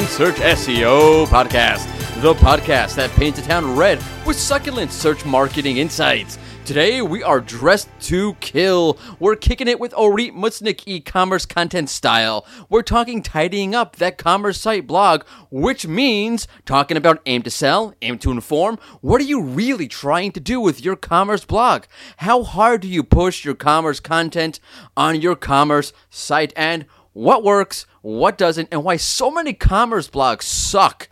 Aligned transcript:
In 0.00 0.06
Search 0.06 0.36
SEO 0.36 1.26
podcast, 1.26 1.84
the 2.22 2.32
podcast 2.32 2.94
that 2.94 3.10
paints 3.16 3.38
a 3.38 3.42
town 3.42 3.76
red 3.76 3.98
with 4.24 4.38
succulent 4.38 4.92
search 4.92 5.26
marketing 5.26 5.76
insights. 5.76 6.38
Today, 6.64 7.02
we 7.02 7.22
are 7.22 7.38
dressed 7.38 7.90
to 8.04 8.32
kill. 8.40 8.96
We're 9.18 9.36
kicking 9.36 9.68
it 9.68 9.78
with 9.78 9.92
Orit 9.92 10.32
Mutznik 10.32 10.84
e 10.86 11.00
commerce 11.00 11.44
content 11.44 11.90
style. 11.90 12.46
We're 12.70 12.80
talking 12.80 13.22
tidying 13.22 13.74
up 13.74 13.96
that 13.96 14.16
commerce 14.16 14.58
site 14.58 14.86
blog, 14.86 15.24
which 15.50 15.86
means 15.86 16.48
talking 16.64 16.96
about 16.96 17.20
aim 17.26 17.42
to 17.42 17.50
sell, 17.50 17.92
aim 18.00 18.16
to 18.20 18.30
inform. 18.30 18.78
What 19.02 19.20
are 19.20 19.24
you 19.24 19.42
really 19.42 19.86
trying 19.86 20.32
to 20.32 20.40
do 20.40 20.62
with 20.62 20.82
your 20.82 20.96
commerce 20.96 21.44
blog? 21.44 21.84
How 22.16 22.42
hard 22.42 22.80
do 22.80 22.88
you 22.88 23.02
push 23.02 23.44
your 23.44 23.54
commerce 23.54 24.00
content 24.00 24.60
on 24.96 25.20
your 25.20 25.36
commerce 25.36 25.92
site? 26.08 26.54
And 26.56 26.86
what 27.12 27.42
works, 27.42 27.86
what 28.02 28.38
doesn't, 28.38 28.68
and 28.70 28.84
why 28.84 28.96
so 28.96 29.30
many 29.30 29.52
commerce 29.52 30.08
blogs 30.08 30.42
suck. 30.42 31.08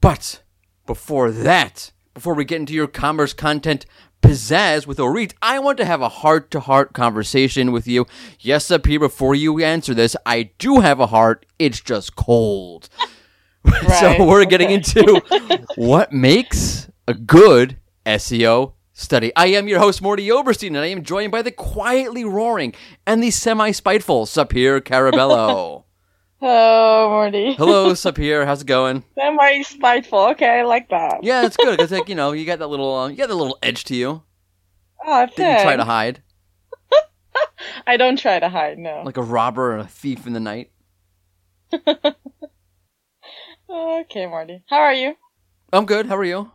But 0.00 0.42
before 0.86 1.30
that, 1.30 1.92
before 2.14 2.34
we 2.34 2.44
get 2.44 2.60
into 2.60 2.72
your 2.72 2.86
commerce 2.86 3.32
content 3.32 3.86
pizzazz 4.22 4.86
with 4.86 4.98
Orit, 4.98 5.34
I 5.40 5.58
want 5.58 5.78
to 5.78 5.84
have 5.84 6.00
a 6.00 6.08
heart 6.08 6.50
to 6.52 6.60
heart 6.60 6.92
conversation 6.92 7.72
with 7.72 7.86
you. 7.86 8.06
Yes, 8.40 8.70
up 8.70 8.86
here, 8.86 9.00
before 9.00 9.34
you 9.34 9.62
answer 9.62 9.94
this, 9.94 10.16
I 10.26 10.50
do 10.58 10.80
have 10.80 11.00
a 11.00 11.06
heart, 11.06 11.46
it's 11.58 11.80
just 11.80 12.16
cold. 12.16 12.88
so 14.00 14.24
we're 14.24 14.44
getting 14.44 14.70
into 14.70 15.22
what 15.76 16.12
makes 16.12 16.90
a 17.06 17.14
good 17.14 17.78
SEO 18.06 18.72
study. 18.92 19.32
I 19.36 19.46
am 19.46 19.68
your 19.68 19.78
host, 19.78 20.02
Mordy 20.02 20.28
Oberstein, 20.28 20.68
and 20.68 20.78
I 20.78 20.86
am 20.86 21.02
joined 21.02 21.32
by 21.32 21.42
the 21.42 21.52
quietly 21.52 22.24
roaring 22.24 22.74
and 23.06 23.22
the 23.22 23.30
semi 23.30 23.70
spiteful 23.70 24.26
Sapir 24.26 24.80
Carabello. 24.80 25.84
Hello, 26.40 27.08
Mordy. 27.10 27.56
Hello, 27.56 27.90
Sapir. 27.94 28.44
How's 28.46 28.62
it 28.62 28.66
going? 28.66 29.02
Semi 29.16 29.62
spiteful. 29.62 30.20
Okay, 30.30 30.60
I 30.60 30.62
like 30.62 30.88
that. 30.90 31.24
Yeah, 31.24 31.44
it's 31.44 31.56
good 31.56 31.76
because 31.76 31.90
like 31.90 32.08
you 32.08 32.14
know 32.20 32.32
you 32.32 32.44
got 32.46 32.60
that 32.60 32.68
little 32.68 32.94
uh, 32.94 33.08
you 33.08 33.16
got 33.16 33.28
that 33.28 33.34
little 33.34 33.58
edge 33.62 33.84
to 33.84 33.96
you 33.96 34.22
Oh, 35.04 35.26
that 35.26 35.58
you 35.58 35.62
try 35.64 35.76
to 35.76 35.84
hide, 35.84 36.22
I 37.86 37.96
don't 37.96 38.18
try 38.18 38.38
to 38.38 38.48
hide. 38.48 38.78
No. 38.78 39.02
like 39.04 39.16
a 39.16 39.22
robber 39.22 39.72
or 39.74 39.78
a 39.78 39.84
thief 39.86 40.26
in 40.26 40.32
the 40.32 40.40
night. 40.40 40.70
okay, 41.72 42.14
Mordy. 43.68 44.62
How 44.68 44.78
are 44.78 44.94
you? 44.94 45.14
I'm 45.72 45.86
good. 45.86 46.06
How 46.06 46.16
are 46.16 46.24
you? 46.24 46.50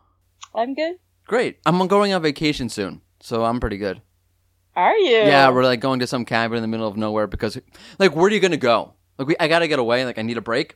I'm 0.56 0.74
good. 0.76 0.96
Great. 1.28 1.60
I'm 1.66 1.86
going 1.88 2.14
on 2.14 2.22
vacation 2.22 2.70
soon, 2.70 3.02
so 3.22 3.44
I'm 3.46 3.60
pretty 3.60 3.78
good. 3.78 4.02
Are 4.76 4.96
you? 4.96 5.18
Yeah, 5.18 5.50
we're 5.50 5.64
like 5.64 5.80
going 5.80 6.00
to 6.00 6.08
some 6.08 6.26
cabin 6.26 6.58
in 6.58 6.62
the 6.62 6.68
middle 6.68 6.88
of 6.88 6.98
nowhere 6.98 7.28
because, 7.28 7.58
like, 8.00 8.16
where 8.16 8.26
are 8.26 8.32
you 8.32 8.40
gonna 8.40 8.58
go? 8.58 8.94
Like, 9.24 9.28
we, 9.28 9.36
I 9.40 9.48
gotta 9.48 9.68
get 9.68 9.80
away. 9.80 10.06
Like, 10.06 10.18
I 10.18 10.22
need 10.22 10.38
a 10.38 10.42
break. 10.42 10.76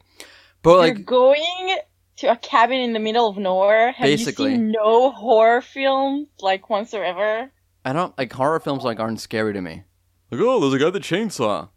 But 0.64 0.70
You're 0.72 0.80
like, 0.96 1.06
going 1.06 1.78
to 2.18 2.32
a 2.32 2.36
cabin 2.38 2.80
in 2.80 2.94
the 2.94 3.00
middle 3.00 3.28
of 3.28 3.38
nowhere. 3.38 3.92
Have 3.92 4.06
Basically. 4.06 4.52
you 4.52 4.56
seen 4.58 4.72
no 4.72 5.12
horror 5.12 5.62
films 5.62 6.28
like 6.42 6.70
once 6.70 6.94
or 6.94 7.04
ever. 7.04 7.52
I 7.86 7.94
don't 7.94 8.18
like 8.18 8.34
horror 8.34 8.60
films. 8.60 8.84
Like, 8.84 9.00
aren't 9.00 9.20
scary 9.22 9.54
to 9.54 9.62
me. 9.62 9.84
Like, 10.32 10.42
oh, 10.42 10.60
there's 10.60 10.74
a 10.74 10.80
guy 10.80 10.86
with 10.86 10.96
a 10.96 11.00
chainsaw. 11.00 11.70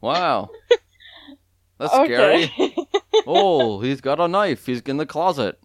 Wow, 0.00 0.50
that's 1.78 1.92
scary. 1.92 2.52
Oh, 3.26 3.80
he's 3.80 4.00
got 4.00 4.20
a 4.20 4.26
knife. 4.28 4.66
He's 4.66 4.80
in 4.82 4.96
the 4.98 5.06
closet. 5.06 5.58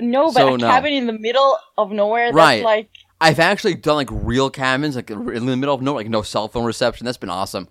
no, 0.00 0.26
but 0.26 0.32
So, 0.34 0.54
a 0.54 0.58
no. 0.58 0.66
cabin 0.66 0.92
in 0.94 1.06
the 1.06 1.12
middle 1.12 1.56
of 1.78 1.92
nowhere. 1.92 2.26
That's 2.28 2.34
Right. 2.36 2.62
like 2.64 2.88
I've 3.20 3.38
actually 3.38 3.74
done 3.74 3.96
like 3.96 4.08
real 4.10 4.50
cabins, 4.50 4.96
like 4.96 5.10
in 5.10 5.46
the 5.46 5.56
middle 5.56 5.74
of 5.74 5.82
nowhere, 5.82 6.02
like 6.04 6.10
no 6.10 6.22
cell 6.22 6.48
phone 6.48 6.64
reception. 6.64 7.04
That's 7.04 7.16
been 7.18 7.30
awesome. 7.30 7.68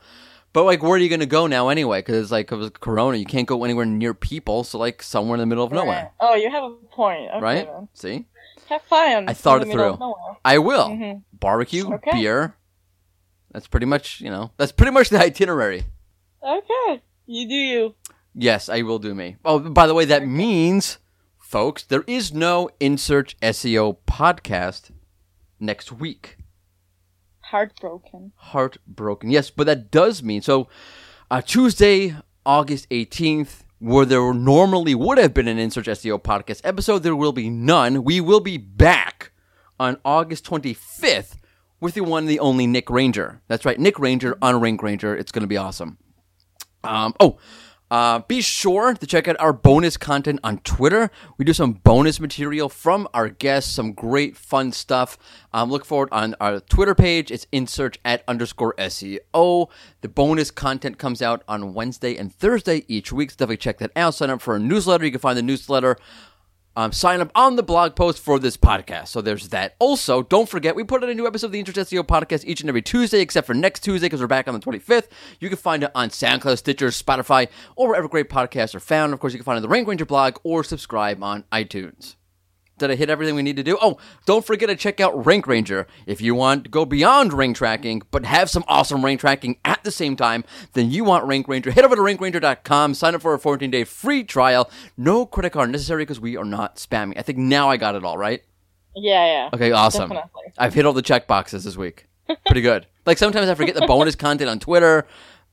But 0.56 0.64
like, 0.64 0.82
where 0.82 0.94
are 0.94 0.98
you 0.98 1.10
gonna 1.10 1.26
go 1.26 1.48
now 1.48 1.68
anyway? 1.70 2.00
Because 2.00 2.32
like 2.32 2.52
it 2.52 2.56
was 2.56 2.70
Corona, 2.72 3.18
you 3.18 3.26
can't 3.26 3.46
go 3.48 3.64
anywhere 3.66 3.86
near 3.86 4.14
people. 4.14 4.64
So 4.64 4.80
like 4.80 5.04
somewhere 5.04 5.36
in 5.36 5.40
the 5.42 5.46
middle 5.46 5.66
of 5.66 5.72
nowhere, 5.74 6.12
Oh, 6.20 6.34
you 6.34 6.50
have 6.50 6.64
a 6.64 6.70
point. 6.92 7.30
Okay, 7.30 7.40
right? 7.42 7.68
then. 7.68 7.90
See, 7.94 8.26
Have 8.70 8.82
fun. 8.84 9.30
I 9.30 9.34
thought 9.34 9.62
it 9.62 9.72
through. 9.72 10.00
I 10.44 10.58
will 10.58 10.88
Mhm. 10.90 11.22
barbecue, 11.34 11.94
Okay. 11.94 12.12
beer. 12.14 12.56
That's 13.52 13.68
pretty 13.68 13.86
much 13.86 14.22
you 14.22 14.30
know. 14.32 14.52
That's 14.58 14.72
pretty 14.72 14.92
much 14.94 15.10
the 15.10 15.20
itinerary. 15.30 15.84
Okay, 16.42 17.02
you 17.26 17.48
do 17.48 17.54
you. 17.54 17.96
Yes, 18.34 18.70
I 18.70 18.82
will 18.82 19.00
do 19.00 19.14
me. 19.14 19.36
Oh, 19.46 19.60
by 19.60 19.88
the 19.88 19.94
way, 19.94 20.06
that 20.06 20.26
means, 20.28 21.00
folks, 21.38 21.84
there 21.84 22.04
is 22.08 22.34
no 22.34 22.70
In 22.80 22.98
Search 22.98 23.36
SEO 23.42 23.98
podcast 24.08 24.92
next 25.60 25.92
week. 25.92 26.38
Heartbroken. 27.52 28.32
heartbroken. 28.36 29.30
Yes, 29.30 29.50
but 29.50 29.68
that 29.68 29.92
does 29.92 30.24
mean 30.24 30.42
so. 30.42 30.68
Uh, 31.30 31.42
Tuesday, 31.42 32.16
August 32.46 32.88
eighteenth, 32.92 33.64
where 33.80 34.06
there 34.06 34.34
normally 34.34 34.96
would 34.96 35.18
have 35.18 35.34
been 35.34 35.48
an 35.48 35.60
In 35.60 35.72
Search 35.72 35.88
SEO 35.88 36.22
podcast 36.22 36.62
episode, 36.64 37.00
there 37.00 37.16
will 37.16 37.34
be 37.34 37.50
none. 37.50 38.04
We 38.04 38.20
will 38.22 38.40
be 38.40 38.58
back 38.58 39.32
on 39.80 39.98
August 40.04 40.44
twenty 40.46 40.74
fifth 40.74 41.38
with 41.80 41.94
the 41.94 42.02
one, 42.02 42.24
and 42.24 42.30
the 42.30 42.40
only 42.40 42.66
Nick 42.68 42.90
Ranger. 42.90 43.42
That's 43.48 43.66
right, 43.66 43.80
Nick 43.80 44.00
Ranger 44.00 44.38
on 44.42 44.60
Rank 44.60 44.82
Ranger. 44.82 45.16
It's 45.16 45.32
going 45.32 45.42
to 45.44 45.48
be 45.48 45.58
awesome. 45.58 45.98
Um, 46.84 47.14
oh, 47.20 47.38
uh, 47.92 48.20
be 48.20 48.42
sure 48.42 48.96
to 48.96 49.06
check 49.06 49.28
out 49.28 49.40
our 49.40 49.54
bonus 49.54 49.96
content 49.96 50.40
on 50.44 50.58
Twitter. 50.60 51.12
We 51.38 51.46
do 51.46 51.54
some 51.54 51.74
bonus 51.74 52.20
material 52.20 52.68
from 52.68 53.08
our 53.14 53.30
guests, 53.30 53.72
some 53.72 53.94
great 53.94 54.36
fun 54.36 54.72
stuff. 54.72 55.18
Um, 55.54 55.70
look 55.70 55.86
forward 55.86 56.10
on 56.12 56.36
our 56.42 56.60
Twitter 56.62 56.96
page. 56.96 57.30
It's 57.30 57.46
in 57.52 57.68
search 57.68 58.00
at 58.04 58.24
underscore 58.28 58.74
SEO. 58.80 59.70
The 60.02 60.10
bonus 60.10 60.50
content 60.50 60.98
comes 60.98 61.22
out 61.22 61.44
on 61.48 61.74
Wednesday 61.76 62.18
and 62.18 62.34
Thursday 62.34 62.86
each 62.88 63.14
week. 63.14 63.32
So 63.32 63.36
definitely 63.36 63.58
check 63.58 63.78
that 63.78 63.92
out. 63.96 64.16
Sign 64.16 64.32
up 64.32 64.42
for 64.42 64.56
a 64.56 64.60
newsletter. 64.60 65.06
You 65.06 65.12
can 65.12 65.20
find 65.20 65.38
the 65.38 65.44
newsletter 65.44 65.98
um, 66.76 66.92
sign 66.92 67.22
up 67.22 67.32
on 67.36 67.56
the 67.56 67.64
blog 67.64 67.96
post 67.96 68.20
for 68.20 68.40
this 68.40 68.58
podcast. 68.58 69.08
So 69.08 69.22
there's 69.22 69.50
that. 69.50 69.76
Also, 69.80 70.24
don't 70.24 70.50
forget, 70.50 70.76
we 70.76 70.84
put 70.84 71.04
out 71.04 71.10
a 71.10 71.16
new 71.16 71.28
episode 71.28 71.48
of 71.48 71.52
the 71.54 71.60
In 71.60 71.66
Search 71.66 71.76
SEO 71.76 72.04
podcast 72.04 72.46
each 72.46 72.62
and 72.62 72.70
every 72.70 72.82
Tuesday, 72.82 73.22
except 73.22 73.48
for 73.48 73.54
next 73.54 73.82
Tuesday 73.82 74.08
because 74.08 74.22
we're 74.22 74.28
back 74.28 74.48
on 74.48 74.54
the 74.54 74.60
25th. 74.60 75.08
You 75.40 75.50
can 75.50 75.58
find 75.58 75.84
it 75.84 75.92
on 75.96 76.10
SoundCloud, 76.10 76.58
Stitcher, 76.58 76.88
Spotify, 76.88 77.48
or 77.76 77.88
wherever 77.88 78.08
great 78.08 78.30
podcasts 78.30 78.76
are 78.76 78.80
found. 78.80 79.14
Of 79.14 79.20
course, 79.20 79.34
you 79.34 79.40
can 79.40 79.46
find 79.46 79.56
it 79.56 79.60
on 79.60 79.64
the 79.64 79.70
Rank 79.70 79.88
Ranger 79.88 80.06
blog 80.06 80.38
or 80.44 80.64
subscribe 80.64 81.24
on 81.24 81.44
iTunes. 81.52 82.16
Did 82.78 82.92
I 82.92 82.96
hit 82.96 83.10
everything 83.10 83.36
we 83.36 83.42
need 83.42 83.56
to 83.56 83.64
do? 83.64 83.78
Oh, 83.82 83.98
don't 84.26 84.46
forget 84.46 84.68
to 84.68 84.76
check 84.76 85.00
out 85.00 85.26
Rank 85.26 85.48
Ranger. 85.48 85.88
If 86.06 86.20
you 86.20 86.36
want 86.36 86.66
to 86.66 86.70
go 86.70 86.84
beyond 86.86 87.32
rank 87.32 87.56
tracking, 87.56 88.02
but 88.12 88.26
have 88.26 88.50
some 88.50 88.66
awesome 88.68 89.04
rank 89.04 89.22
tracking 89.22 89.58
at 89.64 89.84
the 89.86 89.92
same 89.92 90.16
time, 90.18 90.44
then 90.74 90.92
you 90.92 91.06
want 91.06 91.24
Rank 91.26 91.48
Ranger. 91.48 91.72
Head 91.72 91.86
over 91.86 91.96
to 91.96 92.02
rankranger.com, 92.02 92.94
sign 92.94 93.16
up 93.16 93.22
for 93.22 93.34
a 93.34 93.40
14 93.40 93.72
day 93.72 93.86
free 93.86 94.24
trial. 94.26 94.70
No 94.98 95.26
credit 95.26 95.52
card 95.52 95.70
necessary 95.70 96.04
because 96.04 96.20
we 96.20 96.36
are 96.36 96.44
not 96.44 96.76
spamming. 96.76 97.18
I 97.18 97.22
think 97.22 97.38
now 97.38 97.70
I 97.70 97.78
got 97.78 97.96
it 97.96 98.04
all 98.04 98.18
right. 98.18 98.44
Yeah, 98.96 99.26
yeah. 99.26 99.50
Okay, 99.54 99.72
awesome. 99.72 100.10
Definitely. 100.10 100.54
I've 100.58 100.74
hit 100.74 100.86
all 100.86 100.94
the 100.94 101.02
check 101.02 101.28
boxes 101.28 101.64
this 101.64 101.78
week. 101.78 102.08
Pretty 102.48 102.62
good. 102.62 102.88
like 103.06 103.18
sometimes 103.18 103.50
I 103.50 103.56
forget 103.56 103.76
the 103.76 103.86
bonus 103.86 104.16
content 104.16 104.50
on 104.50 104.60
Twitter. 104.60 105.06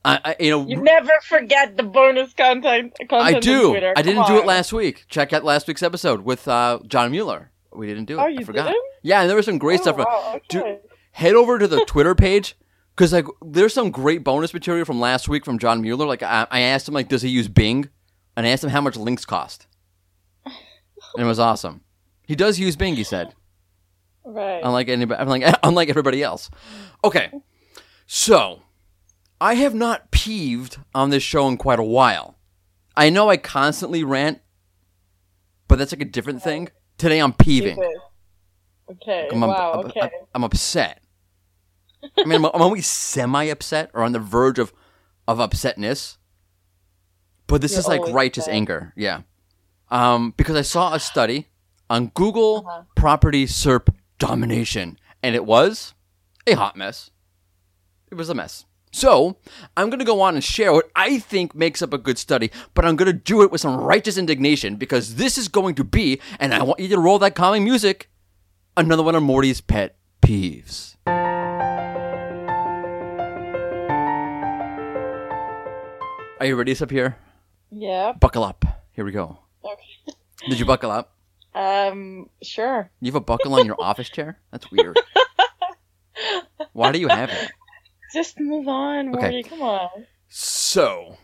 I, 0.05 0.19
I 0.25 0.35
you 0.39 0.49
know, 0.49 0.67
You 0.67 0.81
never 0.81 1.11
forget 1.27 1.77
the 1.77 1.83
bonus 1.83 2.33
content. 2.33 2.93
content 3.09 3.35
I 3.37 3.39
do. 3.39 3.75
I 3.95 4.01
didn't 4.01 4.27
do 4.27 4.37
it 4.37 4.45
last 4.45 4.73
week. 4.73 5.05
Check 5.07 5.31
out 5.33 5.43
last 5.43 5.67
week's 5.67 5.83
episode 5.83 6.21
with 6.21 6.47
uh, 6.47 6.79
John 6.87 7.11
Mueller. 7.11 7.51
We 7.73 7.87
didn't 7.87 8.05
do 8.05 8.17
it. 8.19 8.21
Oh, 8.21 8.25
I 8.25 8.27
you 8.29 8.45
forgot. 8.45 8.65
didn't? 8.67 8.83
Yeah, 9.01 9.21
and 9.21 9.29
there 9.29 9.37
was 9.37 9.45
some 9.45 9.57
great 9.57 9.79
Oh, 9.79 9.83
stuff. 9.83 9.97
wow, 9.97 10.39
Do- 10.49 10.77
head 11.11 11.35
over 11.35 11.57
to 11.57 11.67
the 11.67 11.85
Twitter 11.87 12.13
page 12.15 12.55
because 12.95 13.13
like 13.13 13.25
there's 13.45 13.73
some 13.73 13.91
great 13.91 14.23
bonus 14.23 14.53
material 14.53 14.85
from 14.85 14.99
last 14.99 15.27
week 15.29 15.45
from 15.45 15.57
John 15.57 15.81
Mueller. 15.81 16.05
Like 16.05 16.21
I, 16.23 16.47
I 16.51 16.59
asked 16.61 16.87
him 16.87 16.93
like, 16.93 17.07
does 17.07 17.21
he 17.21 17.29
use 17.29 17.47
Bing? 17.47 17.89
And 18.35 18.45
I 18.45 18.49
asked 18.49 18.63
him 18.63 18.69
how 18.71 18.81
much 18.81 18.95
links 18.97 19.25
cost. 19.25 19.67
And 20.45 20.53
it 21.23 21.25
was 21.25 21.39
awesome. 21.39 21.81
He 22.25 22.35
does 22.35 22.59
use 22.59 22.75
Bing. 22.75 22.95
He 22.95 23.03
said, 23.03 23.33
Right. 24.25 24.61
unlike 24.63 24.89
anybody, 24.89 25.21
unlike 25.21 25.43
unlike 25.63 25.89
everybody 25.89 26.23
else. 26.23 26.49
Okay, 27.03 27.31
so 28.07 28.61
I 29.43 29.55
have 29.55 29.75
not 29.75 30.09
peeved 30.11 30.77
on 30.95 31.09
this 31.09 31.21
show 31.21 31.49
in 31.49 31.57
quite 31.57 31.77
a 31.79 31.83
while. 31.83 32.37
I 32.95 33.09
know 33.09 33.29
I 33.29 33.35
constantly 33.35 34.01
rant, 34.01 34.39
but 35.67 35.77
that's 35.77 35.91
like 35.91 36.01
a 36.01 36.05
different 36.05 36.41
thing. 36.41 36.69
Today 36.97 37.19
I'm 37.19 37.33
peeving. 37.33 37.77
Okay. 37.77 37.93
Okay. 38.91 39.29
I'm, 39.33 39.41
wow. 39.41 39.71
I'm- 39.73 39.85
okay. 39.87 39.99
I'm- 39.99 40.11
I'm 40.33 40.43
upset. 40.45 41.03
I 42.17 42.23
mean, 42.23 42.35
I'm, 42.39 42.45
I'm 42.45 42.61
always 42.61 42.87
semi 42.87 43.43
upset 43.45 43.91
or 43.93 44.03
on 44.03 44.13
the 44.13 44.19
verge 44.19 44.59
of, 44.59 44.71
of 45.27 45.39
upsetness. 45.39 46.17
But 47.47 47.59
this 47.61 47.73
You're 47.73 47.79
is 47.79 47.87
like 47.89 48.01
righteous 48.13 48.45
upset. 48.45 48.55
anger. 48.55 48.93
Yeah. 48.95 49.21
Um, 49.91 50.33
because 50.37 50.55
I 50.55 50.61
saw 50.61 50.93
a 50.93 50.99
study 51.01 51.47
on 51.89 52.07
Google 52.15 52.63
Uh-huh. 52.65 52.83
property 52.95 53.45
SERP 53.45 53.93
domination, 54.19 54.97
and 55.21 55.35
it 55.35 55.45
was 55.45 55.93
a 56.47 56.53
hot 56.53 56.77
mess. 56.77 57.11
It 58.09 58.15
was 58.15 58.29
a 58.29 58.33
mess. 58.33 58.65
So, 58.93 59.37
I'm 59.75 59.89
going 59.89 59.99
to 59.99 60.05
go 60.05 60.21
on 60.21 60.35
and 60.35 60.43
share 60.43 60.71
what 60.71 60.91
I 60.95 61.17
think 61.17 61.55
makes 61.55 61.81
up 61.81 61.93
a 61.93 61.97
good 61.97 62.19
study, 62.19 62.51
but 62.75 62.85
I'm 62.85 62.95
going 62.95 63.07
to 63.07 63.13
do 63.13 63.41
it 63.41 63.51
with 63.51 63.59
some 63.59 63.75
righteous 63.75 64.19
indignation 64.19 64.75
because 64.75 65.15
this 65.15 65.35
is 65.35 65.47
going 65.47 65.73
to 65.75 65.83
be, 65.83 66.21
and 66.39 66.53
I 66.53 66.61
want 66.61 66.79
you 66.79 66.87
to 66.89 66.99
roll 66.99 67.17
that 67.19 67.33
calming 67.33 67.63
music, 67.63 68.11
another 68.77 69.01
one 69.01 69.15
of 69.15 69.23
Mordy's 69.23 69.61
pet 69.61 69.97
peeves. 70.21 70.95
Are 76.39 76.45
you 76.45 76.55
ready, 76.55 76.79
up 76.79 76.91
here? 76.91 77.17
Yeah. 77.71 78.11
Buckle 78.11 78.43
up. 78.43 78.63
Here 78.91 79.03
we 79.03 79.11
go. 79.11 79.39
Okay. 79.65 80.13
Did 80.49 80.59
you 80.59 80.65
buckle 80.65 80.91
up? 80.91 81.15
Um, 81.55 82.29
sure. 82.43 82.91
You 83.01 83.07
have 83.07 83.15
a 83.15 83.21
buckle 83.21 83.55
on 83.55 83.65
your 83.65 83.81
office 83.81 84.09
chair? 84.09 84.39
That's 84.51 84.69
weird. 84.69 84.99
Why 86.73 86.91
do 86.91 86.99
you 86.99 87.07
have 87.07 87.31
it? 87.31 87.51
Just 88.13 88.39
move 88.39 88.67
on, 88.67 89.15
Okay. 89.15 89.41
Come 89.41 89.63
on. 89.63 89.89
So, 90.29 91.17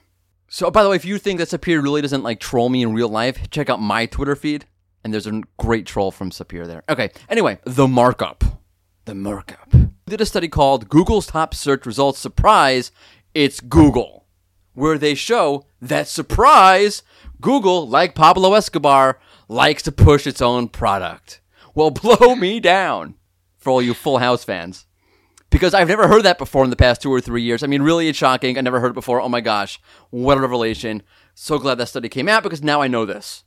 so 0.47 0.67
oh, 0.67 0.71
by 0.71 0.83
the 0.83 0.89
way, 0.89 0.95
if 0.95 1.05
you 1.05 1.19
think 1.19 1.39
that 1.39 1.49
Sapir 1.49 1.81
really 1.83 2.01
doesn't 2.01 2.23
like 2.23 2.39
troll 2.39 2.69
me 2.69 2.81
in 2.81 2.93
real 2.93 3.09
life, 3.09 3.49
check 3.51 3.69
out 3.69 3.79
my 3.79 4.07
Twitter 4.07 4.35
feed, 4.35 4.65
and 5.03 5.13
there's 5.13 5.27
a 5.27 5.41
great 5.57 5.85
troll 5.85 6.11
from 6.11 6.31
Sapir 6.31 6.65
there. 6.65 6.83
Okay, 6.89 7.11
anyway, 7.29 7.59
the 7.63 7.87
markup, 7.87 8.43
the 9.05 9.13
markup. 9.13 9.71
We 9.73 9.87
did 10.07 10.21
a 10.21 10.25
study 10.25 10.47
called 10.47 10.89
Google's 10.89 11.27
top 11.27 11.53
search 11.53 11.85
results 11.85 12.17
surprise. 12.17 12.91
It's 13.35 13.59
Google, 13.59 14.25
where 14.73 14.97
they 14.97 15.13
show 15.13 15.65
that 15.81 16.07
surprise, 16.07 17.03
Google, 17.39 17.87
like 17.87 18.15
Pablo 18.15 18.55
Escobar, 18.55 19.19
likes 19.47 19.83
to 19.83 19.91
push 19.91 20.25
its 20.25 20.41
own 20.41 20.67
product. 20.69 21.41
Well, 21.75 21.91
blow 21.91 22.35
me 22.35 22.59
down 22.59 23.15
for 23.57 23.69
all 23.69 23.81
you 23.81 23.93
Full 23.93 24.17
House 24.17 24.43
fans 24.43 24.85
because 25.49 25.73
I've 25.73 25.87
never 25.87 26.07
heard 26.07 26.23
that 26.23 26.37
before 26.37 26.63
in 26.63 26.69
the 26.69 26.75
past 26.75 27.01
two 27.01 27.11
or 27.11 27.21
three 27.21 27.41
years. 27.41 27.63
I 27.63 27.67
mean, 27.67 27.81
really, 27.81 28.07
it's 28.07 28.17
shocking. 28.17 28.57
I 28.57 28.61
never 28.61 28.79
heard 28.79 28.91
it 28.91 28.95
before. 28.95 29.21
Oh 29.21 29.29
my 29.29 29.41
gosh, 29.41 29.79
what 30.09 30.37
a 30.37 30.41
revelation! 30.41 31.03
So 31.33 31.57
glad 31.57 31.75
that 31.75 31.87
study 31.87 32.09
came 32.09 32.27
out 32.27 32.43
because 32.43 32.63
now 32.63 32.81
I 32.81 32.87
know 32.87 33.05
this. 33.05 33.43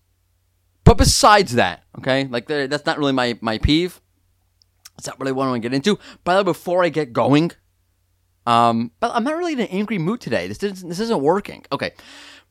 But 0.84 0.98
besides 0.98 1.54
that, 1.54 1.84
okay, 1.98 2.24
like 2.24 2.46
that's 2.46 2.86
not 2.86 2.98
really 2.98 3.12
my 3.12 3.38
my 3.40 3.58
peeve. 3.58 4.00
It's 4.98 5.06
not 5.06 5.18
really 5.20 5.32
what 5.32 5.44
I 5.44 5.50
want 5.50 5.62
to 5.62 5.68
get 5.68 5.74
into. 5.74 5.98
By 6.24 6.34
the 6.34 6.40
way, 6.40 6.44
before 6.44 6.84
I 6.84 6.88
get 6.88 7.12
going, 7.12 7.52
um, 8.46 8.90
but 9.00 9.12
I'm 9.14 9.24
not 9.24 9.36
really 9.36 9.52
in 9.52 9.60
an 9.60 9.68
angry 9.68 9.98
mood 9.98 10.20
today. 10.20 10.48
This 10.48 10.62
isn't 10.62 10.88
this 10.88 11.00
isn't 11.00 11.22
working. 11.22 11.64
Okay. 11.72 11.92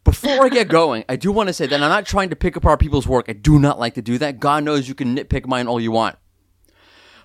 Before 0.04 0.46
I 0.46 0.50
get 0.50 0.68
going, 0.70 1.06
I 1.08 1.16
do 1.16 1.32
want 1.32 1.48
to 1.48 1.54
say 1.54 1.68
that 1.68 1.76
I'm 1.76 1.90
not 1.90 2.06
trying 2.06 2.30
to 2.30 2.36
pick 2.36 2.56
apart 2.56 2.80
people's 2.80 3.08
work. 3.08 3.26
I 3.28 3.34
do 3.34 3.60
not 3.60 3.80
like 3.80 3.94
to 3.96 4.02
do 4.02 4.18
that. 4.18 4.40
God 4.40 4.64
knows 4.64 4.88
you 4.88 4.96
can 4.96 5.16
nitpick 5.16 5.46
mine 5.46 5.68
all 5.68 5.80
you 5.80 5.92
want. 5.92 6.18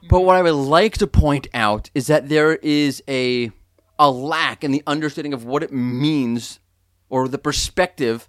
But 0.09 0.23
what 0.23 0.37
I 0.37 0.43
would 0.43 0.51
like 0.53 0.99
to 0.99 1.07
point 1.07 1.49
out 1.55 1.91
is 1.95 2.07
that 2.07 2.29
there 2.29 2.57
is 2.57 3.03
a 3.09 3.51
a 3.99 4.11
lack 4.11 4.63
in 4.63 4.73
the 4.73 4.83
understanding 4.87 5.33
of 5.33 5.45
what 5.45 5.63
it 5.63 5.73
means 5.73 6.61
or 7.09 7.29
the 7.29 7.39
perspective 7.39 8.29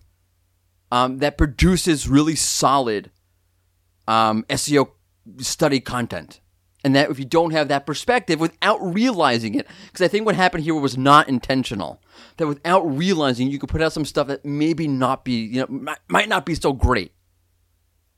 um, 0.91 1.17
that 1.19 1.37
produces 1.37 2.07
really 2.07 2.35
solid 2.35 3.11
um, 4.07 4.45
SEO 4.49 4.89
study 5.39 5.79
content. 5.79 6.39
And 6.83 6.95
that 6.95 7.09
if 7.09 7.19
you 7.19 7.25
don't 7.25 7.51
have 7.51 7.67
that 7.67 7.85
perspective 7.85 8.39
without 8.39 8.77
realizing 8.81 9.55
it, 9.55 9.67
because 9.87 10.05
I 10.05 10.07
think 10.07 10.25
what 10.25 10.35
happened 10.35 10.63
here 10.63 10.75
was 10.75 10.97
not 10.97 11.27
intentional, 11.27 12.01
that 12.37 12.47
without 12.47 12.81
realizing 12.81 13.49
you 13.49 13.59
could 13.59 13.69
put 13.69 13.81
out 13.81 13.91
some 13.91 14.05
stuff 14.05 14.27
that 14.27 14.45
maybe 14.45 14.87
not 14.87 15.25
be, 15.25 15.43
you 15.43 15.61
know, 15.61 15.67
might, 15.67 15.97
might 16.07 16.29
not 16.29 16.45
be 16.45 16.55
so 16.55 16.71
great. 16.71 17.11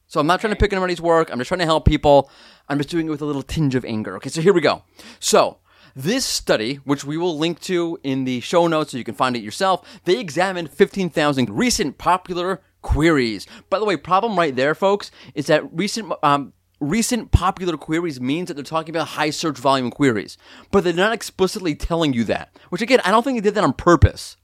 So 0.10 0.20
I'm 0.20 0.26
not 0.26 0.42
trying 0.42 0.52
to 0.54 0.60
pick 0.60 0.74
anybody's 0.74 1.00
work. 1.00 1.30
I'm 1.32 1.38
just 1.38 1.50
trying 1.50 1.60
to 1.60 1.66
help 1.66 1.86
people. 1.86 2.32
I'm 2.68 2.80
just 2.80 2.90
doing 2.90 3.06
it 3.06 3.10
with 3.12 3.22
a 3.22 3.26
little 3.26 3.44
tinge 3.44 3.76
of 3.76 3.86
anger. 3.86 4.16
Okay, 4.18 4.30
so 4.30 4.42
here 4.42 4.54
we 4.54 4.60
go. 4.60 4.82
So 5.20 5.60
this 5.96 6.26
study, 6.26 6.76
which 6.78 7.06
we 7.06 7.16
will 7.16 7.38
link 7.38 7.60
to 7.62 8.00
in 8.02 8.24
the 8.24 8.40
show 8.40 8.66
notes 8.66 8.92
so 8.92 8.98
you 8.98 9.04
can 9.04 9.14
find 9.14 9.36
it 9.36 9.44
yourself, 9.44 10.02
they 10.06 10.20
examined 10.20 10.72
15,000 10.72 11.52
recent 11.52 12.00
popular 12.00 12.60
queries. 12.82 13.46
By 13.70 13.78
the 13.78 13.86
way, 13.86 13.98
problem 13.98 14.36
right 14.36 14.56
there, 14.56 14.74
folks, 14.74 15.12
is 15.36 15.46
that 15.46 15.72
recent 15.72 16.12
um, 16.24 16.54
recent 16.80 17.30
popular 17.30 17.78
queries 17.78 18.20
means 18.20 18.48
that 18.48 18.56
they're 18.56 18.64
talking 18.64 18.96
about 18.96 19.10
high 19.10 19.30
search 19.30 19.60
volume 19.60 19.92
queries, 19.92 20.40
but 20.72 20.84
they're 20.84 20.94
not 20.94 21.14
explicitly 21.14 21.76
telling 21.76 22.14
you 22.14 22.24
that. 22.24 22.58
Which 22.70 22.82
again, 22.82 23.00
I 23.06 23.12
don't 23.12 23.22
think 23.22 23.38
they 23.38 23.48
did 23.48 23.54
that 23.56 23.64
on 23.64 23.74
purpose. 23.74 24.38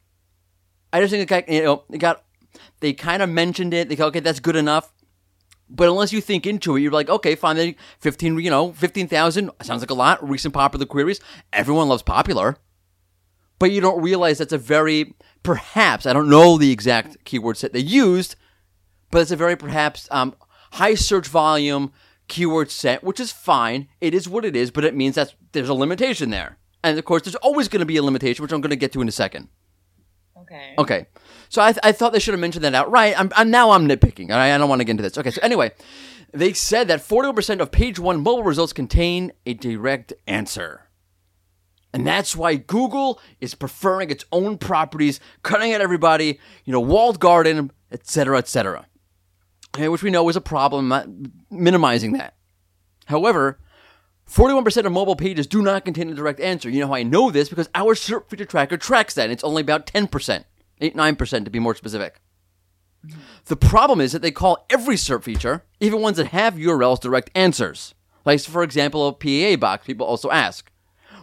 I 0.93 1.01
just 1.01 1.09
think 1.09 1.23
it 1.23 1.27
got 1.27 1.49
you 1.49 1.63
know 1.63 1.83
it 1.89 1.97
got 1.97 2.23
they 2.79 2.93
kind 2.93 3.21
of 3.21 3.29
mentioned 3.29 3.73
it. 3.73 3.89
They 3.89 3.95
go, 3.95 4.07
okay, 4.07 4.19
that's 4.19 4.39
good 4.39 4.55
enough. 4.55 4.93
But 5.69 5.89
unless 5.89 6.13
you 6.13 6.21
think 6.21 6.45
into 6.45 6.75
it, 6.75 6.81
you're 6.81 6.91
like, 6.91 7.09
okay, 7.09 7.35
fine. 7.35 7.55
Then 7.55 7.75
fifteen, 7.99 8.37
you 8.39 8.49
know, 8.49 8.71
fifteen 8.73 9.07
thousand 9.07 9.49
sounds 9.63 9.81
like 9.81 9.89
a 9.89 9.95
lot. 9.95 10.27
Recent 10.27 10.53
popular 10.53 10.85
queries. 10.85 11.19
Everyone 11.51 11.87
loves 11.87 12.03
popular, 12.03 12.57
but 13.57 13.71
you 13.71 13.81
don't 13.81 14.01
realize 14.01 14.37
that's 14.37 14.53
a 14.53 14.59
very 14.59 15.15
perhaps 15.41 16.05
I 16.05 16.13
don't 16.13 16.29
know 16.29 16.57
the 16.57 16.71
exact 16.71 17.23
keyword 17.25 17.57
set 17.57 17.73
they 17.73 17.79
used, 17.79 18.35
but 19.09 19.21
it's 19.23 19.31
a 19.31 19.35
very 19.35 19.55
perhaps 19.55 20.07
um, 20.11 20.35
high 20.73 20.95
search 20.95 21.27
volume 21.27 21.91
keyword 22.27 22.69
set, 22.69 23.03
which 23.03 23.19
is 23.19 23.31
fine. 23.31 23.87
It 24.01 24.13
is 24.13 24.29
what 24.29 24.45
it 24.45 24.55
is, 24.55 24.69
but 24.69 24.85
it 24.85 24.95
means 24.95 25.15
that 25.15 25.33
there's 25.51 25.69
a 25.69 25.73
limitation 25.73 26.29
there, 26.29 26.57
and 26.83 26.99
of 26.99 27.05
course, 27.05 27.23
there's 27.23 27.35
always 27.35 27.69
going 27.69 27.79
to 27.79 27.85
be 27.87 27.97
a 27.97 28.03
limitation, 28.03 28.43
which 28.43 28.51
I'm 28.51 28.61
going 28.61 28.69
to 28.69 28.75
get 28.75 28.93
to 28.93 29.01
in 29.01 29.07
a 29.07 29.11
second. 29.11 29.49
Okay. 30.37 30.75
Okay. 30.77 31.07
So 31.49 31.61
I, 31.61 31.73
I 31.83 31.91
thought 31.91 32.13
they 32.13 32.19
should 32.19 32.33
have 32.33 32.41
mentioned 32.41 32.63
that 32.65 32.75
outright. 32.75 33.19
I'm, 33.19 33.31
I'm 33.35 33.51
now 33.51 33.71
I'm 33.71 33.87
nitpicking. 33.87 34.31
I, 34.31 34.53
I 34.53 34.57
don't 34.57 34.69
want 34.69 34.79
to 34.79 34.85
get 34.85 34.91
into 34.91 35.03
this. 35.03 35.17
Okay. 35.17 35.31
So 35.31 35.41
anyway, 35.41 35.71
they 36.33 36.53
said 36.53 36.87
that 36.89 37.01
41% 37.01 37.59
of 37.59 37.71
page 37.71 37.99
one 37.99 38.21
mobile 38.21 38.43
results 38.43 38.73
contain 38.73 39.31
a 39.45 39.53
direct 39.53 40.13
answer. 40.27 40.81
And 41.93 42.05
that's 42.05 42.35
why 42.35 42.55
Google 42.55 43.21
is 43.39 43.55
preferring 43.55 44.09
its 44.09 44.25
own 44.33 44.57
properties, 44.57 45.21
cutting 45.43 45.73
out 45.73 45.79
everybody, 45.79 46.39
you 46.65 46.73
know, 46.73 46.81
walled 46.81 47.21
garden, 47.21 47.71
etc., 47.89 48.37
etc. 48.37 48.85
Okay, 49.73 49.87
which 49.87 50.03
we 50.03 50.09
know 50.11 50.27
is 50.27 50.35
a 50.35 50.41
problem, 50.41 50.89
not 50.89 51.07
minimizing 51.49 52.11
that. 52.13 52.35
However, 53.05 53.59
41% 54.29 54.85
of 54.85 54.91
mobile 54.91 55.15
pages 55.15 55.47
do 55.47 55.61
not 55.61 55.85
contain 55.85 56.09
a 56.09 56.15
direct 56.15 56.39
answer. 56.39 56.69
You 56.69 56.81
know 56.81 56.87
how 56.87 56.95
I 56.95 57.03
know 57.03 57.31
this? 57.31 57.47
Because 57.47 57.69
our 57.73 57.93
SERP 57.95 58.29
feature 58.29 58.45
tracker 58.45 58.77
tracks 58.77 59.13
that, 59.13 59.23
and 59.23 59.31
it's 59.31 59.43
only 59.43 59.61
about 59.61 59.85
10%, 59.85 60.43
8 60.81 60.95
9% 60.95 61.45
to 61.45 61.51
be 61.51 61.59
more 61.59 61.75
specific. 61.75 62.19
The 63.45 63.55
problem 63.55 64.01
is 64.01 64.11
that 64.11 64.21
they 64.21 64.31
call 64.31 64.65
every 64.69 64.95
SERP 64.95 65.23
feature, 65.23 65.63
even 65.79 66.01
ones 66.01 66.17
that 66.17 66.27
have 66.27 66.55
URLs, 66.55 66.99
direct 66.99 67.29
answers. 67.35 67.93
Like, 68.25 68.41
for 68.41 68.63
example, 68.63 69.07
a 69.07 69.13
PAA 69.13 69.57
box, 69.59 69.85
people 69.85 70.07
also 70.07 70.31
ask, 70.31 70.71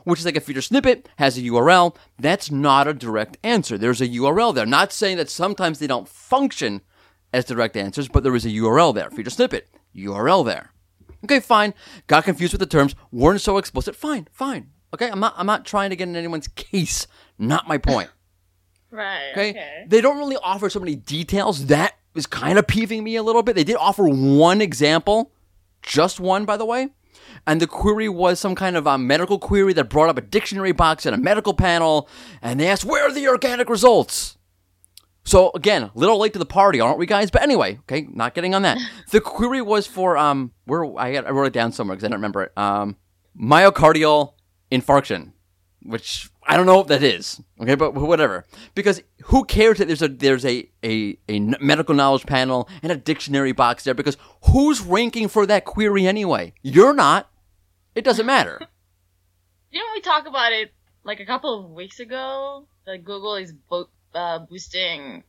which 0.05 0.21
is 0.21 0.25
like 0.25 0.37
a 0.37 0.41
feature 0.41 0.63
snippet, 0.63 1.09
has 1.17 1.37
a 1.37 1.43
URL. 1.43 1.97
That's 2.19 2.51
not 2.51 2.87
a 2.87 2.95
direct 2.95 3.37
answer. 3.43 3.77
There's 3.77 4.01
a 4.01 4.09
URL 4.09 4.55
there. 4.55 4.67
Not 4.67 4.93
saying 4.93 5.17
that 5.17 5.31
sometimes 5.31 5.79
they 5.79 5.89
don't 5.89 6.09
function 6.09 6.83
as 7.33 7.45
direct 7.45 7.77
answers, 7.77 8.09
but 8.09 8.23
there 8.23 8.37
is 8.37 8.47
a 8.47 8.51
URL 8.51 8.95
there. 8.95 9.11
Feature 9.11 9.31
snippet, 9.31 9.69
URL 9.97 10.45
there. 10.45 10.71
Okay, 11.25 11.41
fine. 11.41 11.75
Got 12.07 12.25
confused 12.25 12.53
with 12.53 12.61
the 12.61 12.67
terms. 12.67 12.95
Weren't 13.11 13.41
so 13.41 13.59
explicit. 13.59 13.97
Fine, 13.97 14.29
fine. 14.33 14.71
Okay, 14.95 15.09
I'm 15.09 15.21
not. 15.21 15.35
I'm 15.37 15.47
not 15.47 15.65
trying 15.65 15.91
to 15.91 15.97
get 15.97 16.09
in 16.09 16.17
anyone's 16.17 16.49
case. 16.49 17.07
Not 17.39 17.69
my 17.69 17.79
point. 17.79 18.11
Right. 18.93 19.31
Okay? 19.33 19.51
Okay. 19.51 19.85
They 19.89 20.01
don't 20.01 20.19
really 20.19 20.37
offer 20.37 20.71
so 20.71 20.79
many 20.79 20.95
details. 20.95 21.67
That 21.67 21.97
is 22.15 22.27
kind 22.27 22.59
of 22.59 22.67
peeving 22.67 23.03
me 23.03 23.17
a 23.17 23.23
little 23.23 23.43
bit. 23.43 23.57
They 23.57 23.65
did 23.65 23.77
offer 23.77 24.07
one 24.07 24.61
example, 24.61 25.33
just 25.83 26.21
one, 26.21 26.45
by 26.45 26.57
the 26.57 26.67
way. 26.67 26.91
And 27.47 27.61
the 27.61 27.67
query 27.67 28.09
was 28.09 28.39
some 28.39 28.55
kind 28.55 28.77
of 28.77 28.87
a 28.87 28.99
medical 28.99 29.39
query 29.39 29.73
that 29.73 29.85
brought 29.89 30.11
up 30.11 30.19
a 30.19 30.21
dictionary 30.21 30.73
box 30.73 31.07
and 31.07 31.15
a 31.15 31.19
medical 31.19 31.55
panel. 31.55 32.09
And 32.43 32.61
they 32.61 32.69
asked, 32.69 32.85
where 32.85 33.09
are 33.09 33.13
the 33.13 33.27
organic 33.29 33.69
results? 33.69 34.37
So 35.25 35.51
again, 35.55 35.85
a 35.85 35.91
little 35.95 36.19
late 36.19 36.33
to 36.35 36.39
the 36.39 36.47
party, 36.47 36.81
aren't 36.81 36.99
we, 36.99 37.07
guys? 37.07 37.31
But 37.31 37.43
anyway, 37.43 37.79
okay, 37.81 38.07
not 38.11 38.35
getting 38.35 38.55
on 38.55 38.63
that. 38.63 38.79
The 39.11 39.21
query 39.21 39.61
was 39.63 39.87
for 39.87 40.17
um, 40.17 40.53
where 40.65 40.85
I, 40.99 41.13
got, 41.13 41.27
I 41.27 41.31
wrote 41.31 41.47
it 41.47 41.53
down 41.53 41.73
somewhere 41.73 41.97
because 41.97 42.05
I 42.05 42.09
don't 42.09 42.19
remember 42.19 42.45
it. 42.45 42.53
Um, 42.57 42.97
myocardial 43.39 44.35
infarction, 44.71 45.33
which 45.85 46.31
I 46.47 46.57
don't 46.57 46.67
know 46.67 46.77
what 46.77 46.89
that 46.89 47.03
is. 47.03 47.41
Okay, 47.61 47.75
but 47.75 47.95
whatever. 47.95 48.45
Because 48.75 49.03
who 49.25 49.45
cares 49.45 49.79
that 49.79 49.87
there's 49.87 50.03
a 50.03 50.09
there's 50.09 50.45
a 50.45 50.69
a, 50.83 51.17
a 51.29 51.41
medical 51.61 51.95
knowledge 51.95 52.27
panel 52.27 52.69
and 52.83 52.93
a 52.93 52.97
dictionary 52.97 53.53
box 53.53 53.85
there? 53.85 53.95
Because 53.95 54.17
who's 54.51 54.81
ranking 54.81 55.29
for 55.29 55.47
that 55.47 55.65
query 55.65 56.07
anyway? 56.07 56.53
You're 56.63 56.95
not. 56.95 57.31
It 57.95 58.05
doesn't 58.05 58.27
matter. 58.27 58.59
Didn't 59.73 59.93
we 59.95 60.01
talk 60.01 60.27
about 60.27 60.53
it 60.53 60.73
like 61.05 61.21
a 61.21 61.27
couple 61.27 61.65
of 61.65 61.71
weeks 61.71 62.01
ago? 62.01 62.67
That 62.87 63.05
Google 63.05 63.37
is 63.37 63.53
bo- 63.53 63.89
uh, 64.15 64.41
boosting 64.41 65.25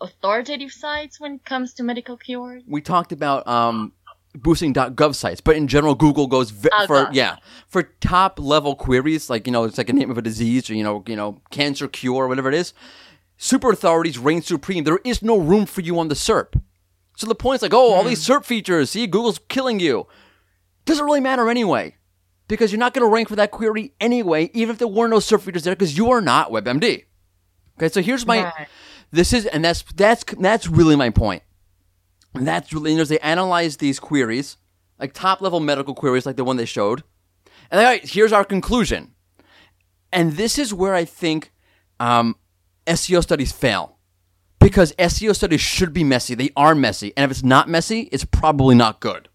authoritative 0.00 0.70
sites 0.70 1.20
when 1.20 1.34
it 1.34 1.44
comes 1.44 1.74
to 1.74 1.82
medical 1.82 2.16
keywords. 2.16 2.62
we 2.66 2.80
talked 2.80 3.12
about 3.12 3.46
um, 3.46 3.92
boosting 4.38 4.74
.gov 4.74 5.14
sites, 5.14 5.40
but 5.40 5.56
in 5.56 5.68
general, 5.68 5.94
Google 5.94 6.26
goes 6.26 6.50
v- 6.50 6.68
Oh, 6.72 6.86
for 6.86 7.08
yeah 7.12 7.36
for 7.66 7.82
top 8.00 8.38
level 8.38 8.74
queries, 8.74 9.28
like 9.28 9.46
you 9.46 9.52
know 9.52 9.64
it's 9.64 9.78
like 9.78 9.88
a 9.88 9.92
name 9.92 10.10
of 10.10 10.18
a 10.18 10.22
disease 10.22 10.68
or 10.70 10.74
you 10.74 10.84
know 10.84 11.02
you 11.06 11.16
know 11.16 11.40
cancer 11.50 11.88
cure, 11.88 12.24
or 12.24 12.28
whatever 12.28 12.48
it 12.48 12.54
is. 12.54 12.72
Super 13.36 13.70
authorities 13.70 14.18
reign 14.18 14.42
supreme. 14.42 14.84
There 14.84 15.00
is 15.04 15.22
no 15.22 15.38
room 15.38 15.66
for 15.66 15.80
you 15.80 15.98
on 15.98 16.08
the 16.08 16.14
SERP. 16.14 16.60
So 17.16 17.26
the 17.26 17.34
point's 17.34 17.62
like, 17.62 17.74
oh, 17.74 17.92
all 17.94 18.02
hmm. 18.02 18.08
these 18.08 18.24
SERP 18.24 18.44
features. 18.44 18.90
See, 18.90 19.06
Google's 19.06 19.40
killing 19.48 19.80
you. 19.80 20.06
Doesn't 20.84 21.04
really 21.04 21.20
matter 21.20 21.50
anyway, 21.50 21.96
because 22.46 22.72
you're 22.72 22.78
not 22.78 22.94
going 22.94 23.06
to 23.06 23.12
rank 23.12 23.28
for 23.28 23.36
that 23.36 23.50
query 23.50 23.92
anyway, 24.00 24.50
even 24.54 24.72
if 24.72 24.78
there 24.78 24.88
were 24.88 25.08
no 25.08 25.18
SERP 25.18 25.42
features 25.42 25.64
there, 25.64 25.74
because 25.74 25.96
you 25.96 26.10
are 26.10 26.20
not 26.20 26.50
WebMD. 26.50 27.04
Okay, 27.76 27.88
so 27.88 28.02
here's 28.02 28.26
my 28.26 28.44
Right. 28.44 28.68
this 29.12 29.32
is 29.32 29.46
and 29.46 29.64
that's 29.64 29.82
that's 29.94 30.24
that's 30.38 30.66
really 30.66 30.96
my 30.96 31.10
point. 31.10 31.42
And 32.38 32.46
that's 32.46 32.72
really 32.72 32.94
know, 32.94 33.04
they 33.04 33.18
analyze 33.18 33.78
these 33.78 33.98
queries, 33.98 34.56
like 34.98 35.12
top 35.12 35.40
level 35.40 35.60
medical 35.60 35.94
queries 35.94 36.24
like 36.24 36.36
the 36.36 36.44
one 36.44 36.56
they 36.56 36.64
showed. 36.64 37.02
And 37.70 37.80
all 37.80 37.86
right, 37.86 38.08
here's 38.08 38.32
our 38.32 38.44
conclusion. 38.44 39.14
And 40.12 40.32
this 40.32 40.58
is 40.58 40.72
where 40.72 40.94
I 40.94 41.04
think 41.04 41.52
um, 42.00 42.36
SEO 42.86 43.22
studies 43.22 43.52
fail 43.52 43.98
because 44.60 44.92
SEO 44.92 45.34
studies 45.34 45.60
should 45.60 45.92
be 45.92 46.04
messy. 46.04 46.34
They 46.34 46.50
are 46.56 46.74
messy, 46.74 47.12
and 47.16 47.24
if 47.24 47.30
it's 47.30 47.44
not 47.44 47.68
messy, 47.68 48.02
it's 48.12 48.24
probably 48.24 48.74
not 48.74 49.00
good. 49.00 49.28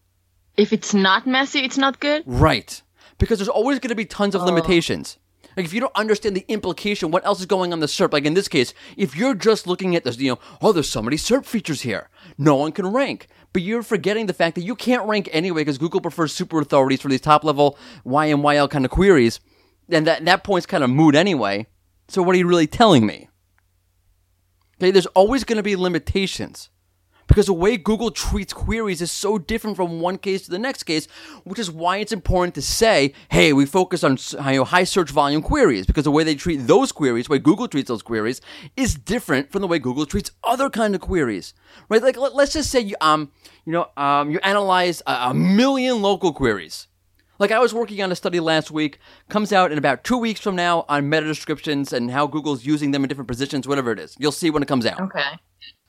If 0.56 0.72
it's 0.72 0.94
not 0.94 1.28
messy, 1.28 1.60
it's 1.60 1.78
not 1.78 2.00
good. 2.00 2.24
Right. 2.26 2.82
Because 3.18 3.40
there's 3.40 3.50
always 3.50 3.80
going 3.80 3.90
to 3.90 3.96
be 3.96 4.06
tons 4.06 4.36
of 4.36 4.44
limitations. 4.44 5.18
Like 5.56 5.66
if 5.66 5.74
you 5.74 5.80
don't 5.80 5.96
understand 5.96 6.36
the 6.36 6.46
implication, 6.48 7.12
what 7.12 7.26
else 7.26 7.40
is 7.40 7.46
going 7.46 7.74
on 7.74 7.80
the 7.80 7.86
SERP? 7.88 8.14
Like 8.14 8.26
in 8.26 8.34
this 8.34 8.48
case, 8.48 8.74
if 8.98 9.16
you're 9.16 9.36
just 9.36 9.68
looking 9.68 9.96
at 9.96 10.04
this, 10.04 10.18
you 10.18 10.32
know, 10.32 10.40
oh, 10.62 10.72
there's 10.72 10.90
so 10.90 11.02
many 11.02 11.18
SERP 11.18 11.46
features 11.46 11.82
here. 11.82 12.10
No 12.38 12.56
one 12.56 12.72
can 12.72 12.88
rank. 12.88 13.28
But 13.52 13.62
you're 13.62 13.84
forgetting 13.84 14.26
the 14.26 14.34
fact 14.34 14.56
that 14.56 14.64
you 14.64 14.76
can't 14.76 15.08
rank 15.08 15.30
anyway 15.32 15.62
because 15.62 15.78
Google 15.78 16.02
prefers 16.02 16.34
super 16.34 16.60
authorities 16.60 17.02
for 17.02 17.10
these 17.10 17.22
top 17.22 17.44
level 17.44 17.78
YMYL 18.06 18.70
kind 18.70 18.86
of 18.86 18.92
queries. 18.92 19.40
And 19.90 20.08
that, 20.08 20.26
that 20.26 20.44
point's 20.44 20.66
kind 20.66 20.84
of 20.84 20.90
moot 20.90 21.16
anyway. 21.16 21.68
So 22.08 22.22
what 22.24 22.36
are 22.36 22.40
you 22.40 22.48
really 22.48 22.68
telling 22.68 23.06
me? 23.06 23.30
Okay, 24.80 24.92
there's 24.92 25.06
always 25.08 25.44
going 25.44 25.58
to 25.58 25.64
be 25.64 25.76
limitations 25.76 26.70
because 27.34 27.48
the 27.48 27.54
way 27.54 27.78
Google 27.78 28.12
treats 28.12 28.54
queries 28.54 29.02
is 29.02 29.12
so 29.12 29.40
different 29.40 29.76
from 29.76 30.00
one 30.00 30.20
case 30.20 30.44
to 30.44 30.52
the 30.52 30.60
next 30.60 30.84
case, 30.84 31.08
which 31.46 31.58
is 31.58 31.72
why 31.72 31.98
it's 31.98 32.12
important 32.12 32.54
to 32.54 32.62
say, 32.62 33.12
hey, 33.30 33.54
we 33.54 33.66
focus 33.66 34.04
on 34.04 34.20
you 34.46 34.58
know, 34.58 34.64
high 34.64 34.84
search 34.84 35.10
volume 35.10 35.42
queries 35.42 35.88
because 35.88 36.04
the 36.04 36.12
way 36.12 36.24
they 36.24 36.36
treat 36.36 36.58
those 36.68 36.92
queries, 36.92 37.26
the 37.26 37.32
way 37.32 37.40
Google 37.40 37.68
treats 37.68 37.88
those 37.88 38.04
queries, 38.04 38.40
is 38.78 38.94
different 38.94 39.52
from 39.52 39.62
the 39.64 39.68
way 39.68 39.80
Google 39.80 40.06
treats 40.06 40.30
other 40.44 40.70
kind 40.70 40.94
of 40.94 41.02
queries, 41.02 41.56
right? 41.90 42.04
Like 42.04 42.18
let, 42.18 42.36
us 42.36 42.54
just 42.54 42.70
say 42.70 42.82
you 42.82 42.96
um 43.02 43.32
you 43.66 43.74
know 43.74 43.90
um 43.98 44.30
you 44.30 44.40
analyze 44.44 45.02
a, 45.08 45.30
a 45.30 45.34
million 45.34 46.04
local 46.04 46.34
queries. 46.34 46.88
Like 47.40 47.50
I 47.50 47.58
was 47.58 47.74
working 47.74 48.00
on 48.04 48.12
a 48.12 48.16
study 48.16 48.40
last 48.42 48.70
week, 48.70 49.00
comes 49.30 49.52
out 49.52 49.72
in 49.72 49.80
about 49.80 50.04
two 50.04 50.20
weeks 50.20 50.40
from 50.40 50.56
now 50.56 50.86
on 50.88 51.10
meta 51.10 51.26
descriptions 51.26 51.94
and 51.94 52.12
how 52.12 52.28
Google's 52.28 52.64
using 52.64 52.92
them 52.92 53.04
in 53.04 53.08
different 53.08 53.28
positions, 53.28 53.68
whatever 53.68 53.92
it 53.92 53.98
is. 53.98 54.16
You'll 54.20 54.32
see 54.32 54.52
when 54.52 54.62
it 54.62 54.68
comes 54.68 54.86
out. 54.86 55.02
Okay. 55.02 55.40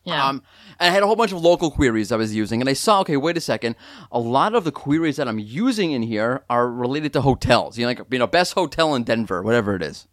Yeah. 0.04 0.26
Um, 0.28 0.42
and 0.78 0.90
I 0.90 0.92
had 0.92 1.02
a 1.02 1.06
whole 1.06 1.16
bunch 1.16 1.32
of 1.32 1.40
local 1.40 1.70
queries 1.70 2.12
I 2.12 2.16
was 2.16 2.34
using, 2.34 2.60
and 2.60 2.68
I 2.68 2.74
saw, 2.74 3.00
okay, 3.00 3.16
wait 3.16 3.36
a 3.36 3.40
second. 3.40 3.74
A 4.12 4.18
lot 4.18 4.54
of 4.54 4.64
the 4.64 4.72
queries 4.72 5.16
that 5.16 5.28
I'm 5.28 5.38
using 5.38 5.92
in 5.92 6.02
here 6.02 6.44
are 6.50 6.70
related 6.70 7.12
to 7.14 7.22
hotels. 7.22 7.78
You 7.78 7.84
know, 7.84 7.88
like 7.88 8.00
you 8.10 8.18
know, 8.18 8.26
best 8.26 8.52
hotel 8.52 8.94
in 8.94 9.04
Denver, 9.04 9.42
whatever 9.42 9.74
it 9.74 9.82
is. 9.82 10.06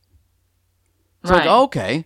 So 1.25 1.31
Right. 1.33 1.45
like, 1.45 1.49
okay. 1.65 2.05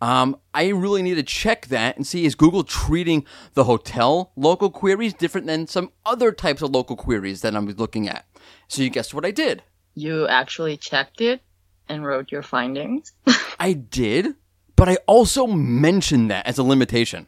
Um, 0.00 0.36
I 0.52 0.68
really 0.68 1.02
need 1.02 1.14
to 1.14 1.22
check 1.22 1.68
that 1.68 1.96
and 1.96 2.06
see 2.06 2.26
is 2.26 2.34
Google 2.34 2.62
treating 2.62 3.24
the 3.54 3.64
hotel 3.64 4.32
local 4.36 4.70
queries 4.70 5.14
different 5.14 5.46
than 5.46 5.66
some 5.66 5.92
other 6.04 6.30
types 6.30 6.60
of 6.62 6.70
local 6.70 6.94
queries 6.94 7.40
that 7.40 7.56
I'm 7.56 7.66
looking 7.66 8.08
at. 8.08 8.26
So 8.68 8.82
you 8.82 8.90
guessed 8.90 9.14
what 9.14 9.24
I 9.24 9.30
did. 9.30 9.62
You 9.94 10.26
actually 10.28 10.76
checked 10.76 11.20
it 11.20 11.40
and 11.88 12.04
wrote 12.04 12.30
your 12.32 12.42
findings. 12.42 13.12
I 13.58 13.72
did, 13.72 14.34
but 14.76 14.88
I 14.88 14.96
also 15.06 15.46
mentioned 15.46 16.30
that 16.30 16.46
as 16.46 16.58
a 16.58 16.62
limitation. 16.62 17.26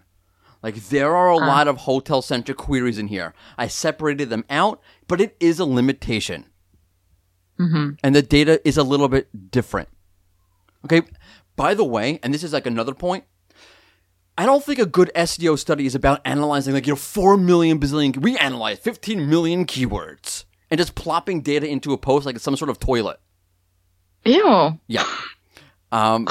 Like 0.62 0.74
there 0.74 1.14
are 1.14 1.30
a 1.30 1.36
lot 1.36 1.68
of 1.68 1.76
hotel 1.78 2.22
centric 2.22 2.56
queries 2.56 2.98
in 2.98 3.08
here. 3.08 3.34
I 3.56 3.68
separated 3.68 4.30
them 4.30 4.44
out, 4.50 4.80
but 5.06 5.20
it 5.20 5.36
is 5.38 5.60
a 5.60 5.64
limitation. 5.64 6.46
mm-hmm. 7.58 7.90
And 8.02 8.14
the 8.14 8.22
data 8.22 8.60
is 8.66 8.76
a 8.76 8.82
little 8.82 9.08
bit 9.08 9.50
different. 9.50 9.88
Okay. 10.84 11.02
By 11.54 11.74
the 11.74 11.84
way, 11.84 12.18
and 12.22 12.34
this 12.34 12.42
is 12.42 12.52
like 12.52 12.66
another 12.66 12.94
point, 12.94 13.24
I 14.38 14.44
don't 14.44 14.62
think 14.62 14.78
a 14.78 14.86
good 14.86 15.10
SEO 15.14 15.58
study 15.58 15.86
is 15.86 15.94
about 15.94 16.20
analyzing 16.24 16.74
like, 16.74 16.86
you 16.86 16.92
know, 16.92 16.96
4 16.96 17.36
million 17.36 17.78
bazillion, 17.78 18.16
we 18.18 18.36
analyze 18.36 18.78
15 18.78 19.28
million 19.28 19.64
keywords 19.64 20.44
and 20.70 20.78
just 20.78 20.94
plopping 20.94 21.40
data 21.40 21.66
into 21.66 21.92
a 21.92 21.98
post 21.98 22.26
like 22.26 22.34
it's 22.34 22.44
some 22.44 22.56
sort 22.56 22.70
of 22.70 22.78
toilet. 22.78 23.20
Ew. 24.24 24.78
Yeah. 24.86 25.06
Um, 25.92 26.26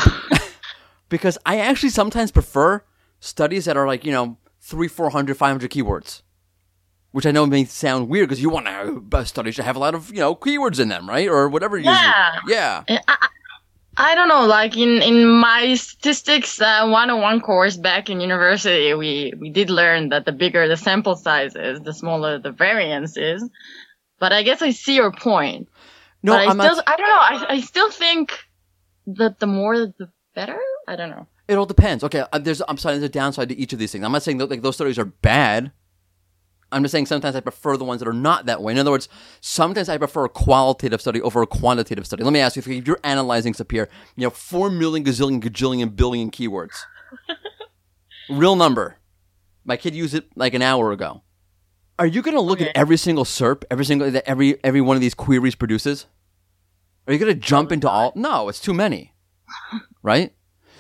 because 1.09 1.37
I 1.45 1.59
actually 1.59 1.89
sometimes 1.89 2.31
prefer 2.31 2.83
studies 3.19 3.65
that 3.65 3.77
are 3.77 3.87
like, 3.87 4.05
you 4.05 4.11
know, 4.11 4.37
three, 4.61 4.87
400, 4.87 5.35
500 5.35 5.71
keywords. 5.71 6.21
Which 7.11 7.25
I 7.25 7.31
know 7.31 7.45
may 7.45 7.63
sound 7.63 8.09
weird 8.09 8.27
because 8.27 8.41
you 8.41 8.49
want 8.49 8.65
to 8.65 9.25
studies 9.25 9.55
to 9.55 9.63
have 9.63 9.77
a 9.77 9.79
lot 9.79 9.95
of, 9.95 10.09
you 10.09 10.19
know, 10.19 10.35
keywords 10.35 10.81
in 10.81 10.89
them, 10.89 11.07
right? 11.07 11.29
Or 11.29 11.47
whatever. 11.47 11.77
Yeah. 11.77 12.39
Yeah. 12.45 12.83
I, 12.89 12.99
I, 13.07 13.27
I 13.97 14.15
don't 14.15 14.27
know, 14.27 14.45
like 14.45 14.75
in, 14.75 15.01
in 15.01 15.25
my 15.25 15.75
statistics 15.75 16.59
uh, 16.59 16.85
101 16.89 17.39
course 17.39 17.77
back 17.77 18.09
in 18.09 18.19
university, 18.19 18.93
we, 18.93 19.33
we 19.39 19.49
did 19.49 19.69
learn 19.69 20.09
that 20.09 20.25
the 20.25 20.33
bigger 20.33 20.67
the 20.67 20.75
sample 20.75 21.15
size 21.15 21.55
is, 21.55 21.79
the 21.79 21.93
smaller 21.93 22.37
the 22.37 22.51
variance 22.51 23.15
is. 23.15 23.49
But 24.19 24.33
I 24.33 24.43
guess 24.43 24.61
I 24.61 24.71
see 24.71 24.95
your 24.95 25.13
point. 25.13 25.69
No, 26.21 26.33
but 26.33 26.41
I 26.41 26.45
I'm 26.51 26.59
still, 26.59 26.75
not. 26.75 26.89
I 26.89 26.95
don't 26.97 27.07
know, 27.07 27.15
I, 27.15 27.53
I 27.53 27.61
still 27.61 27.89
think 27.89 28.37
that 29.07 29.39
the 29.39 29.47
more 29.47 29.77
the 29.77 30.09
better? 30.35 30.59
I 30.87 30.95
don't 30.95 31.09
know. 31.09 31.27
It 31.47 31.55
all 31.57 31.65
depends. 31.65 32.03
Okay, 32.03 32.23
uh, 32.31 32.39
there's. 32.39 32.61
I'm 32.67 32.77
sorry. 32.77 32.95
There's 32.95 33.03
a 33.05 33.09
downside 33.09 33.49
to 33.49 33.57
each 33.57 33.73
of 33.73 33.79
these 33.79 33.91
things. 33.91 34.03
I'm 34.03 34.11
not 34.11 34.23
saying 34.23 34.37
that 34.39 34.49
like 34.49 34.61
those 34.61 34.75
studies 34.75 34.97
are 34.99 35.05
bad. 35.05 35.71
I'm 36.71 36.81
just 36.83 36.91
saying 36.91 37.05
sometimes 37.05 37.35
I 37.35 37.39
prefer 37.39 37.77
the 37.77 37.85
ones 37.85 37.99
that 37.99 38.07
are 38.07 38.13
not 38.13 38.47
that 38.47 38.61
way. 38.61 38.73
In 38.73 38.79
other 38.79 38.91
words, 38.91 39.07
sometimes 39.39 39.87
I 39.87 39.97
prefer 39.97 40.25
a 40.25 40.29
qualitative 40.29 40.99
study 40.99 41.21
over 41.21 41.41
a 41.41 41.47
quantitative 41.47 42.05
study. 42.05 42.23
Let 42.23 42.33
me 42.33 42.39
ask 42.39 42.55
you: 42.55 42.61
if 42.65 42.87
you're 42.87 42.99
analyzing 43.03 43.53
Sapir, 43.53 43.87
you 44.15 44.23
know, 44.23 44.29
four 44.31 44.69
million, 44.69 45.03
gazillion, 45.03 45.39
gajillion, 45.41 45.95
billion 45.95 46.31
keywords, 46.31 46.75
real 48.29 48.55
number. 48.55 48.97
My 49.63 49.77
kid 49.77 49.95
used 49.95 50.13
it 50.13 50.25
like 50.35 50.53
an 50.53 50.61
hour 50.61 50.91
ago. 50.91 51.23
Are 51.97 52.05
you 52.05 52.21
going 52.21 52.35
to 52.35 52.41
look 52.41 52.59
Okay. 52.59 52.69
at 52.69 52.77
every 52.77 52.97
single 52.97 53.23
SERP, 53.23 53.63
every 53.71 53.85
single 53.85 54.11
that 54.11 54.27
every 54.29 54.63
every 54.63 54.81
one 54.81 54.95
of 54.97 55.01
these 55.01 55.13
queries 55.15 55.55
produces? 55.55 56.05
Are 57.07 57.13
you 57.13 57.19
going 57.19 57.33
to 57.33 57.39
jump 57.39 57.71
into 57.71 57.89
all? 57.89 58.11
No, 58.15 58.49
it's 58.49 58.59
too 58.59 58.73
many, 58.73 59.13
right? 60.01 60.33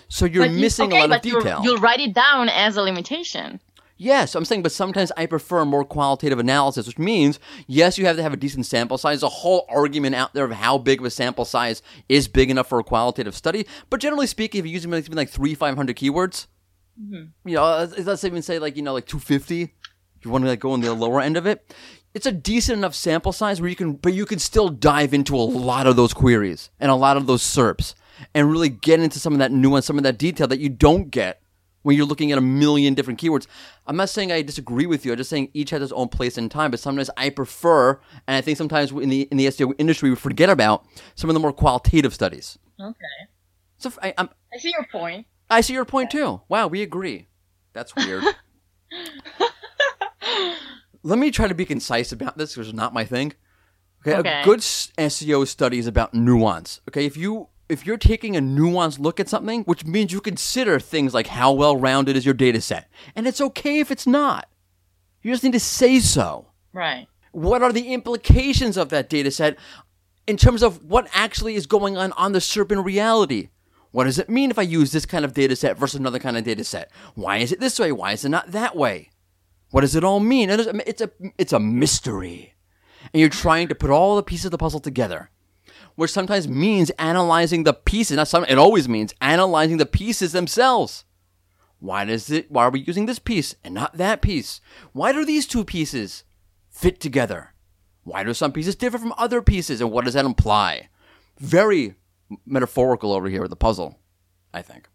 So 0.07 0.25
you're 0.25 0.45
you- 0.45 0.59
missing 0.61 0.87
okay, 0.87 0.97
a 0.97 0.99
lot 1.01 1.05
of 1.05 1.09
but 1.21 1.25
you'll- 1.25 1.41
detail. 1.41 1.61
You'll 1.63 1.79
write 1.79 1.99
it 1.99 2.13
down 2.13 2.49
as 2.49 2.77
a 2.77 2.81
limitation. 2.81 3.59
Yes, 3.97 4.35
I'm 4.35 4.43
saying, 4.43 4.61
but 4.61 4.73
sometimes 4.73 5.09
I 5.15 5.25
prefer 5.25 5.63
more 5.63 5.85
qualitative 5.85 6.37
analysis, 6.37 6.85
which 6.85 6.97
means, 6.97 7.39
yes, 7.65 7.97
you 7.97 8.05
have 8.07 8.17
to 8.17 8.21
have 8.23 8.33
a 8.33 8.37
decent 8.37 8.65
sample 8.65 8.97
size. 8.97 9.21
There's 9.21 9.31
a 9.31 9.35
whole 9.35 9.65
argument 9.69 10.15
out 10.15 10.33
there 10.33 10.43
of 10.43 10.51
how 10.51 10.77
big 10.77 10.99
of 10.99 11.05
a 11.05 11.09
sample 11.09 11.45
size 11.45 11.81
is 12.09 12.27
big 12.27 12.49
enough 12.49 12.67
for 12.67 12.77
a 12.77 12.83
qualitative 12.83 13.35
study. 13.35 13.65
But 13.89 14.01
generally 14.01 14.27
speaking, 14.27 14.59
if 14.59 14.65
you're 14.65 14.73
using 14.73 14.91
like, 14.91 15.05
something 15.05 15.15
like 15.15 15.29
three, 15.29 15.55
500 15.55 15.95
keywords, 15.95 16.47
you 17.09 17.29
know, 17.45 17.63
uh, 17.63 17.87
let's 17.99 18.25
even 18.25 18.41
say 18.41 18.59
like, 18.59 18.75
you 18.75 18.81
know, 18.81 18.91
like 18.93 19.05
250, 19.05 19.73
you 20.23 20.29
want 20.29 20.43
to 20.43 20.49
like 20.49 20.59
go 20.59 20.71
on 20.71 20.81
the 20.81 20.93
lower 20.93 21.21
end 21.21 21.37
of 21.37 21.45
it, 21.45 21.73
it's 22.13 22.25
a 22.25 22.31
decent 22.33 22.77
enough 22.77 22.95
sample 22.95 23.31
size 23.31 23.61
where 23.61 23.69
you 23.69 23.75
can, 23.77 23.93
but 23.93 24.13
you 24.13 24.25
can 24.25 24.39
still 24.39 24.67
dive 24.67 25.13
into 25.13 25.35
a 25.35 25.39
lot 25.39 25.87
of 25.87 25.95
those 25.95 26.13
queries 26.13 26.69
and 26.81 26.91
a 26.91 26.95
lot 26.95 27.15
of 27.15 27.27
those 27.27 27.43
SERPs 27.43 27.93
and 28.33 28.49
really 28.51 28.69
get 28.69 28.99
into 28.99 29.19
some 29.19 29.33
of 29.33 29.39
that 29.39 29.51
nuance, 29.51 29.85
some 29.85 29.97
of 29.97 30.03
that 30.03 30.17
detail 30.17 30.47
that 30.47 30.59
you 30.59 30.69
don't 30.69 31.09
get 31.11 31.41
when 31.83 31.95
you're 31.95 32.05
looking 32.05 32.31
at 32.31 32.37
a 32.37 32.41
million 32.41 32.93
different 32.95 33.19
keywords. 33.19 33.45
I'm 33.85 33.95
not 33.95 34.09
saying 34.09 34.31
I 34.31 34.41
disagree 34.41 34.87
with 34.87 35.05
you. 35.05 35.11
I'm 35.11 35.17
just 35.17 35.29
saying 35.29 35.51
each 35.53 35.69
has 35.69 35.81
its 35.83 35.91
own 35.91 36.07
place 36.07 36.37
and 36.37 36.49
time. 36.49 36.71
But 36.71 36.79
sometimes 36.79 37.09
I 37.17 37.29
prefer, 37.29 37.99
and 38.27 38.35
I 38.35 38.41
think 38.41 38.57
sometimes 38.57 38.91
in 38.91 39.09
the 39.09 39.21
in 39.31 39.37
the 39.37 39.45
SEO 39.47 39.73
industry 39.77 40.09
we 40.09 40.15
forget 40.15 40.49
about 40.49 40.85
some 41.15 41.29
of 41.29 41.33
the 41.35 41.39
more 41.39 41.53
qualitative 41.53 42.13
studies. 42.13 42.57
Okay. 42.81 42.97
So 43.77 43.91
I, 44.01 44.13
I'm, 44.17 44.29
I 44.53 44.57
see 44.57 44.71
your 44.71 44.85
point. 44.91 45.27
I 45.49 45.61
see 45.61 45.73
your 45.73 45.85
point 45.85 46.09
too. 46.09 46.41
Wow, 46.49 46.67
we 46.67 46.81
agree. 46.81 47.27
That's 47.73 47.95
weird. 47.95 48.23
Let 51.03 51.19
me 51.19 51.29
try 51.29 51.47
to 51.47 51.53
be 51.53 51.65
concise 51.65 52.11
about 52.11 52.37
this 52.37 52.53
because 52.53 52.69
it's 52.69 52.75
not 52.75 52.93
my 52.93 53.05
thing. 53.05 53.33
Okay, 54.07 54.17
Okay. 54.17 54.41
a 54.41 54.43
good 54.45 54.59
SEO 54.59 55.47
study 55.47 55.77
is 55.77 55.87
about 55.87 56.13
nuance. 56.13 56.81
Okay, 56.89 57.05
if 57.05 57.15
you 57.15 57.49
if 57.69 57.85
you're 57.85 57.97
taking 57.97 58.35
a 58.35 58.41
nuanced 58.41 58.99
look 58.99 59.19
at 59.19 59.29
something, 59.29 59.63
which 59.63 59.85
means 59.85 60.11
you 60.11 60.21
consider 60.21 60.79
things 60.79 61.13
like 61.13 61.27
how 61.27 61.51
well 61.51 61.77
rounded 61.77 62.15
is 62.15 62.25
your 62.25 62.33
data 62.33 62.61
set, 62.61 62.89
and 63.15 63.27
it's 63.27 63.41
okay 63.41 63.79
if 63.79 63.91
it's 63.91 64.07
not. 64.07 64.47
You 65.21 65.31
just 65.31 65.43
need 65.43 65.53
to 65.53 65.59
say 65.59 65.99
so. 65.99 66.47
Right. 66.73 67.07
What 67.31 67.63
are 67.63 67.73
the 67.73 67.93
implications 67.93 68.77
of 68.77 68.89
that 68.89 69.09
data 69.09 69.31
set 69.31 69.57
in 70.27 70.37
terms 70.37 70.63
of 70.63 70.83
what 70.83 71.07
actually 71.13 71.55
is 71.55 71.65
going 71.65 71.97
on 71.97 72.11
on 72.13 72.31
the 72.31 72.39
SERP 72.39 72.71
in 72.71 72.83
reality? 72.83 73.49
What 73.91 74.03
does 74.03 74.19
it 74.19 74.29
mean 74.29 74.51
if 74.51 74.59
I 74.59 74.63
use 74.63 74.91
this 74.91 75.05
kind 75.05 75.23
of 75.23 75.33
data 75.33 75.55
set 75.55 75.77
versus 75.77 75.99
another 75.99 76.19
kind 76.19 76.37
of 76.37 76.43
data 76.43 76.63
set? 76.63 76.91
Why 77.13 77.37
is 77.37 77.51
it 77.51 77.59
this 77.59 77.79
way? 77.79 77.91
Why 77.91 78.11
is 78.11 78.25
it 78.25 78.29
not 78.29 78.51
that 78.51 78.75
way? 78.75 79.09
What 79.71 79.81
does 79.81 79.95
it 79.95 80.03
all 80.03 80.19
mean? 80.19 80.49
And 80.49 80.61
It's 80.61 80.69
a, 80.69 80.89
it's 80.89 81.01
a, 81.01 81.11
it's 81.37 81.53
a 81.53 81.59
mystery. 81.59 82.53
And 83.13 83.21
you're 83.21 83.29
trying 83.29 83.67
to 83.69 83.75
put 83.75 83.89
all 83.89 84.15
the 84.15 84.23
pieces 84.23 84.45
of 84.45 84.51
the 84.51 84.57
puzzle 84.57 84.79
together, 84.79 85.29
which 85.95 86.11
sometimes 86.11 86.47
means 86.47 86.89
analyzing 86.91 87.63
the 87.63 87.73
pieces. 87.73 88.17
Not 88.17 88.27
some, 88.27 88.45
it 88.45 88.57
always 88.57 88.87
means 88.87 89.13
analyzing 89.21 89.77
the 89.77 89.85
pieces 89.85 90.31
themselves. 90.31 91.05
Why 91.79 92.05
does 92.05 92.29
it? 92.29 92.49
Why 92.49 92.63
are 92.63 92.69
we 92.69 92.79
using 92.81 93.05
this 93.05 93.19
piece 93.19 93.55
and 93.63 93.73
not 93.73 93.97
that 93.97 94.21
piece? 94.21 94.61
Why 94.93 95.11
do 95.11 95.25
these 95.25 95.45
two 95.45 95.65
pieces 95.65 96.23
fit 96.69 96.99
together? 96.99 97.53
Why 98.03 98.23
do 98.23 98.33
some 98.33 98.51
pieces 98.51 98.75
differ 98.75 98.97
from 98.97 99.13
other 99.17 99.41
pieces, 99.41 99.81
and 99.81 99.91
what 99.91 100.05
does 100.05 100.13
that 100.13 100.25
imply? 100.25 100.89
Very 101.39 101.95
metaphorical 102.45 103.13
over 103.13 103.27
here 103.27 103.41
with 103.41 103.49
the 103.49 103.55
puzzle, 103.55 103.99
I 104.53 104.61
think. 104.61 104.87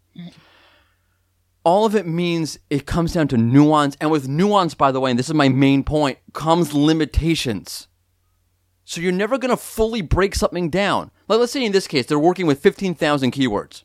All 1.63 1.85
of 1.85 1.95
it 1.95 2.07
means 2.07 2.57
it 2.69 2.85
comes 2.85 3.13
down 3.13 3.27
to 3.29 3.37
nuance, 3.37 3.95
and 4.01 4.09
with 4.09 4.27
nuance, 4.27 4.73
by 4.73 4.91
the 4.91 4.99
way, 4.99 5.11
and 5.11 5.19
this 5.19 5.27
is 5.27 5.35
my 5.35 5.49
main 5.49 5.83
point, 5.83 6.17
comes 6.33 6.73
limitations. 6.73 7.87
So 8.91 8.99
you're 8.99 9.13
never 9.13 9.37
going 9.37 9.51
to 9.51 9.57
fully 9.57 10.01
break 10.01 10.35
something 10.35 10.69
down. 10.69 11.11
Like 11.29 11.39
let's 11.39 11.53
say 11.53 11.63
in 11.63 11.71
this 11.71 11.87
case, 11.87 12.07
they're 12.07 12.19
working 12.19 12.45
with 12.45 12.59
15,000 12.59 13.31
keywords. 13.31 13.83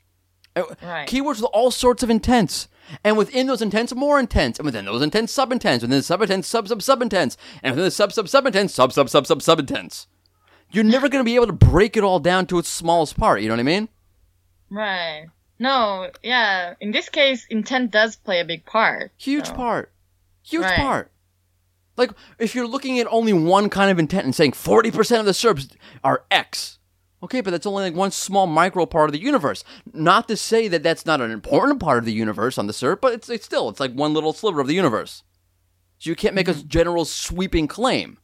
Uh, 0.56 0.64
Right. 0.82 1.08
Keywords 1.08 1.36
with 1.36 1.44
all 1.52 1.70
sorts 1.70 2.02
of 2.02 2.10
intents. 2.10 2.66
And 3.04 3.16
within 3.16 3.46
those 3.46 3.62
intents, 3.62 3.94
more 3.94 4.18
intents. 4.18 4.58
And 4.58 4.66
within 4.66 4.84
those 4.84 5.02
intents, 5.02 5.32
sub-intents. 5.32 5.82
Within 5.82 5.98
the 5.98 6.02
sub-intents, 6.02 6.48
sub-sub-sub-intents. 6.48 7.36
And 7.62 7.72
within 7.72 7.84
the 7.84 7.92
sub-sub-sub-intents, 7.92 8.74
sub-sub-sub-sub-sub-intents. 8.74 10.08
You're 10.72 10.82
never 10.82 11.08
going 11.08 11.24
to 11.24 11.28
be 11.28 11.36
able 11.36 11.46
to 11.46 11.52
break 11.52 11.96
it 11.96 12.02
all 12.02 12.18
down 12.18 12.46
to 12.46 12.58
its 12.58 12.68
smallest 12.68 13.16
part. 13.16 13.42
You 13.42 13.48
know 13.48 13.54
what 13.54 13.60
I 13.60 13.62
mean? 13.62 13.88
Right. 14.70 15.26
No, 15.60 16.10
yeah. 16.24 16.74
In 16.80 16.90
this 16.90 17.08
case, 17.08 17.46
intent 17.48 17.92
does 17.92 18.16
play 18.16 18.40
a 18.40 18.44
big 18.44 18.64
part. 18.66 19.12
Huge 19.18 19.46
so. 19.46 19.54
part. 19.54 19.92
Huge 20.42 20.64
Right. 20.64 20.76
part. 20.76 21.12
Like, 21.96 22.10
if 22.38 22.54
you're 22.54 22.66
looking 22.66 22.98
at 22.98 23.06
only 23.10 23.32
one 23.32 23.70
kind 23.70 23.90
of 23.90 23.98
intent 23.98 24.24
and 24.24 24.34
saying 24.34 24.52
40% 24.52 25.20
of 25.20 25.26
the 25.26 25.32
SERPs 25.32 25.74
are 26.04 26.24
X, 26.30 26.78
okay, 27.22 27.40
but 27.40 27.50
that's 27.50 27.66
only 27.66 27.84
like 27.84 27.94
one 27.94 28.10
small 28.10 28.46
micro 28.46 28.86
part 28.86 29.08
of 29.08 29.12
the 29.12 29.20
universe. 29.20 29.64
Not 29.92 30.28
to 30.28 30.36
say 30.36 30.68
that 30.68 30.82
that's 30.82 31.06
not 31.06 31.20
an 31.20 31.30
important 31.30 31.80
part 31.80 31.98
of 31.98 32.04
the 32.04 32.12
universe 32.12 32.58
on 32.58 32.66
the 32.66 32.72
SERP, 32.72 33.00
but 33.00 33.14
it's, 33.14 33.30
it's 33.30 33.44
still, 33.44 33.68
it's 33.68 33.80
like 33.80 33.92
one 33.92 34.12
little 34.12 34.32
sliver 34.32 34.60
of 34.60 34.66
the 34.66 34.74
universe. 34.74 35.22
So 35.98 36.10
you 36.10 36.16
can't 36.16 36.34
make 36.34 36.48
a 36.48 36.52
mm-hmm. 36.52 36.68
general 36.68 37.04
sweeping 37.04 37.66
claim. 37.66 38.18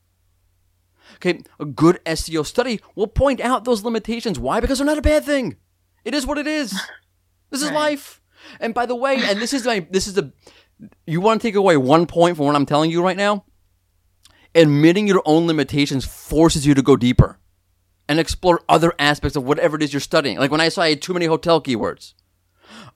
Okay, 1.16 1.42
a 1.60 1.64
good 1.64 2.00
SEO 2.04 2.44
study 2.44 2.80
will 2.94 3.06
point 3.06 3.40
out 3.40 3.64
those 3.64 3.84
limitations. 3.84 4.38
Why? 4.38 4.60
Because 4.60 4.78
they're 4.78 4.86
not 4.86 4.98
a 4.98 5.02
bad 5.02 5.24
thing. 5.24 5.56
It 6.04 6.14
is 6.14 6.26
what 6.26 6.38
it 6.38 6.46
is. 6.46 6.78
This 7.50 7.60
is 7.60 7.68
Right. 7.68 7.90
life. 7.90 8.22
And 8.60 8.72
by 8.72 8.86
the 8.86 8.96
way, 8.96 9.18
and 9.22 9.38
this 9.38 9.52
is 9.52 9.66
my 9.66 9.86
this 9.90 10.06
is 10.06 10.14
the 10.14 10.32
you 11.06 11.20
want 11.20 11.42
to 11.42 11.46
take 11.46 11.54
away 11.54 11.76
one 11.76 12.06
point 12.06 12.38
from 12.38 12.46
what 12.46 12.56
I'm 12.56 12.64
telling 12.64 12.90
you 12.90 13.02
right 13.02 13.16
now? 13.16 13.44
Admitting 14.54 15.06
your 15.06 15.23
own 15.25 15.47
limitations 15.47 16.04
forces 16.04 16.66
you 16.66 16.75
to 16.75 16.82
go 16.82 16.97
deeper 16.97 17.38
and 18.09 18.21
explore 18.21 18.61
other 18.68 18.92
aspects 18.99 19.37
of 19.37 19.44
whatever 19.44 19.76
it 19.76 19.82
is 19.82 19.92
you're 19.92 20.00
studying. 20.00 20.38
Like 20.38 20.50
when 20.50 20.61
I 20.61 20.68
saw 20.68 20.82
I 20.82 20.90
had 20.90 21.02
too 21.02 21.14
many 21.14 21.26
hotel 21.26 21.62
keywords. 21.62 22.14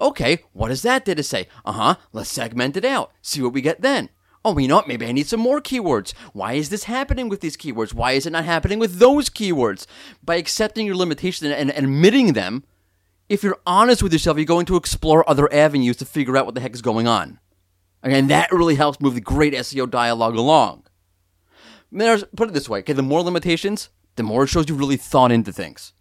Okay, 0.00 0.44
what 0.52 0.68
does 0.68 0.82
that 0.82 1.04
data 1.04 1.22
say? 1.22 1.48
Uh 1.64 1.72
huh. 1.72 1.94
Let's 2.12 2.30
segment 2.30 2.76
it 2.76 2.84
out. 2.84 3.12
See 3.22 3.40
what 3.40 3.54
we 3.54 3.62
get 3.62 3.80
then. 3.80 4.10
Oh, 4.44 4.56
you 4.58 4.68
know 4.68 4.76
what? 4.76 4.86
Maybe 4.86 5.06
I 5.06 5.12
need 5.12 5.26
some 5.26 5.40
more 5.40 5.60
keywords. 5.60 6.12
Why 6.32 6.52
is 6.52 6.68
this 6.68 6.84
happening 6.84 7.28
with 7.28 7.40
these 7.40 7.56
keywords? 7.56 7.92
Why 7.92 8.12
is 8.12 8.26
it 8.26 8.30
not 8.30 8.44
happening 8.44 8.78
with 8.78 8.98
those 8.98 9.28
keywords? 9.28 9.86
By 10.22 10.36
accepting 10.36 10.86
your 10.86 10.94
limitations 10.94 11.50
and, 11.50 11.70
admitting 11.70 12.34
them, 12.34 12.62
if 13.28 13.42
you're 13.42 13.58
honest 13.66 14.04
with 14.04 14.12
yourself, 14.12 14.36
you're 14.36 14.46
going 14.46 14.66
to 14.66 14.76
explore 14.76 15.28
other 15.28 15.52
avenues 15.52 15.96
to 15.96 16.04
figure 16.04 16.36
out 16.36 16.46
what 16.46 16.54
the 16.54 16.60
heck 16.60 16.74
is 16.74 16.82
going 16.82 17.08
on. 17.08 17.40
And 18.04 18.30
that 18.30 18.52
really 18.52 18.76
helps 18.76 19.00
move 19.00 19.14
the 19.14 19.20
great 19.20 19.52
SEO 19.52 19.90
dialogue 19.90 20.36
along. 20.36 20.85
There's, 21.92 22.24
put 22.36 22.48
it 22.48 22.54
this 22.54 22.68
way, 22.68 22.80
okay, 22.80 22.92
the 22.92 23.02
more 23.02 23.22
limitations, 23.22 23.90
the 24.16 24.22
more 24.22 24.44
it 24.44 24.48
shows 24.48 24.68
you 24.68 24.74
really 24.74 24.96
thought 24.96 25.32
into 25.32 25.52
things. 25.52 25.92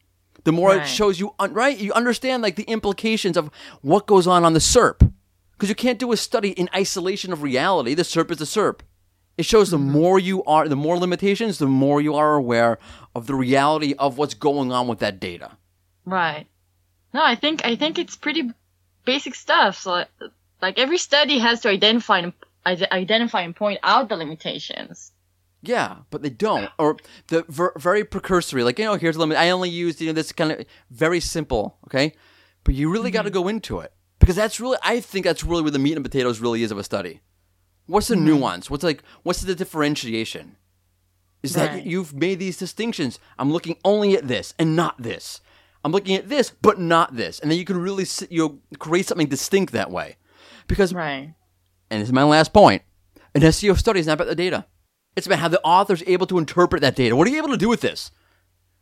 The 0.44 0.52
more 0.52 0.76
it 0.76 0.88
shows 0.88 1.20
you, 1.20 1.34
un- 1.40 1.54
right? 1.54 1.78
You 1.78 1.92
understand 1.94 2.44
like 2.44 2.56
the 2.56 2.64
implications 2.64 3.36
of 3.36 3.50
what 3.82 4.06
goes 4.06 4.28
on 4.28 4.46
on 4.46 4.54
the 4.54 4.60
SERP. 4.60 5.12
Because 5.54 5.70
you 5.70 5.76
can't 5.76 6.00
do 6.00 6.12
a 6.12 6.18
study 6.18 6.50
in 6.50 6.70
isolation 6.76 7.32
of 7.32 7.42
reality. 7.42 7.94
The 7.94 8.04
SERP 8.04 8.32
is 8.32 8.38
the 8.38 8.46
SERP. 8.46 8.82
It 9.38 9.46
shows 9.46 9.72
the 9.72 9.78
mm-hmm. 9.78 9.92
more 9.92 10.20
you 10.20 10.44
are, 10.44 10.68
the 10.68 10.76
more 10.76 10.98
limitations, 10.98 11.58
the 11.58 11.66
more 11.66 12.00
you 12.02 12.16
are 12.16 12.36
aware 12.36 12.78
of 13.16 13.28
the 13.28 13.36
reality 13.36 13.96
of 13.98 14.18
what's 14.18 14.34
going 14.34 14.72
on 14.72 14.88
with 14.88 15.00
that 15.00 15.20
data. 15.20 15.52
Right. 16.06 16.48
No, 17.14 17.24
I 17.24 17.36
think 17.36 17.66
I 17.66 17.76
think 17.76 17.98
it's 17.98 18.16
pretty 18.16 18.52
basic 19.06 19.36
stuff. 19.36 19.78
So, 19.78 19.92
like, 19.92 20.10
like 20.62 20.78
every 20.78 20.98
study 20.98 21.40
has 21.40 21.62
to 21.62 21.70
identify 21.70 22.20
and 22.20 22.34
identify 22.66 23.42
and 23.42 23.56
point 23.56 23.80
out 23.84 24.10
the 24.10 24.18
limitations. 24.18 25.12
Yeah, 25.68 25.98
but 26.10 26.22
they 26.22 26.30
don't. 26.30 26.70
Or 26.78 26.98
the 27.28 27.46
ver- 27.48 27.74
very 27.78 28.04
precursory, 28.04 28.64
like, 28.64 28.80
you 28.80 28.86
know, 28.86 28.96
here's 28.96 29.16
a 29.16 29.20
limit. 29.20 29.38
I 29.38 29.50
only 29.50 29.70
used, 29.70 30.02
you 30.02 30.08
know, 30.08 30.14
this 30.14 30.32
kind 30.32 30.52
of 30.52 30.66
very 30.90 31.20
simple, 31.20 31.78
okay? 31.88 32.14
But 32.64 32.76
you 32.76 32.90
really 32.92 33.12
got 33.12 33.24
to 33.24 33.30
mm-hmm. 33.30 33.44
go 33.44 33.48
into 33.48 33.80
it. 33.80 33.94
Because 34.20 34.36
that's 34.36 34.60
really, 34.60 34.78
I 34.84 35.02
think 35.02 35.26
that's 35.26 35.44
really 35.44 35.62
where 35.62 35.72
the 35.72 35.80
meat 35.80 35.96
and 35.96 36.06
potatoes 36.06 36.40
really 36.40 36.64
is 36.64 36.72
of 36.72 36.78
a 36.78 36.84
study. 36.84 37.22
What's 37.86 38.08
the 38.08 38.16
mm-hmm. 38.16 38.26
nuance? 38.26 38.70
What's 38.70 38.84
like, 38.84 39.04
what's 39.24 39.42
the 39.42 39.56
differentiation? 39.56 40.56
Is 41.44 41.54
that 41.54 41.86
you've 41.86 42.16
made 42.16 42.40
these 42.40 42.58
distinctions. 42.58 43.20
I'm 43.38 43.52
looking 43.52 43.78
only 43.86 44.18
at 44.18 44.28
this 44.28 44.56
and 44.58 44.76
not 44.76 45.00
this. 45.00 45.42
I'm 45.84 45.92
looking 45.92 46.16
at 46.16 46.28
this, 46.28 46.50
but 46.50 46.80
not 46.80 47.16
this. 47.16 47.40
And 47.40 47.52
then 47.52 47.60
you 47.60 47.66
can 47.66 47.78
really, 47.78 48.06
you 48.32 48.40
know, 48.40 48.78
create 48.80 49.06
something 49.06 49.28
distinct 49.28 49.72
that 49.74 49.92
way. 49.92 50.18
Because 50.68 50.92
Right. 50.92 51.36
and 51.92 52.02
this 52.02 52.10
is 52.10 52.14
my 52.14 52.24
last 52.24 52.52
point. 52.52 52.82
An 53.36 53.44
SEO 53.44 53.78
study 53.78 54.00
is 54.00 54.08
not 54.08 54.14
about 54.14 54.28
the 54.28 54.36
data. 54.36 54.66
It's 55.16 55.28
about 55.28 55.40
how 55.40 55.48
the 55.48 55.62
author's 55.62 56.04
able 56.08 56.28
to 56.28 56.38
interpret 56.38 56.82
that 56.82 56.96
data. 56.96 57.16
What 57.16 57.28
are 57.28 57.32
you 57.32 57.38
able 57.38 57.50
to 57.50 57.58
do 57.58 57.70
with 57.70 57.82
this? 57.82 58.12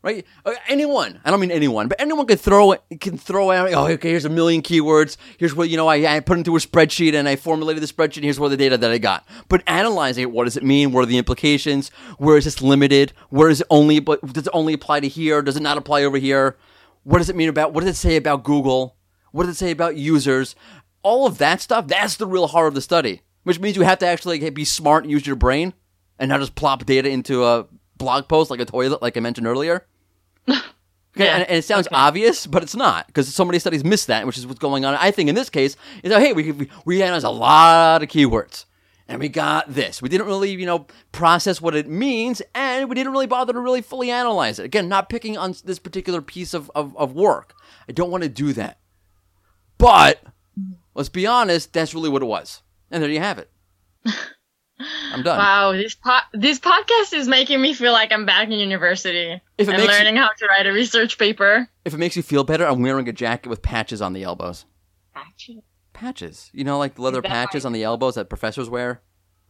Right? 0.02 0.26
Uh, 0.46 0.52
Anyone, 0.68 1.22
I 1.24 1.32
don't 1.32 1.40
mean 1.40 1.52
anyone, 1.52 1.88
but 1.88 2.02
anyone 2.02 2.26
can 2.26 2.38
throw 2.38 2.74
it, 2.74 2.84
can 3.00 3.18
throw 3.18 3.52
out, 3.52 3.74
oh, 3.74 3.88
okay, 3.88 4.10
here's 4.10 4.26
a 4.26 4.30
million 4.30 4.62
keywords. 4.62 5.16
Here's 5.38 5.56
what, 5.56 5.70
you 5.70 5.78
know, 5.78 5.88
I, 5.88 6.18
I 6.18 6.20
put 6.20 6.38
into 6.38 6.58
a 6.58 6.60
spreadsheet 6.60 7.14
and 7.14 7.30
I 7.30 7.38
formulated 7.38 7.82
the 7.82 7.88
spreadsheet. 7.88 8.24
Here's 8.24 8.38
what 8.38 8.50
the 8.50 8.58
data 8.58 8.78
that 8.78 8.92
I 8.92 8.98
got. 8.98 9.26
But 9.48 9.64
analyzing 9.66 10.24
it, 10.24 10.32
what 10.32 10.44
does 10.44 10.58
it 10.58 10.64
mean? 10.64 10.92
What 10.92 11.04
are 11.04 11.06
the 11.06 11.18
implications? 11.18 11.88
Where 12.18 12.36
is 12.36 12.44
this 12.44 12.62
limited? 12.62 13.14
Where 13.30 13.50
is 13.50 13.62
it 13.62 13.68
only, 13.70 14.02
but 14.02 14.22
does 14.34 14.48
it 14.48 14.54
only 14.54 14.74
apply 14.74 15.00
to 15.00 15.08
here? 15.08 15.42
Does 15.42 15.56
it 15.56 15.64
not 15.64 15.78
apply 15.78 16.04
over 16.04 16.18
here? 16.18 16.58
What 17.04 17.20
does 17.20 17.30
it 17.30 17.38
mean 17.38 17.48
about, 17.48 17.72
what 17.72 17.86
does 17.86 17.92
it 17.92 18.00
say 18.00 18.18
about 18.18 18.44
Google? 18.44 18.98
What 19.32 19.46
does 19.46 19.56
it 19.56 19.60
say 19.60 19.72
about 19.72 19.96
users? 19.96 20.54
All 21.02 21.26
of 21.26 21.38
that 21.38 21.62
stuff, 21.62 21.88
that's 21.88 22.18
the 22.18 22.28
real 22.28 22.48
heart 22.48 22.68
of 22.68 22.74
the 22.74 22.82
study, 22.82 23.22
which 23.44 23.60
means 23.60 23.78
you 23.78 23.84
have 23.84 24.00
to 24.00 24.08
actually 24.08 24.50
be 24.50 24.66
smart 24.66 25.06
and 25.06 25.12
use 25.12 25.26
your 25.26 25.38
brain 25.38 25.74
and 26.20 26.30
now 26.30 26.38
just 26.38 26.56
plop 26.56 26.86
data 26.86 27.10
into 27.10 27.44
a 27.46 27.66
blog 27.98 28.28
post 28.28 28.52
like 28.52 28.60
a 28.60 28.66
toilet, 28.66 29.02
like 29.02 29.18
I 29.18 29.20
mentioned 29.20 29.48
earlier. 29.48 29.86
Okay, 31.16 31.26
Yeah, 31.26 31.36
and, 31.36 31.44
and 31.48 31.58
it 31.60 31.64
sounds 31.64 31.86
okay. 31.86 31.96
obvious, 31.96 32.48
but 32.48 32.64
it's 32.64 32.76
not 32.76 33.06
because 33.06 33.32
so 33.32 33.46
many 33.46 33.60
studies 33.60 33.84
miss 33.84 34.06
that, 34.06 34.26
which 34.26 34.36
is 34.36 34.48
what's 34.48 34.58
going 34.58 34.84
on. 34.84 34.96
I 34.96 35.12
think 35.12 35.30
in 35.30 35.36
this 35.36 35.48
case 35.48 35.76
is 36.02 36.10
that 36.10 36.20
hey, 36.20 36.34
we 36.34 36.52
we, 36.52 36.70
we 36.86 37.04
analyzed 37.04 37.24
a 37.24 37.30
lot 37.30 38.02
of 38.02 38.10
keywords, 38.10 38.66
and 39.08 39.20
we 39.20 39.30
got 39.30 39.72
this. 39.72 40.02
We 40.02 40.10
didn't 40.10 40.26
really 40.26 40.50
you 40.50 40.66
know 40.66 40.88
process 41.12 41.62
what 41.62 41.76
it 41.76 41.88
means, 41.88 42.42
and 42.56 42.90
we 42.90 42.96
didn't 42.96 43.12
really 43.12 43.28
bother 43.28 43.54
to 43.54 43.60
really 43.60 43.84
fully 43.84 44.10
analyze 44.10 44.58
it. 44.58 44.66
Again, 44.66 44.90
not 44.90 45.08
picking 45.08 45.38
on 45.38 45.54
this 45.64 45.78
particular 45.78 46.20
piece 46.20 46.56
of 46.56 46.72
of, 46.74 46.98
of 46.98 47.14
work. 47.14 47.54
I 47.88 47.92
don't 47.92 48.10
want 48.10 48.24
to 48.24 48.30
do 48.30 48.52
that, 48.54 48.80
but 49.78 50.24
let's 50.96 51.10
be 51.10 51.28
honest, 51.28 51.74
that's 51.74 51.94
really 51.94 52.10
what 52.10 52.24
it 52.24 52.26
was, 52.26 52.64
and 52.90 53.04
there 53.04 53.10
you 53.12 53.20
have 53.20 53.38
it. 53.38 53.52
I'm 55.12 55.24
done. 55.24 55.38
Wow, 55.38 55.72
this 55.74 55.96
po- 55.96 56.20
this 56.34 56.60
podcast 56.60 57.14
is 57.14 57.28
making 57.28 57.62
me 57.62 57.74
feel 57.74 57.92
like 57.92 58.12
I'm 58.12 58.26
back 58.26 58.48
in 58.48 58.54
university 58.54 59.42
If 59.58 59.68
and 59.68 59.78
makes 59.78 59.84
you- 59.92 59.98
learning 59.98 60.16
how 60.18 60.30
to 60.38 60.46
write 60.48 60.66
a 60.66 60.72
research 60.74 61.18
paper. 61.18 61.68
If 61.86 61.94
it 61.94 61.98
makes 61.98 62.16
you 62.16 62.24
feel 62.24 62.44
better, 62.44 62.66
I'm 62.66 62.82
wearing 62.82 63.08
a 63.10 63.14
jacket 63.14 63.50
with 63.50 63.62
patches 63.62 64.02
on 64.02 64.14
the 64.14 64.24
elbows. 64.24 64.66
Patches, 65.14 65.62
Patches. 65.94 66.50
you 66.54 66.64
know, 66.64 66.78
like 66.80 66.96
the 66.96 67.02
leather 67.02 67.22
patches 67.22 67.66
on 67.66 67.74
the 67.74 67.84
elbows 67.84 68.16
that 68.16 68.30
professors 68.30 68.70
wear. 68.70 69.02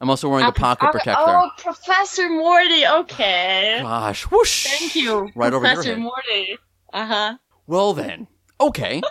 I'm 0.01 0.09
also 0.09 0.27
wearing 0.27 0.45
a 0.45 0.51
pocket 0.51 0.91
protector. 0.91 1.23
Oh, 1.25 1.49
Professor 1.57 2.23
Mordy. 2.29 2.99
Okay. 3.01 3.79
Gosh, 3.81 4.23
whoosh! 4.23 4.67
Thank 4.67 4.95
you, 4.95 5.29
Right 5.35 5.53
over 5.53 5.65
your 5.65 5.75
Professor 5.75 5.95
head. 5.95 6.03
Mordy. 6.03 6.57
Uh 6.91 7.05
huh. 7.05 7.37
Well 7.67 7.93
then, 7.93 8.27
okay. 8.59 9.01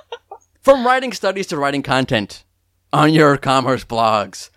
From 0.61 0.85
writing 0.87 1.13
studies 1.13 1.47
to 1.49 1.57
writing 1.57 1.83
content 1.83 2.45
on 2.93 3.15
your 3.15 3.37
commerce 3.39 3.85
blogs. 3.85 4.51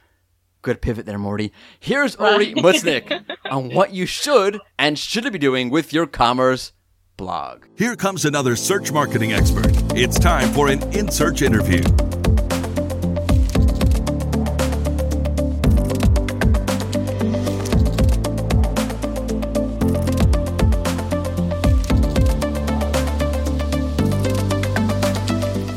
Good 0.66 0.82
pivot 0.82 1.06
there, 1.06 1.20
Mordy. 1.20 1.52
Here's 1.80 2.16
Ori 2.16 2.56
Right. 2.56 2.56
Mutznik 2.56 3.24
on 3.52 3.72
what 3.76 3.94
you 3.94 4.08
should 4.08 4.60
and 4.80 4.98
shouldn't 4.98 5.32
be 5.32 5.38
doing 5.38 5.70
with 5.70 5.94
your 5.94 6.08
commerce 6.08 6.72
blog. 7.18 7.66
Here 7.78 7.96
comes 7.96 8.26
another 8.26 8.56
search 8.56 8.92
marketing 8.92 9.32
expert. 9.32 9.68
It's 9.96 10.18
time 10.18 10.52
for 10.54 10.70
an 10.70 10.82
In 10.92 11.12
Search 11.12 11.44
interview. 11.44 11.84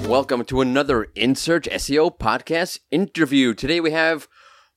Welcome 0.09 0.47
to 0.47 0.63
another 0.63 1.09
In 1.15 1.35
Search 1.35 1.69
SEO 1.69 2.19
podcast 2.19 2.79
interview. 2.91 3.53
Today 3.53 3.81
we 3.81 3.91
have 3.91 4.27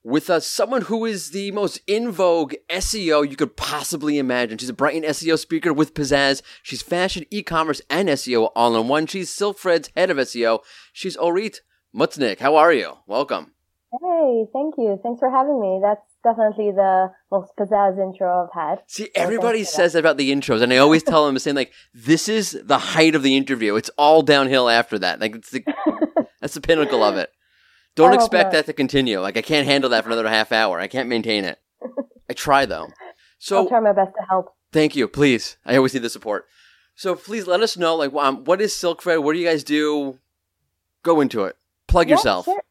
with 0.03 0.29
us 0.29 0.47
someone 0.47 0.83
who 0.83 1.05
is 1.05 1.31
the 1.31 1.51
most 1.51 1.79
in 1.87 2.11
vogue 2.11 2.53
SEO 2.69 3.29
you 3.29 3.35
could 3.35 3.55
possibly 3.55 4.17
imagine. 4.17 4.57
She's 4.57 4.69
a 4.69 4.73
Brighton 4.73 5.03
SEO 5.03 5.37
speaker 5.37 5.73
with 5.73 5.93
pizzazz. 5.93 6.41
She's 6.63 6.81
fashion, 6.81 7.25
e-commerce, 7.29 7.81
and 7.89 8.09
SEO 8.09 8.51
all 8.55 8.75
in 8.79 8.87
one. 8.87 9.07
She's 9.07 9.29
SilkFred's 9.29 9.91
head 9.95 10.09
of 10.09 10.17
SEO. 10.17 10.59
She's 10.91 11.17
Orit 11.17 11.61
Mutznik. 11.95 12.39
How 12.39 12.55
are 12.55 12.73
you? 12.73 12.97
Welcome. 13.05 13.53
Hey, 13.91 14.45
thank 14.53 14.75
you. 14.77 14.97
Thanks 15.03 15.19
for 15.19 15.29
having 15.29 15.59
me. 15.59 15.79
That's 15.81 16.01
definitely 16.23 16.71
the 16.71 17.11
most 17.29 17.51
pizzazz 17.59 18.01
intro 18.01 18.43
I've 18.45 18.53
had. 18.53 18.83
See, 18.87 19.09
everybody 19.15 19.59
that. 19.59 19.67
says 19.67 19.93
that 19.93 19.99
about 19.99 20.17
the 20.17 20.31
intros, 20.31 20.61
and 20.61 20.71
I 20.71 20.77
always 20.77 21.03
tell 21.03 21.25
them 21.25 21.33
the 21.33 21.41
same. 21.41 21.55
Like, 21.55 21.73
this 21.93 22.29
is 22.29 22.57
the 22.63 22.77
height 22.77 23.15
of 23.15 23.23
the 23.23 23.35
interview. 23.35 23.75
It's 23.75 23.89
all 23.97 24.21
downhill 24.21 24.69
after 24.69 24.97
that. 24.99 25.19
Like, 25.19 25.35
it's 25.35 25.51
the 25.51 25.65
that's 26.41 26.53
the 26.53 26.61
pinnacle 26.61 27.03
of 27.03 27.17
it. 27.17 27.31
Don't 27.95 28.13
expect 28.13 28.45
not. 28.47 28.51
that 28.53 28.65
to 28.67 28.73
continue. 28.73 29.19
Like, 29.19 29.37
I 29.37 29.41
can't 29.41 29.65
handle 29.67 29.89
that 29.89 30.03
for 30.03 30.09
another 30.11 30.27
half 30.29 30.51
hour. 30.51 30.79
I 30.79 30.87
can't 30.87 31.09
maintain 31.09 31.43
it. 31.43 31.59
I 32.29 32.33
try 32.33 32.65
though. 32.65 32.87
So 33.39 33.57
I'll 33.57 33.67
try 33.67 33.79
my 33.79 33.91
best 33.93 34.11
to 34.19 34.25
help. 34.29 34.53
thank 34.71 34.95
you. 34.95 35.07
Please, 35.07 35.57
I 35.65 35.75
always 35.75 35.93
need 35.93 36.03
the 36.03 36.09
support. 36.09 36.45
So, 36.95 37.15
please 37.15 37.47
let 37.47 37.61
us 37.61 37.77
know. 37.77 37.95
Like, 37.95 38.13
um, 38.13 38.43
what 38.43 38.61
is 38.61 38.73
SilkFred? 38.73 39.23
What 39.23 39.33
do 39.33 39.39
you 39.39 39.47
guys 39.47 39.63
do? 39.63 40.19
Go 41.03 41.19
into 41.21 41.45
it. 41.45 41.55
Plug 41.87 42.07
Yeah, 42.07 42.15
yourself. 42.15 42.45
sure. 42.45 42.61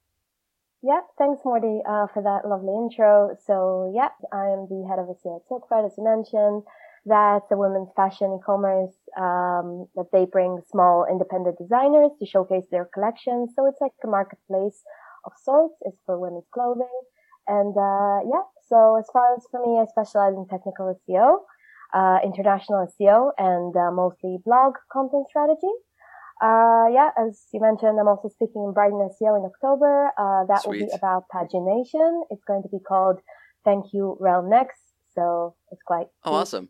Yeah, 0.83 1.01
thanks, 1.19 1.43
Mordy, 1.45 1.81
uh, 1.87 2.07
for 2.15 2.23
that 2.23 2.49
lovely 2.49 2.73
intro. 2.75 3.37
So, 3.47 3.93
yeah, 3.95 4.09
I 4.33 4.47
am 4.47 4.67
the 4.71 4.87
head 4.89 4.99
of 4.99 5.09
SEO 5.09 5.41
at 5.41 5.49
SilkFred, 5.51 5.85
as 5.87 5.93
you 5.99 6.05
mentioned. 6.05 6.63
That's 7.05 7.51
a 7.51 7.57
women's 7.57 7.89
fashion 7.97 8.39
e-commerce 8.39 8.95
um, 9.19 9.87
that 9.97 10.07
they 10.13 10.27
bring 10.27 10.61
small 10.71 11.07
independent 11.11 11.59
designers 11.59 12.13
to 12.21 12.27
showcase 12.27 12.65
their 12.71 12.85
collections. 12.95 13.51
So 13.57 13.67
it's 13.67 13.81
like 13.81 13.93
a 14.05 14.07
marketplace 14.07 14.83
of 15.25 15.33
sorts. 15.43 15.75
It's 15.83 15.99
for 16.07 16.19
women's 16.19 16.49
clothing. 16.53 16.97
And 17.47 17.75
uh, 17.77 18.19
yeah, 18.31 18.45
so 18.69 18.97
as 18.97 19.07
far 19.13 19.35
as 19.35 19.43
for 19.51 19.61
me, 19.65 19.81
I 19.81 19.87
specialize 19.87 20.35
in 20.35 20.47
technical 20.49 20.95
SEO, 21.09 21.39
uh, 21.93 22.19
international 22.25 22.87
SEO, 22.95 23.33
and 23.39 23.75
uh, 23.77 23.91
mostly 23.91 24.39
blog 24.45 24.75
content 24.93 25.27
strategy. 25.29 25.73
Uh, 26.43 26.87
yeah, 26.93 27.11
as 27.19 27.45
you 27.53 27.61
mentioned, 27.61 27.99
I'm 28.01 28.09
also 28.09 28.29
speaking 28.29 28.65
in 28.65 28.73
Brighton 28.73 28.97
SEO 29.21 29.37
in 29.39 29.45
October. 29.45 30.11
Uh, 30.17 30.45
that 30.49 30.63
will 30.65 30.73
be 30.73 30.89
about 30.95 31.25
pagination. 31.35 32.23
It's 32.31 32.45
going 32.47 32.63
to 32.63 32.69
be 32.69 32.79
called 32.79 33.19
Thank 33.65 33.87
You 33.93 34.17
Rel 34.21 34.43
Next. 34.49 34.81
So 35.15 35.55
it's 35.73 35.83
quite 35.85 36.07
Oh, 36.25 36.35
awesome. 36.35 36.69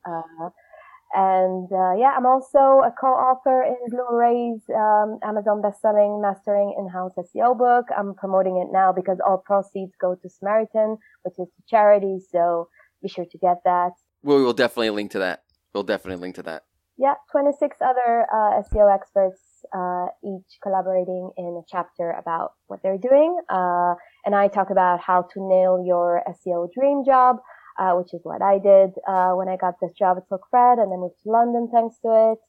And 1.13 1.69
uh, 1.73 1.95
yeah, 1.99 2.15
I'm 2.17 2.27
also 2.27 2.83
a 2.87 2.93
co-author 2.99 3.65
in 3.65 3.77
Blue 3.91 4.07
Array's 4.13 4.63
um, 4.71 5.19
Amazon 5.25 5.61
best-selling 5.61 6.21
Mastering 6.23 6.75
In-House 6.79 7.13
SEO 7.19 7.59
book. 7.59 7.87
I'm 7.97 8.15
promoting 8.15 8.59
it 8.59 8.73
now 8.73 8.93
because 8.93 9.19
all 9.27 9.43
proceeds 9.45 9.93
go 10.01 10.15
to 10.15 10.29
Samaritan, 10.29 10.99
which 11.23 11.35
is 11.39 11.49
to 11.49 11.63
charity. 11.69 12.19
So 12.31 12.69
be 13.03 13.09
sure 13.09 13.25
to 13.25 13.39
get 13.39 13.59
that. 13.65 13.93
We 14.23 14.35
will 14.43 14.53
definitely 14.53 14.91
link 14.91 15.11
to 15.13 15.19
that. 15.19 15.43
We'll 15.75 15.83
definitely 15.83 16.21
link 16.21 16.37
to 16.37 16.43
that. 16.45 16.65
Yeah, 16.97 17.15
26 17.33 17.79
other 17.81 18.27
uh, 18.31 18.63
SEO 18.63 18.95
experts, 18.95 19.41
uh, 19.75 20.09
each 20.23 20.59
collaborating 20.63 21.31
in 21.39 21.59
a 21.59 21.65
chapter 21.67 22.11
about 22.11 22.53
what 22.67 22.81
they're 22.83 22.99
doing. 22.99 23.41
Uh, 23.49 23.95
and 24.27 24.35
I 24.35 24.49
talk 24.49 24.69
about 24.69 25.01
how 25.01 25.23
to 25.23 25.41
nail 25.41 25.83
your 25.85 26.23
SEO 26.29 26.69
dream 26.73 27.03
job, 27.07 27.37
uh, 27.81 27.93
which 27.97 28.13
is 28.13 28.21
what 28.23 28.43
I 28.43 28.59
did 28.59 28.91
uh, 29.09 29.33
when 29.33 29.49
I 29.49 29.57
got 29.57 29.81
this 29.81 29.93
job 29.99 30.19
at 30.19 30.29
SilkFred 30.29 30.79
and 30.81 30.93
then 30.93 31.01
moved 31.01 31.17
to 31.25 31.31
London 31.31 31.69
thanks 31.73 31.97
to 32.05 32.33
it, 32.33 32.41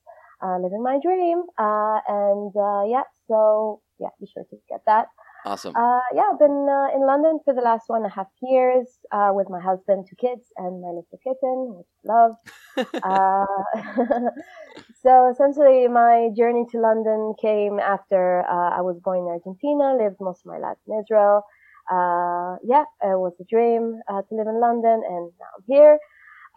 uh, 0.44 0.58
living 0.60 0.84
my 0.84 1.00
dream. 1.02 1.44
Uh, 1.58 2.00
and 2.08 2.52
uh, 2.56 2.84
yeah, 2.86 3.08
so 3.28 3.82
yeah, 4.00 4.10
be 4.20 4.28
sure 4.28 4.44
to 4.50 4.58
get 4.70 4.82
that. 4.86 5.08
Awesome. 5.44 5.76
Uh, 5.76 6.02
yeah, 6.14 6.30
I've 6.32 6.38
been 6.38 6.68
uh, 6.70 6.96
in 6.96 7.08
London 7.08 7.40
for 7.44 7.54
the 7.54 7.62
last 7.62 7.86
one 7.88 8.04
and 8.04 8.12
a 8.12 8.14
half 8.14 8.28
years 8.44 8.86
uh, 9.12 9.32
with 9.34 9.50
my 9.50 9.60
husband, 9.60 10.06
two 10.08 10.16
kids, 10.16 10.46
and 10.58 10.82
my 10.82 10.90
little 10.90 11.20
kitten, 11.24 11.78
which 11.78 11.88
I 11.98 12.14
love. 12.14 12.36
uh, 13.02 14.30
so 15.02 15.32
essentially, 15.32 15.88
my 15.88 16.30
journey 16.38 16.66
to 16.72 16.80
London 16.80 17.34
came 17.42 17.80
after 17.80 18.42
uh, 18.42 18.78
I 18.78 18.82
was 18.82 19.00
born 19.04 19.20
in 19.20 19.26
Argentina, 19.26 19.98
lived 19.98 20.18
most 20.20 20.42
of 20.46 20.52
my 20.52 20.60
life 20.60 20.78
in 20.88 21.00
Israel. 21.00 21.44
Uh, 21.92 22.56
yeah, 22.64 22.84
it 23.04 23.20
was 23.20 23.34
a 23.42 23.44
dream 23.50 24.00
uh, 24.08 24.22
to 24.22 24.36
live 24.36 24.48
in 24.48 24.62
London, 24.62 25.02
and 25.06 25.32
now 25.40 25.48
I'm 25.58 25.64
here. 25.68 26.00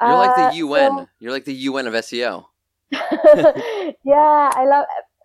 You're 0.00 0.16
like 0.16 0.38
Uh, 0.38 0.50
the 0.50 0.56
UN. 0.56 1.08
You're 1.18 1.32
like 1.32 1.44
the 1.44 1.54
UN 1.54 1.86
of 1.88 1.94
SEO. 1.94 2.44
yeah, 2.92 4.50
I 4.54 4.64
love. 4.66 4.84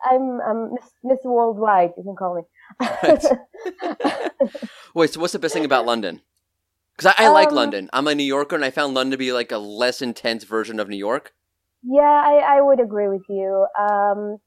I'm, 0.10 0.40
I'm 0.42 0.74
Miss, 0.74 0.92
Miss 1.04 1.20
Worldwide. 1.24 1.92
You 1.98 2.04
can 2.04 2.16
call 2.16 2.36
me. 2.36 2.44
Wait, 4.96 5.14
so 5.14 5.20
what's 5.20 5.34
the 5.34 5.40
best 5.40 5.54
thing 5.54 5.66
about 5.66 5.86
London? 5.86 6.22
Because 6.96 7.14
I, 7.18 7.26
I 7.26 7.28
like 7.30 7.50
Um, 7.50 7.56
London. 7.56 7.90
I'm 7.94 8.08
a 8.08 8.16
New 8.16 8.24
Yorker, 8.24 8.56
and 8.56 8.66
I 8.66 8.72
found 8.72 8.94
London 8.94 9.12
to 9.12 9.18
be 9.18 9.32
like 9.34 9.52
a 9.52 9.58
less 9.58 10.02
intense 10.02 10.44
version 10.44 10.80
of 10.80 10.90
New 10.90 10.98
York. 10.98 11.34
Yeah, 11.84 12.02
I, 12.02 12.58
I 12.58 12.62
would 12.62 12.80
agree 12.80 13.08
with 13.08 13.24
you. 13.30 13.66
Um, 13.80 14.38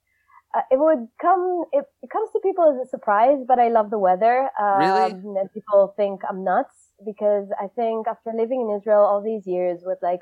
uh, 0.55 0.63
it 0.71 0.79
would 0.79 1.09
come, 1.21 1.65
it, 1.73 1.85
it 2.03 2.11
comes 2.11 2.31
to 2.33 2.41
people 2.43 2.65
as 2.71 2.87
a 2.87 2.91
surprise, 2.91 3.39
but 3.47 3.59
I 3.59 3.69
love 3.69 3.91
the 3.91 3.99
weather. 3.99 4.51
Um, 4.61 4.79
Really? 4.79 5.15
And 5.37 5.53
people 5.53 5.95
think 5.97 6.21
I'm 6.29 6.45
nuts 6.45 6.77
because 7.05 7.49
I 7.61 7.69
think 7.75 8.07
after 8.07 8.33
living 8.37 8.61
in 8.69 8.77
Israel 8.77 9.01
all 9.03 9.23
these 9.23 9.47
years 9.47 9.81
with 9.85 9.99
like 10.03 10.21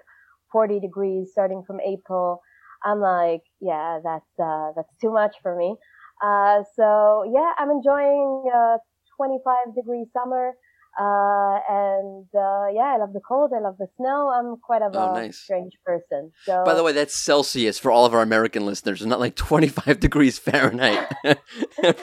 40 0.53 0.81
degrees 0.81 1.31
starting 1.33 1.63
from 1.67 1.81
April, 1.81 2.41
I'm 2.85 3.01
like, 3.01 3.43
yeah, 3.61 3.99
that's, 4.03 4.33
uh, 4.43 4.73
that's 4.77 4.95
too 5.01 5.13
much 5.13 5.37
for 5.43 5.57
me. 5.57 5.77
Uh, 6.23 6.63
so 6.77 7.25
yeah, 7.33 7.53
I'm 7.59 7.71
enjoying, 7.71 8.45
uh, 8.55 8.79
25 9.17 9.75
degree 9.75 10.07
summer. 10.13 10.53
Uh, 10.99 11.59
and, 11.69 12.27
uh, 12.35 12.67
yeah, 12.75 12.93
I 12.95 12.97
love 12.99 13.13
the 13.13 13.21
cold. 13.27 13.53
I 13.57 13.61
love 13.61 13.77
the 13.79 13.87
snow. 13.97 14.29
I'm 14.29 14.57
quite 14.61 14.83
of 14.83 14.93
Oh, 14.95 15.11
a 15.11 15.13
nice. 15.15 15.39
strange 15.39 15.73
person. 15.87 16.33
So 16.45 16.63
By 16.65 16.75
the 16.75 16.83
way, 16.83 16.93
that's 16.93 17.15
Celsius 17.15 17.79
for 17.79 17.91
all 17.93 18.05
of 18.07 18.13
our 18.13 18.23
American 18.23 18.67
listeners. 18.67 19.01
It's 19.01 19.09
not 19.09 19.21
like 19.21 19.35
25 19.37 20.01
degrees 20.01 20.39
Fahrenheit. 20.39 21.09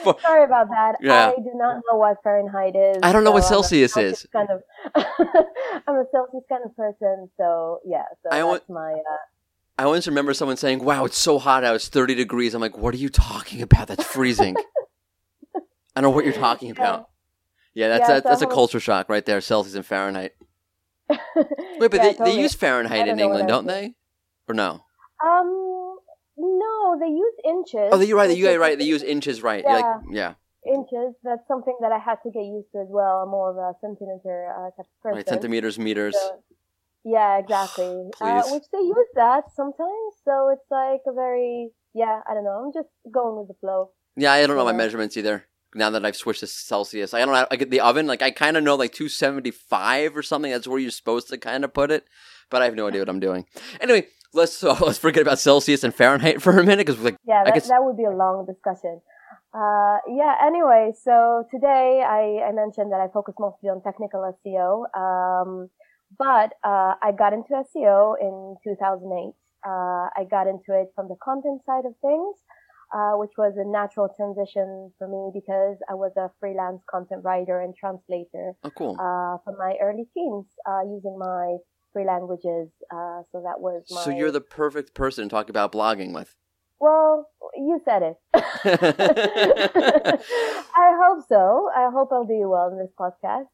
For- 0.02 0.16
Sorry 0.22 0.44
about 0.44 0.68
that. 0.70 0.96
Yeah. 1.00 1.28
I 1.30 1.36
do 1.36 1.50
not 1.54 1.82
know 1.90 1.98
what 1.98 2.16
Fahrenheit 2.24 2.74
is. 2.76 2.96
I 3.02 3.12
don't 3.12 3.24
know 3.24 3.30
what 3.30 3.42
so 3.44 3.48
I'm 3.58 3.62
Celsius 3.62 3.96
is. 3.96 4.26
Kind 4.32 4.48
of, 4.50 4.62
I'm 5.86 5.94
a 5.96 6.04
Celsius 6.10 6.44
kind 6.48 6.64
of 6.64 6.74
person. 6.74 7.28
So 7.36 7.80
yeah, 7.86 8.04
so 8.22 8.30
I 8.30 8.40
that's 8.52 8.68
my. 8.68 8.92
Uh, 8.92 9.16
I 9.80 9.84
always 9.84 10.08
remember 10.08 10.34
someone 10.34 10.56
saying, 10.56 10.82
"Wow, 10.82 11.04
it's 11.04 11.18
so 11.18 11.38
hot 11.38 11.62
out. 11.62 11.76
It's 11.76 11.88
30 11.88 12.14
degrees." 12.16 12.52
I'm 12.54 12.60
like, 12.60 12.76
"What 12.76 12.94
are 12.94 12.98
you 12.98 13.08
talking 13.10 13.62
about? 13.62 13.86
That's 13.88 14.02
freezing." 14.02 14.56
I 15.54 16.00
don't 16.00 16.02
know 16.04 16.10
what 16.10 16.24
you're 16.24 16.34
talking 16.34 16.70
about. 16.70 17.08
Yeah, 17.78 17.86
that's 17.90 18.08
Yeah, 18.08 18.16
so 18.16 18.28
that's 18.28 18.42
a 18.42 18.46
a- 18.46 18.50
culture 18.50 18.80
shock 18.80 19.08
right 19.08 19.24
there. 19.24 19.40
Celsius 19.40 19.76
and 19.76 19.86
Fahrenheit. 19.86 20.32
Wait, 21.08 21.20
but 21.78 21.94
yeah, 21.94 22.02
they, 22.02 22.12
totally. 22.14 22.32
they 22.32 22.42
use 22.42 22.52
Fahrenheit 22.54 23.06
in 23.06 23.20
England, 23.20 23.46
don't 23.46 23.68
they? 23.68 23.94
Or 24.48 24.54
no? 24.54 24.82
Um, 25.24 25.96
no, 26.36 26.98
they 26.98 27.06
use 27.06 27.34
inches. 27.44 27.90
Oh, 27.92 28.00
you're 28.00 28.16
right. 28.16 28.36
You're 28.36 28.58
right. 28.58 28.76
They 28.76 28.84
use 28.84 29.04
inches, 29.04 29.44
right? 29.44 29.62
You're 29.62 29.74
like, 29.80 30.02
yeah, 30.10 30.34
inches. 30.66 31.14
That's 31.22 31.46
something 31.46 31.76
that 31.80 31.92
I 31.92 32.00
had 32.00 32.16
to 32.24 32.30
get 32.32 32.42
used 32.42 32.66
to 32.72 32.80
as 32.80 32.88
well. 32.90 33.22
I'm 33.22 33.30
more 33.30 33.50
of 33.52 33.56
a 33.56 33.78
centimeter 33.80 34.52
uh, 34.52 34.70
type 34.76 34.80
of 34.80 35.00
person. 35.00 35.16
right. 35.16 35.28
Centimeters, 35.28 35.78
meters. 35.78 36.16
So- 36.16 36.42
yeah, 37.04 37.38
exactly. 37.38 38.10
uh, 38.20 38.42
which 38.48 38.64
they 38.72 38.80
use 38.80 39.06
that 39.14 39.44
sometimes. 39.54 40.14
So 40.24 40.48
it's 40.48 40.66
like 40.68 41.02
a 41.06 41.12
very 41.12 41.70
yeah. 41.94 42.22
I 42.28 42.34
don't 42.34 42.42
know. 42.42 42.60
I'm 42.66 42.72
just 42.72 42.88
going 43.12 43.38
with 43.38 43.46
the 43.46 43.54
flow. 43.60 43.92
Yeah, 44.16 44.32
I 44.32 44.44
don't 44.44 44.56
know 44.56 44.64
my 44.64 44.72
measurements 44.72 45.16
either. 45.16 45.46
Now 45.74 45.90
that 45.90 46.04
I've 46.04 46.16
switched 46.16 46.40
to 46.40 46.46
Celsius, 46.46 47.12
I 47.12 47.20
don't 47.20 47.34
know. 47.34 47.46
I 47.50 47.56
get 47.56 47.70
the 47.70 47.80
oven. 47.80 48.06
Like 48.06 48.22
I 48.22 48.30
kind 48.30 48.56
of 48.56 48.64
know 48.64 48.74
like 48.74 48.92
275 48.92 50.16
or 50.16 50.22
something. 50.22 50.50
That's 50.50 50.66
where 50.66 50.78
you're 50.78 50.90
supposed 50.90 51.28
to 51.28 51.38
kind 51.38 51.64
of 51.64 51.74
put 51.74 51.90
it, 51.90 52.06
but 52.50 52.62
I 52.62 52.64
have 52.64 52.74
no 52.74 52.88
idea 52.88 53.02
what 53.02 53.08
I'm 53.08 53.20
doing. 53.20 53.44
Anyway, 53.80 54.06
let's 54.32 54.54
so 54.54 54.72
let's 54.80 54.98
forget 54.98 55.22
about 55.22 55.38
Celsius 55.38 55.84
and 55.84 55.94
Fahrenheit 55.94 56.40
for 56.40 56.58
a 56.58 56.64
minute 56.64 56.86
because 56.86 57.00
like 57.00 57.16
Yeah, 57.26 57.42
I 57.42 57.44
that, 57.44 57.54
guess 57.54 57.68
that 57.68 57.84
would 57.84 57.96
be 57.96 58.04
a 58.04 58.10
long 58.10 58.46
discussion. 58.46 59.00
Uh, 59.54 59.96
yeah, 60.08 60.34
anyway, 60.44 60.92
so 61.02 61.44
today 61.50 62.04
I, 62.04 62.48
I 62.48 62.52
mentioned 62.52 62.92
that 62.92 63.00
I 63.00 63.08
focus 63.12 63.34
mostly 63.40 63.70
on 63.70 63.82
technical 63.82 64.20
SEO. 64.44 64.84
Um, 64.94 65.70
but, 66.18 66.52
uh, 66.64 66.94
I 67.02 67.12
got 67.16 67.32
into 67.32 67.50
SEO 67.52 68.14
in 68.20 68.56
2008. 68.62 69.32
Uh, 69.66 70.08
I 70.16 70.24
got 70.30 70.46
into 70.46 70.72
it 70.72 70.88
from 70.94 71.08
the 71.08 71.16
content 71.22 71.62
side 71.66 71.84
of 71.86 71.94
things, 72.00 72.36
uh, 72.94 73.12
which 73.12 73.32
was 73.36 73.54
a 73.56 73.64
natural 73.68 74.08
transition 74.16 74.92
for 74.98 75.08
me 75.08 75.30
because 75.34 75.76
I 75.90 75.94
was 75.94 76.12
a 76.16 76.30
freelance 76.40 76.82
content 76.90 77.22
writer 77.24 77.60
and 77.60 77.74
translator, 77.76 78.52
oh 78.64 78.70
cool. 78.70 78.92
uh, 78.92 79.38
from 79.44 79.58
my 79.58 79.74
early 79.82 80.06
teens, 80.14 80.46
uh, 80.66 80.82
using 80.84 81.18
my 81.18 81.56
three 81.92 82.06
languages. 82.06 82.68
Uh, 82.92 83.22
so 83.32 83.42
that 83.44 83.60
was 83.60 83.84
my. 83.90 84.02
So 84.02 84.10
you're 84.10 84.30
the 84.30 84.40
perfect 84.40 84.94
person 84.94 85.24
to 85.24 85.30
talk 85.30 85.50
about 85.50 85.72
blogging 85.72 86.14
with. 86.14 86.34
Well, 86.80 87.28
you 87.56 87.80
said 87.84 88.02
it. 88.02 88.16
I 90.76 90.96
hope 91.02 91.24
so. 91.28 91.68
I 91.74 91.90
hope 91.92 92.10
I'll 92.12 92.24
do 92.24 92.48
well 92.48 92.68
in 92.70 92.78
this 92.78 92.92
podcast. 92.98 93.46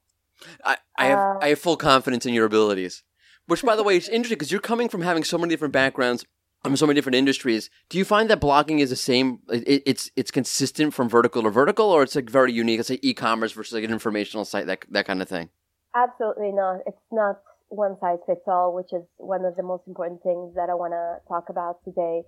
I, 0.65 0.77
I 0.99 1.07
have 1.07 1.19
Uh, 1.19 1.39
I 1.41 1.49
have 1.49 1.59
full 1.59 1.77
confidence 1.77 2.27
in 2.27 2.35
your 2.35 2.45
abilities. 2.45 3.03
Which, 3.47 3.63
by 3.63 3.77
the 3.77 3.83
way, 3.83 3.97
is 3.97 4.09
interesting 4.11 4.37
because 4.39 4.53
you're 4.53 4.61
coming 4.61 4.89
from 4.89 5.03
having 5.03 5.25
so 5.25 5.39
many 5.39 5.51
different 5.51 5.73
backgrounds, 5.73 6.25
from 6.65 6.77
so 6.77 6.87
many 6.87 6.95
different 6.97 7.17
industries. 7.17 7.71
Do 7.89 7.99
you 7.99 8.05
find 8.05 8.31
that 8.31 8.41
blogging 8.41 8.81
is 8.81 8.91
the 8.91 8.97
same? 8.97 9.41
It, 9.51 9.83
it's 9.87 10.11
it's 10.17 10.31
consistent 10.31 10.95
from 10.95 11.09
vertical 11.09 11.43
to 11.43 11.51
vertical, 11.51 11.87
or 11.91 12.03
it's 12.03 12.15
like 12.15 12.31
very 12.31 12.53
unique? 12.53 12.81
It's 12.81 12.91
like 12.91 13.05
e-commerce 13.05 13.53
versus 13.53 13.75
like 13.75 13.85
an 13.85 13.91
informational 13.91 14.45
site, 14.45 14.67
that 14.67 14.85
that 14.91 15.07
kind 15.07 15.21
of 15.23 15.29
thing. 15.29 15.51
Absolutely 15.95 16.53
not. 16.53 16.81
It's 16.87 16.97
not 17.13 17.41
one 17.69 17.97
size 18.01 18.19
fits 18.27 18.41
all, 18.47 18.75
which 18.75 18.93
is 18.93 19.03
one 19.17 19.45
of 19.45 19.57
the 19.57 19.63
most 19.63 19.87
important 19.87 20.23
things 20.23 20.55
that 20.55 20.69
I 20.71 20.75
want 20.75 20.93
to 20.93 21.29
talk 21.29 21.49
about 21.51 21.85
today. 21.85 22.23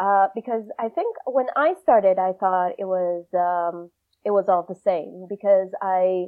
Uh, 0.00 0.28
because 0.34 0.62
I 0.78 0.88
think 0.88 1.16
when 1.26 1.46
I 1.56 1.74
started, 1.82 2.18
I 2.18 2.32
thought 2.38 2.72
it 2.78 2.84
was 2.84 3.24
um, 3.34 3.90
it 4.24 4.30
was 4.30 4.44
all 4.48 4.66
the 4.68 4.78
same 4.84 5.26
because 5.28 5.68
I 5.82 6.26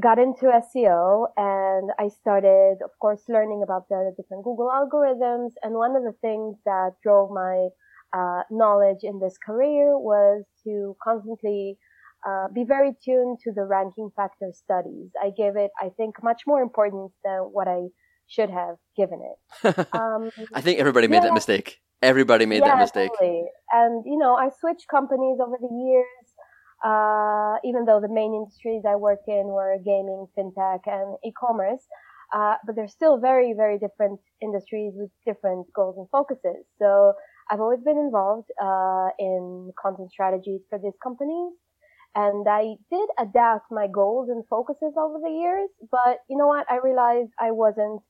got 0.00 0.18
into 0.18 0.46
SEO 0.46 1.26
and 1.36 1.90
I 1.98 2.08
started, 2.08 2.78
of 2.84 2.90
course, 3.00 3.22
learning 3.28 3.62
about 3.62 3.88
the 3.88 4.12
different 4.16 4.44
Google 4.44 4.70
algorithms. 4.70 5.52
And 5.62 5.74
one 5.74 5.96
of 5.96 6.02
the 6.02 6.14
things 6.20 6.56
that 6.64 6.92
drove 7.02 7.30
my 7.30 7.68
uh, 8.16 8.42
knowledge 8.50 9.02
in 9.02 9.20
this 9.20 9.36
career 9.44 9.98
was 9.98 10.44
to 10.64 10.96
constantly 11.02 11.78
uh, 12.26 12.48
be 12.54 12.64
very 12.64 12.92
tuned 13.04 13.38
to 13.44 13.52
the 13.52 13.64
ranking 13.64 14.10
factor 14.16 14.50
studies. 14.52 15.10
I 15.22 15.30
gave 15.36 15.56
it, 15.56 15.70
I 15.80 15.90
think, 15.96 16.22
much 16.22 16.42
more 16.46 16.60
importance 16.60 17.12
than 17.24 17.40
what 17.52 17.68
I 17.68 17.88
should 18.26 18.50
have 18.50 18.76
given 18.96 19.20
it. 19.22 19.86
Um, 19.92 20.30
I 20.52 20.60
think 20.60 20.78
everybody 20.78 21.08
made 21.08 21.22
that 21.22 21.32
mistake. 21.32 21.80
Everybody 22.02 22.44
made 22.44 22.62
that 22.62 22.76
yeah, 22.76 22.80
mistake. 22.80 23.10
Totally. 23.18 23.44
And 23.72 24.04
you 24.04 24.18
know, 24.18 24.34
I 24.34 24.50
switched 24.60 24.86
companies 24.88 25.38
over 25.40 25.56
the 25.58 25.74
years. 25.74 26.15
Uh, 26.84 27.56
even 27.64 27.84
though 27.84 28.00
the 28.00 28.08
main 28.08 28.34
industries 28.34 28.82
I 28.86 28.96
work 28.96 29.20
in 29.26 29.46
were 29.46 29.76
gaming, 29.84 30.26
fintech, 30.36 30.80
and 30.86 31.16
e-commerce. 31.24 31.86
Uh, 32.34 32.56
but 32.66 32.74
they're 32.74 32.88
still 32.88 33.18
very, 33.18 33.52
very 33.52 33.78
different 33.78 34.18
industries 34.42 34.92
with 34.96 35.10
different 35.24 35.66
goals 35.74 35.96
and 35.96 36.08
focuses. 36.10 36.66
So 36.78 37.12
I've 37.50 37.60
always 37.60 37.80
been 37.84 37.98
involved 37.98 38.48
uh, 38.60 39.10
in 39.18 39.70
content 39.80 40.10
strategies 40.10 40.62
for 40.68 40.78
these 40.78 40.96
companies. 41.02 41.52
And 42.16 42.46
I 42.48 42.76
did 42.90 43.08
adapt 43.18 43.70
my 43.70 43.86
goals 43.86 44.28
and 44.30 44.42
focuses 44.48 44.94
over 44.98 45.18
the 45.22 45.30
years. 45.30 45.68
But 45.90 46.18
you 46.28 46.36
know 46.36 46.48
what? 46.48 46.66
I 46.70 46.78
realized 46.82 47.30
I 47.38 47.52
wasn't 47.52 48.00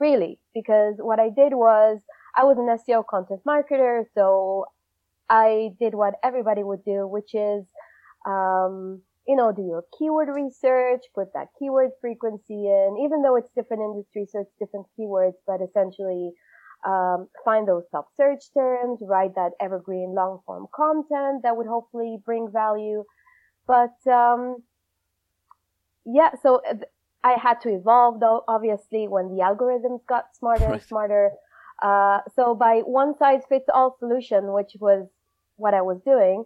really 0.00 0.38
because 0.52 0.96
what 0.98 1.20
I 1.20 1.28
did 1.30 1.54
was 1.54 2.00
I 2.36 2.44
was 2.44 2.58
an 2.58 2.66
SEO 2.76 3.04
content 3.06 3.40
marketer. 3.48 4.04
So 4.14 4.66
I 5.30 5.70
did 5.80 5.94
what 5.94 6.14
everybody 6.22 6.62
would 6.62 6.84
do, 6.84 7.06
which 7.06 7.34
is, 7.34 7.64
um, 8.26 9.02
you 9.26 9.36
know, 9.36 9.52
do 9.52 9.62
your 9.62 9.84
keyword 9.98 10.28
research, 10.28 11.02
put 11.14 11.32
that 11.34 11.48
keyword 11.58 11.90
frequency 12.00 12.66
in, 12.66 12.96
even 13.04 13.22
though 13.22 13.36
it's 13.36 13.50
different 13.54 13.82
industries, 13.82 14.30
so 14.32 14.40
it's 14.40 14.54
different 14.58 14.86
keywords, 14.98 15.34
but 15.46 15.60
essentially, 15.62 16.32
um, 16.84 17.28
find 17.44 17.68
those 17.68 17.84
top 17.92 18.08
search 18.16 18.42
terms, 18.52 18.98
write 19.02 19.34
that 19.36 19.52
evergreen 19.60 20.14
long 20.14 20.40
form 20.44 20.66
content 20.74 21.42
that 21.44 21.56
would 21.56 21.68
hopefully 21.68 22.18
bring 22.24 22.50
value. 22.52 23.04
But, 23.66 23.94
um, 24.10 24.56
yeah, 26.04 26.30
so 26.42 26.60
I 27.22 27.36
had 27.40 27.60
to 27.60 27.68
evolve 27.68 28.18
though, 28.18 28.42
obviously, 28.48 29.06
when 29.06 29.28
the 29.28 29.42
algorithms 29.42 30.00
got 30.08 30.34
smarter 30.34 30.72
and 30.72 30.82
smarter. 30.82 31.30
Uh, 31.80 32.18
so 32.34 32.54
by 32.54 32.80
one 32.80 33.16
size 33.16 33.42
fits 33.48 33.66
all 33.72 33.96
solution, 33.98 34.52
which 34.52 34.72
was 34.80 35.08
what 35.56 35.74
I 35.74 35.82
was 35.82 36.00
doing, 36.04 36.44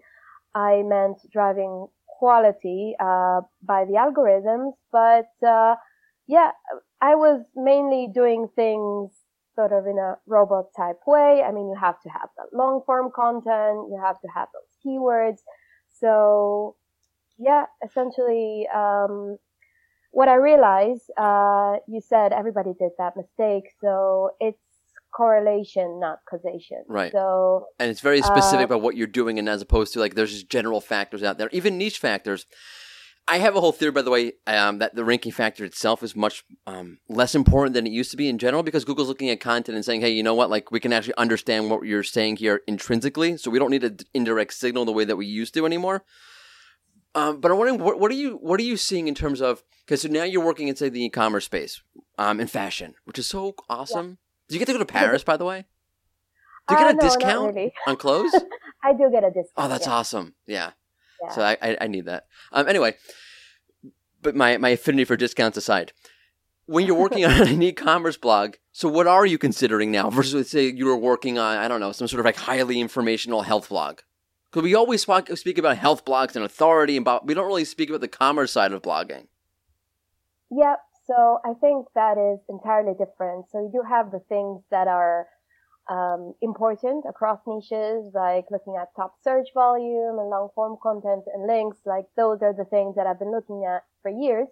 I 0.56 0.82
meant 0.82 1.18
driving 1.30 1.88
quality 2.18 2.96
uh, 2.98 3.42
by 3.62 3.84
the 3.84 3.98
algorithms. 4.00 4.72
But 4.90 5.30
uh, 5.46 5.76
yeah, 6.26 6.52
I 7.00 7.14
was 7.14 7.44
mainly 7.54 8.08
doing 8.12 8.48
things 8.56 9.10
sort 9.54 9.72
of 9.72 9.86
in 9.86 9.98
a 9.98 10.16
robot 10.26 10.66
type 10.76 11.00
way. 11.06 11.42
I 11.46 11.52
mean, 11.52 11.68
you 11.68 11.76
have 11.78 12.00
to 12.02 12.08
have 12.08 12.28
that 12.36 12.56
long 12.56 12.82
form 12.86 13.10
content, 13.14 13.88
you 13.90 14.00
have 14.02 14.20
to 14.20 14.28
have 14.34 14.48
those 14.52 14.72
keywords. 14.84 15.38
So 16.00 16.76
yeah, 17.38 17.66
essentially, 17.84 18.66
um, 18.74 19.36
what 20.10 20.28
I 20.28 20.36
realized, 20.36 21.10
uh, 21.18 21.76
you 21.86 22.00
said 22.00 22.32
everybody 22.32 22.72
did 22.78 22.92
that 22.98 23.14
mistake. 23.16 23.64
So 23.82 24.30
it's 24.40 24.65
correlation, 25.16 25.98
not 26.00 26.18
causation. 26.28 26.84
Right. 26.88 27.12
So, 27.12 27.66
and 27.78 27.90
it's 27.90 28.00
very 28.00 28.20
specific 28.22 28.60
uh, 28.60 28.64
about 28.64 28.82
what 28.82 28.96
you're 28.96 29.06
doing, 29.06 29.38
and 29.38 29.48
as 29.48 29.62
opposed 29.62 29.92
to 29.94 30.00
like 30.00 30.14
there's 30.14 30.32
just 30.32 30.50
general 30.50 30.80
factors 30.80 31.22
out 31.22 31.38
there, 31.38 31.48
even 31.52 31.78
niche 31.78 31.98
factors. 31.98 32.46
I 33.28 33.38
have 33.38 33.56
a 33.56 33.60
whole 33.60 33.72
theory, 33.72 33.90
by 33.90 34.02
the 34.02 34.10
way, 34.10 34.34
um, 34.46 34.78
that 34.78 34.94
the 34.94 35.04
ranking 35.04 35.32
factor 35.32 35.64
itself 35.64 36.04
is 36.04 36.14
much 36.14 36.44
um, 36.64 36.98
less 37.08 37.34
important 37.34 37.74
than 37.74 37.84
it 37.84 37.90
used 37.90 38.12
to 38.12 38.16
be 38.16 38.28
in 38.28 38.38
general 38.38 38.62
because 38.62 38.84
Google's 38.84 39.08
looking 39.08 39.30
at 39.30 39.40
content 39.40 39.74
and 39.74 39.84
saying, 39.84 40.00
hey, 40.00 40.10
you 40.10 40.22
know 40.22 40.34
what? 40.34 40.48
Like, 40.48 40.70
we 40.70 40.78
can 40.78 40.92
actually 40.92 41.16
understand 41.16 41.68
what 41.68 41.82
you're 41.82 42.04
saying 42.04 42.36
here 42.36 42.60
intrinsically. 42.68 43.36
So 43.36 43.50
we 43.50 43.58
don't 43.58 43.72
need 43.72 43.82
an 43.82 43.98
indirect 44.14 44.54
signal 44.54 44.84
the 44.84 44.92
way 44.92 45.04
that 45.04 45.16
we 45.16 45.26
used 45.26 45.54
to 45.54 45.66
anymore. 45.66 46.04
Um, 47.16 47.40
but 47.40 47.50
I'm 47.50 47.58
wondering, 47.58 47.80
what, 47.80 47.98
what, 47.98 48.12
are 48.12 48.14
you 48.14 48.36
what 48.36 48.60
are 48.60 48.64
you 48.64 48.76
seeing 48.76 49.08
in 49.08 49.14
terms 49.16 49.40
of 49.40 49.64
because 49.84 50.02
so 50.02 50.08
now 50.08 50.22
you're 50.22 50.44
working 50.44 50.68
in 50.68 50.76
say 50.76 50.88
the 50.88 51.04
e-commerce 51.04 51.46
space, 51.46 51.82
um, 52.18 52.38
in 52.38 52.46
fashion, 52.46 52.94
which 53.06 53.18
is 53.18 53.26
so 53.26 53.54
awesome. 53.68 54.18
Did 54.48 54.54
you 54.54 54.58
get 54.58 54.66
to 54.66 54.72
go 54.72 54.78
to 54.78 54.84
Paris, 54.84 55.24
by 55.24 55.36
the 55.36 55.44
way? 55.44 55.64
Do 56.68 56.74
you 56.74 56.80
Uh, 56.80 56.84
get 56.84 56.90
a 56.90 56.94
no, 56.94 57.00
discount 57.00 57.54
really. 57.54 57.72
on 57.86 57.96
clothes? 57.96 58.32
I 58.84 58.92
do 58.92 59.10
get 59.10 59.24
a 59.24 59.28
discount. 59.28 59.50
Oh, 59.56 59.68
that's 59.68 59.86
yeah. 59.86 59.92
awesome. 59.92 60.34
Yeah. 60.46 60.70
Yeah. 61.22 61.30
So 61.32 61.42
I, 61.42 61.56
I, 61.62 61.76
I 61.82 61.86
need 61.86 62.04
that. 62.06 62.26
Um, 62.52 62.68
anyway, 62.68 62.94
but 64.22 64.34
my, 64.36 64.56
my 64.58 64.70
affinity 64.70 65.04
for 65.04 65.16
discounts 65.16 65.56
aside, 65.56 65.92
when 66.66 66.86
you're 66.86 66.96
working 66.98 67.24
on 67.26 67.48
an 67.48 67.62
e-commerce 67.62 68.16
blog, 68.16 68.54
so 68.72 68.88
what 68.88 69.06
are 69.06 69.24
you 69.26 69.38
considering 69.38 69.90
now 69.90 70.10
versus 70.10 70.34
let's 70.34 70.50
say 70.50 70.66
you 70.70 70.86
were 70.86 70.96
working 70.96 71.38
on, 71.38 71.56
I 71.58 71.68
don't 71.68 71.80
know, 71.80 71.92
some 71.92 72.08
sort 72.08 72.20
of 72.20 72.26
like 72.26 72.36
highly 72.36 72.80
informational 72.80 73.42
health 73.42 73.68
blog? 73.68 74.00
Because 74.50 74.62
we 74.62 74.74
always 74.74 75.02
speak, 75.02 75.36
speak 75.36 75.58
about 75.58 75.76
health 75.78 76.04
blogs 76.04 76.36
and 76.36 76.44
authority, 76.44 76.96
and 76.96 77.04
about, 77.04 77.26
we 77.26 77.34
don't 77.34 77.46
really 77.46 77.64
speak 77.64 77.88
about 77.88 78.00
the 78.00 78.08
commerce 78.08 78.52
side 78.52 78.72
of 78.72 78.82
blogging. 78.82 79.26
Yep. 80.50 80.78
So 81.06 81.38
I 81.44 81.54
think 81.54 81.86
that 81.94 82.18
is 82.18 82.40
entirely 82.48 82.94
different. 82.98 83.46
So 83.50 83.60
you 83.60 83.70
do 83.72 83.82
have 83.88 84.10
the 84.10 84.20
things 84.28 84.62
that 84.70 84.88
are 84.88 85.26
um, 85.88 86.34
important 86.42 87.04
across 87.08 87.40
niches, 87.46 88.12
like 88.14 88.46
looking 88.50 88.76
at 88.80 88.88
top 88.96 89.14
search 89.22 89.48
volume 89.54 90.18
and 90.18 90.28
long 90.30 90.48
form 90.54 90.76
content 90.82 91.24
and 91.32 91.46
links. 91.46 91.78
Like 91.86 92.06
those 92.16 92.42
are 92.42 92.52
the 92.52 92.64
things 92.64 92.96
that 92.96 93.06
I've 93.06 93.20
been 93.20 93.32
looking 93.32 93.64
at 93.64 93.82
for 94.02 94.10
years. 94.10 94.48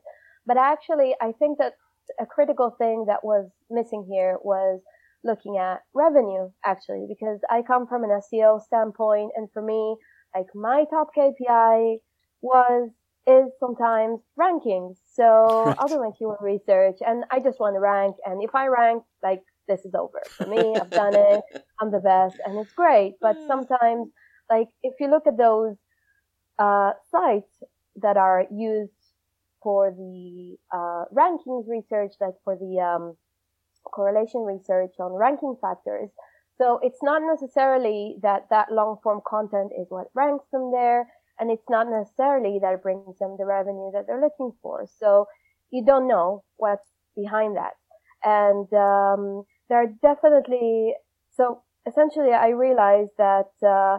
But 0.46 0.56
actually, 0.58 1.14
I 1.20 1.32
think 1.32 1.58
that 1.58 1.74
a 2.20 2.26
critical 2.26 2.70
thing 2.78 3.06
that 3.08 3.24
was 3.24 3.50
missing 3.70 4.06
here 4.08 4.36
was 4.42 4.80
looking 5.24 5.56
at 5.56 5.80
revenue, 5.94 6.50
actually, 6.64 7.06
because 7.08 7.40
I 7.50 7.62
come 7.62 7.86
from 7.86 8.04
an 8.04 8.10
SEO 8.10 8.62
standpoint, 8.62 9.32
and 9.36 9.48
for 9.52 9.62
me, 9.62 9.96
like 10.34 10.46
my 10.54 10.84
top 10.90 11.08
KPI 11.16 11.96
was 12.42 12.90
is 13.26 13.50
sometimes 13.58 14.20
rankings. 14.38 14.96
So 15.14 15.24
Right. 15.66 15.76
I'll 15.78 15.88
do 15.88 16.00
my 16.00 16.10
keyword 16.18 16.38
research 16.42 16.98
and 17.06 17.24
I 17.30 17.40
just 17.40 17.60
want 17.60 17.76
to 17.76 17.80
rank. 17.80 18.16
And 18.26 18.42
if 18.42 18.54
I 18.54 18.66
rank, 18.68 19.04
like 19.22 19.42
this 19.68 19.84
is 19.84 19.94
over 19.94 20.20
for 20.36 20.46
me. 20.46 20.78
I've 20.80 20.94
done 20.94 21.14
it. 21.16 21.40
I'm 21.80 21.90
the 21.92 22.00
best 22.00 22.36
and 22.44 22.58
it's 22.60 22.72
great. 22.74 23.14
But 23.22 23.36
sometimes, 23.46 24.08
like 24.50 24.68
if 24.82 24.94
you 25.00 25.08
look 25.10 25.26
at 25.26 25.38
those, 25.38 25.76
uh, 26.58 26.92
sites 27.10 27.62
that 27.96 28.16
are 28.16 28.46
used 28.52 28.92
for 29.62 29.90
the, 29.92 30.56
uh, 30.72 31.04
rankings 31.14 31.68
research, 31.68 32.12
like 32.20 32.34
for 32.44 32.56
the, 32.56 32.80
um, 32.80 33.16
correlation 33.84 34.42
research 34.42 34.94
on 35.00 35.12
ranking 35.12 35.56
factors. 35.60 36.10
So 36.58 36.78
it's 36.82 37.02
not 37.02 37.22
necessarily 37.22 38.16
that 38.22 38.48
that 38.50 38.70
long 38.72 38.98
form 39.02 39.20
content 39.26 39.72
is 39.78 39.86
what 39.90 40.08
ranks 40.14 40.46
them 40.52 40.70
there. 40.72 41.08
And 41.38 41.50
it's 41.50 41.68
not 41.68 41.88
necessarily 41.90 42.58
that 42.60 42.74
it 42.74 42.82
brings 42.82 43.18
them 43.18 43.36
the 43.38 43.44
revenue 43.44 43.90
that 43.92 44.06
they're 44.06 44.20
looking 44.20 44.52
for. 44.62 44.86
So 45.00 45.26
you 45.70 45.84
don't 45.84 46.06
know 46.06 46.44
what's 46.56 46.88
behind 47.16 47.56
that. 47.56 47.72
And, 48.22 48.72
um, 48.72 49.44
there 49.68 49.78
are 49.78 49.86
definitely, 50.02 50.94
so 51.36 51.62
essentially 51.86 52.32
I 52.32 52.48
realized 52.48 53.10
that, 53.18 53.50
uh, 53.66 53.98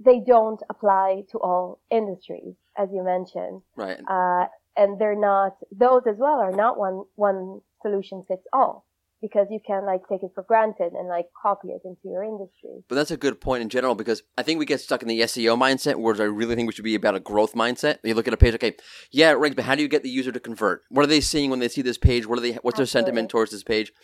they 0.00 0.20
don't 0.20 0.62
apply 0.70 1.24
to 1.30 1.38
all 1.38 1.80
industries, 1.90 2.56
as 2.76 2.88
you 2.92 3.02
mentioned. 3.04 3.62
Right. 3.76 4.00
Uh, 4.08 4.46
and 4.76 4.98
they're 4.98 5.14
not, 5.18 5.56
those 5.70 6.02
as 6.06 6.16
well 6.18 6.40
are 6.40 6.50
not 6.50 6.78
one, 6.78 7.04
one 7.14 7.60
solution 7.82 8.24
fits 8.26 8.46
all 8.52 8.84
because 9.24 9.46
you 9.50 9.58
can 9.66 9.86
like 9.86 10.02
take 10.06 10.22
it 10.22 10.32
for 10.34 10.42
granted 10.42 10.92
and 10.92 11.08
like 11.08 11.24
copy 11.40 11.68
it 11.68 11.80
into 11.82 12.00
your 12.04 12.22
industry. 12.22 12.84
But 12.90 12.96
that's 12.96 13.10
a 13.10 13.16
good 13.16 13.40
point 13.40 13.62
in 13.62 13.70
general 13.70 13.94
because 13.94 14.22
I 14.36 14.42
think 14.42 14.58
we 14.58 14.66
get 14.66 14.82
stuck 14.82 15.00
in 15.00 15.08
the 15.08 15.20
SEO 15.20 15.56
mindset, 15.58 15.94
whereas 15.94 16.20
I 16.20 16.24
really 16.24 16.54
think 16.54 16.66
we 16.66 16.74
should 16.74 16.84
be 16.84 16.94
about 16.94 17.14
a 17.14 17.20
growth 17.20 17.54
mindset. 17.54 18.00
You 18.04 18.12
look 18.12 18.28
at 18.28 18.34
a 18.34 18.36
page, 18.36 18.52
okay, 18.56 18.74
yeah, 19.10 19.30
it 19.30 19.38
ranks, 19.38 19.56
but 19.56 19.64
how 19.64 19.76
do 19.76 19.80
you 19.82 19.88
get 19.88 20.02
the 20.02 20.10
user 20.10 20.30
to 20.30 20.38
convert? 20.38 20.82
What 20.90 21.04
are 21.04 21.06
they 21.06 21.22
seeing 21.22 21.48
when 21.48 21.58
they 21.58 21.68
see 21.68 21.80
this 21.80 21.96
page? 21.96 22.26
What 22.26 22.38
are 22.38 22.42
they? 22.42 22.52
What's 22.56 22.76
their 22.76 22.84
sentiment 22.84 23.30
towards 23.30 23.50
this 23.50 23.62
page? 23.62 23.94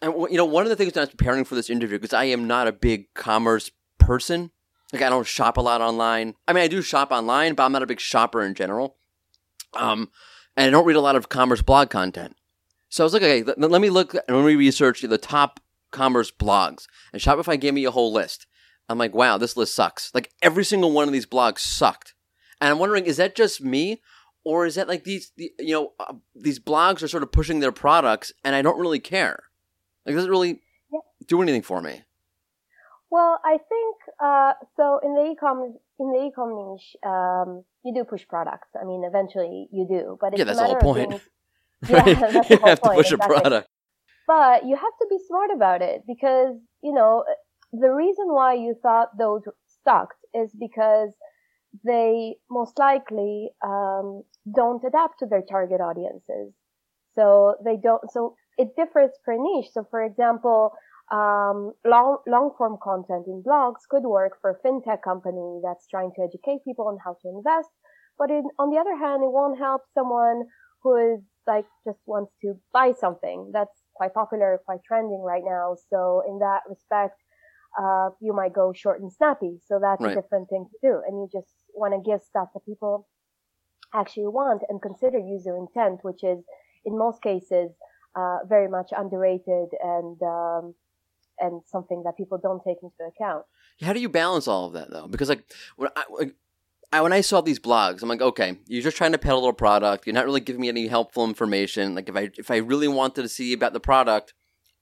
And 0.00 0.14
you 0.30 0.38
know, 0.38 0.46
one 0.46 0.62
of 0.62 0.70
the 0.70 0.76
things 0.76 0.94
that 0.94 1.00
I 1.00 1.02
was 1.02 1.10
preparing 1.10 1.44
for 1.44 1.56
this 1.56 1.68
interview 1.68 1.98
because 1.98 2.14
I 2.14 2.24
am 2.24 2.46
not 2.46 2.66
a 2.66 2.72
big 2.72 3.12
commerce 3.12 3.70
person. 3.98 4.50
Like 4.94 5.02
I 5.02 5.10
don't 5.10 5.26
shop 5.26 5.58
a 5.58 5.60
lot 5.60 5.82
online. 5.82 6.36
I 6.48 6.54
mean, 6.54 6.64
I 6.64 6.68
do 6.68 6.80
shop 6.80 7.12
online, 7.12 7.54
but 7.54 7.64
I'm 7.64 7.72
not 7.72 7.82
a 7.82 7.86
big 7.86 8.00
shopper 8.00 8.40
in 8.40 8.54
general. 8.54 8.96
Um, 9.74 10.08
and 10.56 10.68
I 10.68 10.70
don't 10.70 10.86
read 10.86 10.96
a 10.96 11.02
lot 11.02 11.16
of 11.16 11.28
commerce 11.28 11.60
blog 11.60 11.90
content. 11.90 12.36
So 12.94 13.02
I 13.02 13.06
was 13.06 13.12
like, 13.12 13.22
okay, 13.24 13.42
let, 13.42 13.58
let 13.58 13.80
me 13.80 13.90
look 13.90 14.14
and 14.14 14.36
let 14.36 14.46
me 14.46 14.54
research 14.54 15.02
the 15.02 15.18
top 15.18 15.58
commerce 15.90 16.30
blogs. 16.30 16.86
And 17.12 17.20
Shopify 17.20 17.58
gave 17.58 17.74
me 17.74 17.84
a 17.84 17.90
whole 17.90 18.12
list. 18.12 18.46
I'm 18.88 18.98
like, 18.98 19.12
wow, 19.12 19.36
this 19.36 19.56
list 19.56 19.74
sucks. 19.74 20.14
Like 20.14 20.30
every 20.42 20.64
single 20.64 20.92
one 20.92 21.08
of 21.08 21.12
these 21.12 21.26
blogs 21.26 21.58
sucked. 21.58 22.14
And 22.60 22.70
I'm 22.70 22.78
wondering, 22.78 23.06
is 23.06 23.16
that 23.16 23.34
just 23.34 23.60
me, 23.60 24.00
or 24.44 24.64
is 24.64 24.76
that 24.76 24.86
like 24.86 25.02
these, 25.02 25.32
the, 25.36 25.50
you 25.58 25.74
know, 25.74 25.92
uh, 25.98 26.14
these 26.36 26.60
blogs 26.60 27.02
are 27.02 27.08
sort 27.08 27.24
of 27.24 27.32
pushing 27.32 27.58
their 27.58 27.72
products, 27.72 28.32
and 28.44 28.54
I 28.54 28.62
don't 28.62 28.78
really 28.78 29.00
care. 29.00 29.42
Like, 30.06 30.14
doesn't 30.14 30.30
really 30.30 30.60
Yeah. 30.92 31.00
do 31.26 31.42
anything 31.42 31.62
for 31.62 31.80
me. 31.80 32.04
Well, 33.10 33.40
I 33.44 33.58
think 33.58 33.96
uh, 34.22 34.52
so. 34.76 35.00
In 35.02 35.14
the 35.14 35.32
e-com 35.32 35.78
in 35.98 36.12
the 36.12 36.26
e-com 36.28 36.50
niche, 36.54 36.94
um, 37.04 37.64
you 37.84 37.92
do 37.92 38.04
push 38.04 38.24
products. 38.28 38.68
I 38.80 38.84
mean, 38.84 39.02
eventually 39.04 39.66
you 39.72 39.84
do, 39.88 40.16
but 40.20 40.28
it's 40.28 40.38
Yeah, 40.38 40.44
that's 40.44 40.60
a 40.60 40.62
the 40.62 40.66
whole 40.68 40.76
point. 40.76 41.08
being- 41.10 41.20
Yeah, 41.88 42.14
that's 42.30 42.48
the 42.48 42.56
you 42.56 42.58
whole 42.58 42.68
have 42.68 42.80
to 42.82 42.90
point, 42.90 42.96
push 42.96 43.12
exactly. 43.12 43.12
a 43.12 43.18
product. 43.18 43.68
But 44.26 44.64
you 44.66 44.76
have 44.76 44.96
to 45.00 45.06
be 45.10 45.18
smart 45.26 45.50
about 45.54 45.82
it 45.82 46.02
because, 46.06 46.56
you 46.82 46.92
know, 46.92 47.24
the 47.72 47.90
reason 47.92 48.26
why 48.28 48.54
you 48.54 48.74
thought 48.82 49.16
those 49.18 49.42
sucked 49.84 50.18
is 50.34 50.50
because 50.58 51.10
they 51.84 52.36
most 52.50 52.78
likely 52.78 53.50
um, 53.64 54.22
don't 54.54 54.82
adapt 54.84 55.18
to 55.20 55.26
their 55.26 55.42
target 55.42 55.80
audiences. 55.80 56.54
So 57.14 57.56
they 57.64 57.76
don't, 57.76 58.02
so 58.10 58.34
it 58.58 58.68
differs 58.76 59.10
per 59.24 59.36
niche. 59.36 59.70
So 59.72 59.86
for 59.90 60.02
example, 60.02 60.72
um, 61.12 61.72
long 61.84 62.18
long 62.26 62.52
form 62.56 62.78
content 62.82 63.26
in 63.26 63.42
blogs 63.46 63.86
could 63.90 64.04
work 64.04 64.32
for 64.40 64.50
a 64.50 64.58
fintech 64.66 65.02
company 65.02 65.60
that's 65.62 65.86
trying 65.88 66.12
to 66.16 66.22
educate 66.22 66.64
people 66.64 66.88
on 66.88 66.98
how 67.04 67.16
to 67.22 67.28
invest. 67.28 67.68
But 68.18 68.30
in, 68.30 68.44
on 68.58 68.70
the 68.70 68.78
other 68.78 68.96
hand, 68.96 69.22
it 69.22 69.30
won't 69.30 69.58
help 69.58 69.82
someone 69.92 70.44
who 70.82 71.14
is 71.14 71.20
like 71.46 71.66
just 71.86 71.98
wants 72.06 72.32
to 72.42 72.54
buy 72.72 72.92
something 72.98 73.50
that's 73.52 73.82
quite 73.94 74.14
popular, 74.14 74.60
quite 74.64 74.80
trending 74.86 75.22
right 75.22 75.42
now. 75.44 75.76
So 75.90 76.22
in 76.26 76.38
that 76.40 76.60
respect, 76.68 77.18
uh, 77.78 78.10
you 78.20 78.32
might 78.32 78.52
go 78.52 78.72
short 78.72 79.00
and 79.00 79.12
snappy. 79.12 79.58
So 79.66 79.78
that's 79.80 80.02
right. 80.02 80.16
a 80.16 80.20
different 80.20 80.48
thing 80.48 80.66
to 80.70 80.88
do. 80.88 81.02
And 81.06 81.18
you 81.18 81.28
just 81.32 81.52
want 81.74 81.94
to 81.94 82.10
give 82.10 82.22
stuff 82.22 82.48
that 82.54 82.64
people 82.64 83.08
actually 83.92 84.26
want 84.26 84.62
and 84.68 84.80
consider 84.80 85.18
user 85.18 85.56
intent, 85.56 86.00
which 86.02 86.22
is 86.22 86.44
in 86.84 86.98
most 86.98 87.22
cases, 87.22 87.70
uh, 88.16 88.38
very 88.48 88.68
much 88.68 88.90
underrated 88.96 89.68
and, 89.82 90.20
um, 90.22 90.74
and 91.40 91.62
something 91.66 92.02
that 92.04 92.16
people 92.16 92.38
don't 92.40 92.62
take 92.64 92.78
into 92.82 92.94
account. 93.08 93.44
How 93.80 93.92
do 93.92 94.00
you 94.00 94.08
balance 94.08 94.46
all 94.46 94.66
of 94.66 94.74
that 94.74 94.90
though? 94.90 95.08
Because 95.08 95.28
like 95.28 95.44
when 95.76 95.88
I, 95.96 96.30
I, 96.94 97.00
when 97.00 97.12
I 97.12 97.22
saw 97.22 97.40
these 97.40 97.58
blogs, 97.58 98.02
I'm 98.02 98.08
like, 98.08 98.22
okay, 98.22 98.56
you're 98.68 98.82
just 98.82 98.96
trying 98.96 99.10
to 99.10 99.18
peddle 99.18 99.48
a 99.48 99.52
product. 99.52 100.06
You're 100.06 100.14
not 100.14 100.26
really 100.26 100.40
giving 100.40 100.60
me 100.60 100.68
any 100.68 100.86
helpful 100.86 101.24
information. 101.24 101.96
Like 101.96 102.08
if 102.08 102.14
I 102.14 102.30
if 102.38 102.52
I 102.52 102.58
really 102.58 102.86
wanted 102.86 103.22
to 103.22 103.28
see 103.28 103.52
about 103.52 103.72
the 103.72 103.80
product, 103.80 104.32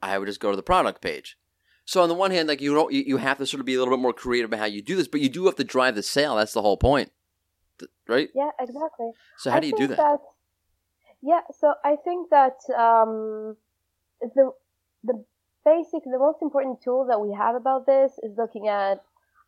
I 0.03 0.19
would 0.19 0.27
just 0.27 0.39
go 0.39 0.51
to 0.51 0.57
the 0.57 0.63
product 0.63 1.01
page. 1.01 1.39
So 1.87 2.03
on 2.03 2.11
the 2.11 2.15
one 2.15 2.31
hand, 2.31 2.49
like 2.49 2.61
you 2.61 2.75
don't, 2.75 2.93
you, 2.93 3.03
you 3.07 3.17
have 3.17 3.39
to 3.39 3.47
sort 3.47 3.61
of 3.61 3.67
be 3.67 3.75
a 3.75 3.79
little 3.79 3.95
bit 3.97 4.03
more 4.03 4.13
creative 4.13 4.51
about 4.51 4.61
how 4.61 4.67
you 4.67 4.83
do 4.83 4.95
this, 4.95 5.09
but 5.09 5.23
you 5.23 5.31
do 5.31 5.47
have 5.47 5.57
to 5.57 5.65
drive 5.65 5.95
the 5.95 6.03
sale. 6.03 6.37
That's 6.37 6.53
the 6.53 6.61
whole 6.61 6.77
point, 6.77 7.11
right? 8.07 8.29
Yeah, 8.35 8.51
exactly. 8.61 9.13
So 9.39 9.51
how 9.51 9.57
I 9.57 9.61
do 9.61 9.69
you 9.69 9.77
do 9.79 9.87
that? 9.87 9.97
that? 9.97 10.19
Yeah, 11.23 11.41
so 11.59 11.73
I 11.83 11.97
think 11.97 12.29
that 12.29 12.59
um, 12.79 13.57
the 14.21 14.53
the 15.03 15.25
basic, 15.65 16.05
the 16.05 16.19
most 16.19 16.43
important 16.43 16.83
tool 16.83 17.07
that 17.09 17.21
we 17.23 17.33
have 17.33 17.55
about 17.55 17.87
this 17.87 18.13
is 18.23 18.37
looking 18.37 18.69
at 18.69 19.03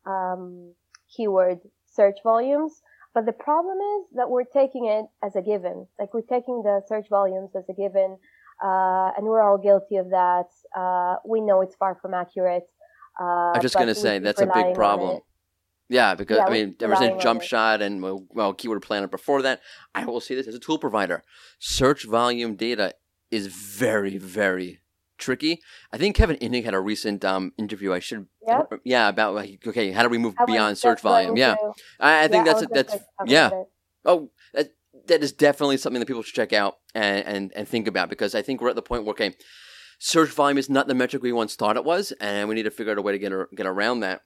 um, 0.07 0.73
keyword 1.15 1.61
search 1.95 2.19
volumes. 2.23 2.83
But 3.15 3.27
the 3.27 3.33
problem 3.33 3.79
is 3.79 4.17
that 4.17 4.29
we're 4.29 4.45
taking 4.45 4.87
it 4.87 5.07
as 5.25 5.37
a 5.37 5.43
given. 5.43 5.87
Like 5.99 6.13
we're 6.13 6.23
taking 6.23 6.63
the 6.63 6.83
search 6.89 7.07
volumes 7.09 7.51
as 7.57 7.65
a 7.69 7.73
given, 7.73 8.19
uh, 8.63 9.11
and 9.17 9.27
we're 9.27 9.41
all 9.43 9.59
guilty 9.59 9.97
of 9.97 10.11
that. 10.11 10.47
Uh, 10.77 11.17
we 11.25 11.41
know 11.41 11.61
it's 11.61 11.77
far 11.77 11.97
from 12.03 12.13
accurate. 12.13 12.65
Uh, 13.21 13.53
I'm 13.53 13.63
just 13.63 13.77
going 13.77 13.87
to 13.87 13.95
say 13.95 14.19
that's 14.19 14.41
a 14.41 14.51
big 14.53 14.75
problem. 14.75 15.21
Yeah, 15.89 16.15
because 16.15 16.39
yeah, 16.39 16.47
I 16.47 16.51
mean, 16.51 16.75
ever 16.81 16.97
since 16.97 17.23
Jumpshot 17.23 17.81
and 17.83 18.03
well, 18.03 18.27
well, 18.31 18.55
Keyword 18.55 18.83
Planner 18.83 19.07
before 19.07 19.43
that, 19.43 19.61
I 19.95 20.07
will 20.07 20.21
say 20.21 20.35
this 20.35 20.49
as 20.49 20.55
a 20.55 20.59
tool 20.59 20.79
provider: 20.79 21.23
search 21.59 22.05
volume 22.05 22.57
data 22.57 22.95
is 23.31 23.49
very, 23.49 24.17
very 24.17 24.81
tricky. 25.19 25.61
I 25.93 25.99
think 25.99 26.17
Kevin 26.17 26.37
Indig 26.37 26.65
had 26.65 26.75
a 26.75 26.81
recent 26.81 27.25
um, 27.25 27.53
interview. 27.57 27.93
I 27.93 27.99
should, 27.99 28.27
yep. 28.47 28.73
yeah, 28.85 29.09
about 29.09 29.35
like, 29.35 29.67
okay, 29.67 29.91
how 29.91 30.03
do 30.03 30.09
we 30.09 30.19
move 30.19 30.35
beyond 30.47 30.79
search 30.79 31.01
volume? 31.01 31.37
Yeah, 31.37 31.57
I, 32.01 32.25
I, 32.25 32.29
think 32.29 32.47
yeah, 32.47 32.53
that's 32.53 32.63
a, 32.63 32.67
that's 32.67 32.97
yeah. 33.27 33.51
Oh, 34.05 34.31
that 34.53 34.73
that 35.07 35.23
is 35.23 35.33
definitely 35.33 35.77
something 35.77 36.01
that 36.01 36.07
people 36.07 36.23
should 36.23 36.35
check 36.35 36.53
out 36.53 36.79
and, 36.95 37.27
and 37.27 37.53
and 37.55 37.69
think 37.69 37.87
about 37.87 38.09
because 38.09 38.35
I 38.35 38.43
think 38.43 38.61
we're 38.61 38.71
at 38.71 38.77
the 38.77 38.83
point 38.83 39.05
where 39.05 39.13
okay, 39.13 39.35
search 39.99 40.31
volume 40.31 40.59
is 40.59 40.69
not 40.69 40.89
the 40.89 40.95
metric 40.95 41.23
we 41.23 41.33
once 41.33 41.55
thought 41.55 41.77
it 41.77 41.85
was, 41.85 42.13
and 42.21 42.49
we 42.49 42.55
need 42.55 42.65
to 42.65 42.71
figure 42.71 42.93
out 42.93 42.99
a 42.99 43.03
way 43.03 43.13
to 43.13 43.19
get 43.19 43.33
get 43.55 43.67
around 43.67 44.01
that. 44.01 44.23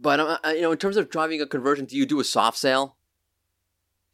But 0.00 0.20
uh, 0.20 0.38
you 0.48 0.62
know, 0.62 0.72
in 0.72 0.78
terms 0.78 0.96
of 0.96 1.10
driving 1.10 1.40
a 1.40 1.46
conversion, 1.46 1.86
do 1.86 1.96
you 1.96 2.06
do 2.06 2.20
a 2.20 2.24
soft 2.24 2.58
sale? 2.58 2.97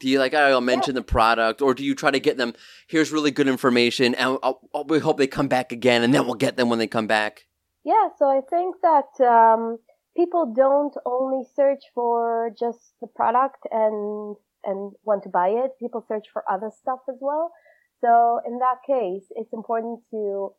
Do 0.00 0.08
you 0.08 0.18
like 0.18 0.34
I'll 0.34 0.60
mention 0.60 0.94
yeah. 0.94 1.00
the 1.00 1.04
product, 1.04 1.62
or 1.62 1.72
do 1.72 1.84
you 1.84 1.94
try 1.94 2.10
to 2.10 2.20
get 2.20 2.36
them? 2.36 2.54
Here's 2.88 3.12
really 3.12 3.30
good 3.30 3.48
information, 3.48 4.14
and 4.14 4.38
I'll, 4.42 4.60
I'll, 4.74 4.84
we 4.84 4.98
hope 4.98 5.18
they 5.18 5.26
come 5.26 5.48
back 5.48 5.72
again, 5.72 6.02
and 6.02 6.12
then 6.12 6.26
we'll 6.26 6.34
get 6.34 6.56
them 6.56 6.68
when 6.68 6.78
they 6.78 6.86
come 6.86 7.06
back. 7.06 7.46
Yeah, 7.84 8.08
so 8.18 8.26
I 8.26 8.40
think 8.50 8.76
that 8.82 9.24
um, 9.24 9.78
people 10.16 10.52
don't 10.54 10.94
only 11.06 11.44
search 11.54 11.84
for 11.94 12.50
just 12.58 12.94
the 13.00 13.06
product 13.06 13.66
and 13.70 14.36
and 14.64 14.92
want 15.04 15.22
to 15.22 15.28
buy 15.28 15.48
it. 15.48 15.72
People 15.78 16.04
search 16.06 16.26
for 16.32 16.42
other 16.50 16.70
stuff 16.80 17.00
as 17.08 17.16
well. 17.20 17.52
So 18.00 18.40
in 18.46 18.58
that 18.58 18.78
case, 18.86 19.24
it's 19.30 19.52
important 19.52 20.00
to 20.10 20.52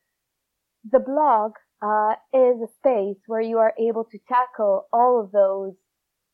the 0.90 1.00
blog 1.00 1.54
uh, 1.82 2.16
is 2.34 2.62
a 2.62 2.72
space 2.78 3.22
where 3.28 3.42
you 3.42 3.58
are 3.58 3.74
able 3.80 4.06
to 4.06 4.20
tackle 4.28 4.88
all 4.94 5.22
of 5.22 5.32
those 5.32 5.74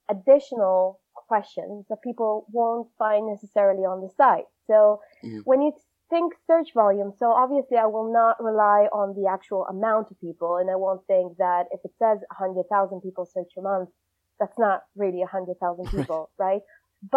additional 0.09 1.00
questions 1.31 1.85
that 1.89 1.99
people 2.03 2.45
won't 2.51 2.87
find 2.97 3.23
necessarily 3.33 3.85
on 3.91 3.97
the 4.01 4.11
site. 4.21 4.49
So 4.67 4.99
mm-hmm. 5.23 5.39
when 5.49 5.61
you 5.61 5.71
think 6.09 6.33
search 6.45 6.69
volume, 6.73 7.13
so 7.17 7.31
obviously 7.43 7.77
I 7.77 7.85
will 7.85 8.11
not 8.11 8.35
rely 8.43 8.79
on 9.01 9.07
the 9.19 9.29
actual 9.35 9.63
amount 9.75 10.11
of 10.11 10.19
people 10.19 10.57
and 10.59 10.69
I 10.69 10.75
won't 10.75 11.03
think 11.07 11.37
that 11.37 11.63
if 11.71 11.79
it 11.85 11.93
says 11.97 12.19
100,000 12.37 12.99
people 12.99 13.25
search 13.25 13.51
a 13.57 13.61
month, 13.61 13.89
that's 14.39 14.59
not 14.59 14.83
really 14.97 15.19
100,000 15.19 15.85
people, 15.97 16.29
right? 16.37 16.61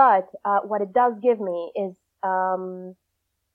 But 0.03 0.27
uh, 0.45 0.61
what 0.61 0.81
it 0.81 0.93
does 0.93 1.15
give 1.21 1.41
me 1.41 1.73
is 1.85 1.93
um, 2.23 2.95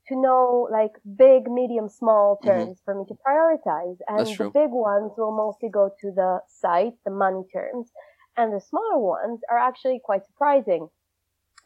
to 0.10 0.15
know 0.26 0.67
like 0.72 0.93
big, 1.26 1.50
medium, 1.50 1.88
small 1.88 2.36
mm-hmm. 2.36 2.50
terms 2.50 2.76
mm-hmm. 2.78 2.86
for 2.86 2.93
me 3.00 3.04
to 3.08 3.15
prioritize. 3.26 3.98
And 4.10 4.28
the 4.28 4.52
big 4.62 4.72
ones 4.72 5.13
will 5.17 5.36
mostly 5.36 5.69
go 5.69 5.89
to 6.02 6.08
the 6.12 6.41
site, 6.62 6.95
the 7.06 7.12
money 7.12 7.43
terms. 7.54 7.91
And 8.39 8.54
the 8.54 8.62
smaller 8.62 8.99
ones 8.99 9.41
are 9.52 9.60
actually 9.60 9.99
quite 10.02 10.25
surprising 10.25 10.88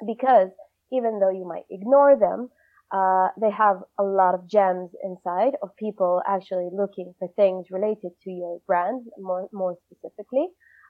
because 0.07 0.49
even 0.91 1.19
though 1.19 1.29
you 1.29 1.47
might 1.47 1.65
ignore 1.69 2.15
them, 2.17 2.49
uh, 2.91 3.27
they 3.39 3.51
have 3.51 3.77
a 3.99 4.03
lot 4.03 4.33
of 4.33 4.47
gems 4.47 4.89
inside 5.03 5.53
of 5.61 5.69
people 5.77 6.23
actually 6.27 6.69
looking 6.73 7.13
for 7.19 7.27
things 7.35 7.67
related 7.69 8.09
to 8.23 8.31
your 8.31 8.57
brand 8.65 9.03
more, 9.19 9.47
more 9.53 9.75
specifically, 9.85 10.47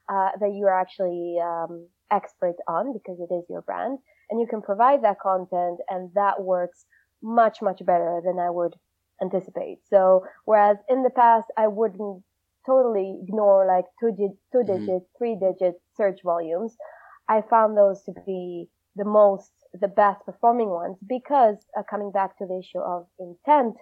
uh, 0.08 0.30
that 0.40 0.54
you're 0.54 0.72
actually, 0.72 1.36
um, 1.42 1.86
expert 2.10 2.56
on 2.66 2.94
because 2.94 3.18
it 3.20 3.32
is 3.34 3.44
your 3.50 3.62
brand 3.62 3.98
and 4.30 4.40
you 4.40 4.46
can 4.46 4.62
provide 4.62 5.02
that 5.02 5.20
content 5.20 5.78
and 5.90 6.10
that 6.14 6.42
works 6.42 6.86
much, 7.22 7.60
much 7.60 7.84
better 7.84 8.22
than 8.24 8.38
I 8.38 8.48
would 8.48 8.74
anticipate. 9.20 9.80
So 9.90 10.24
whereas 10.46 10.78
in 10.88 11.02
the 11.02 11.10
past 11.10 11.48
I 11.58 11.68
wouldn't 11.68 12.22
totally 12.66 13.18
ignore 13.22 13.66
like 13.66 13.84
two, 14.00 14.12
di- 14.16 14.36
2 14.52 14.58
mm-hmm. 14.58 14.86
digit, 14.86 15.02
three 15.18 15.36
digit 15.40 15.74
search 15.96 16.20
volumes. 16.24 16.76
I 17.28 17.42
found 17.48 17.76
those 17.76 18.02
to 18.04 18.12
be 18.26 18.68
the 18.96 19.04
most, 19.04 19.50
the 19.72 19.88
best 19.88 20.24
performing 20.24 20.68
ones 20.68 20.96
because 21.08 21.56
uh, 21.78 21.82
coming 21.88 22.12
back 22.12 22.38
to 22.38 22.46
the 22.46 22.58
issue 22.58 22.78
of 22.80 23.06
intent, 23.18 23.76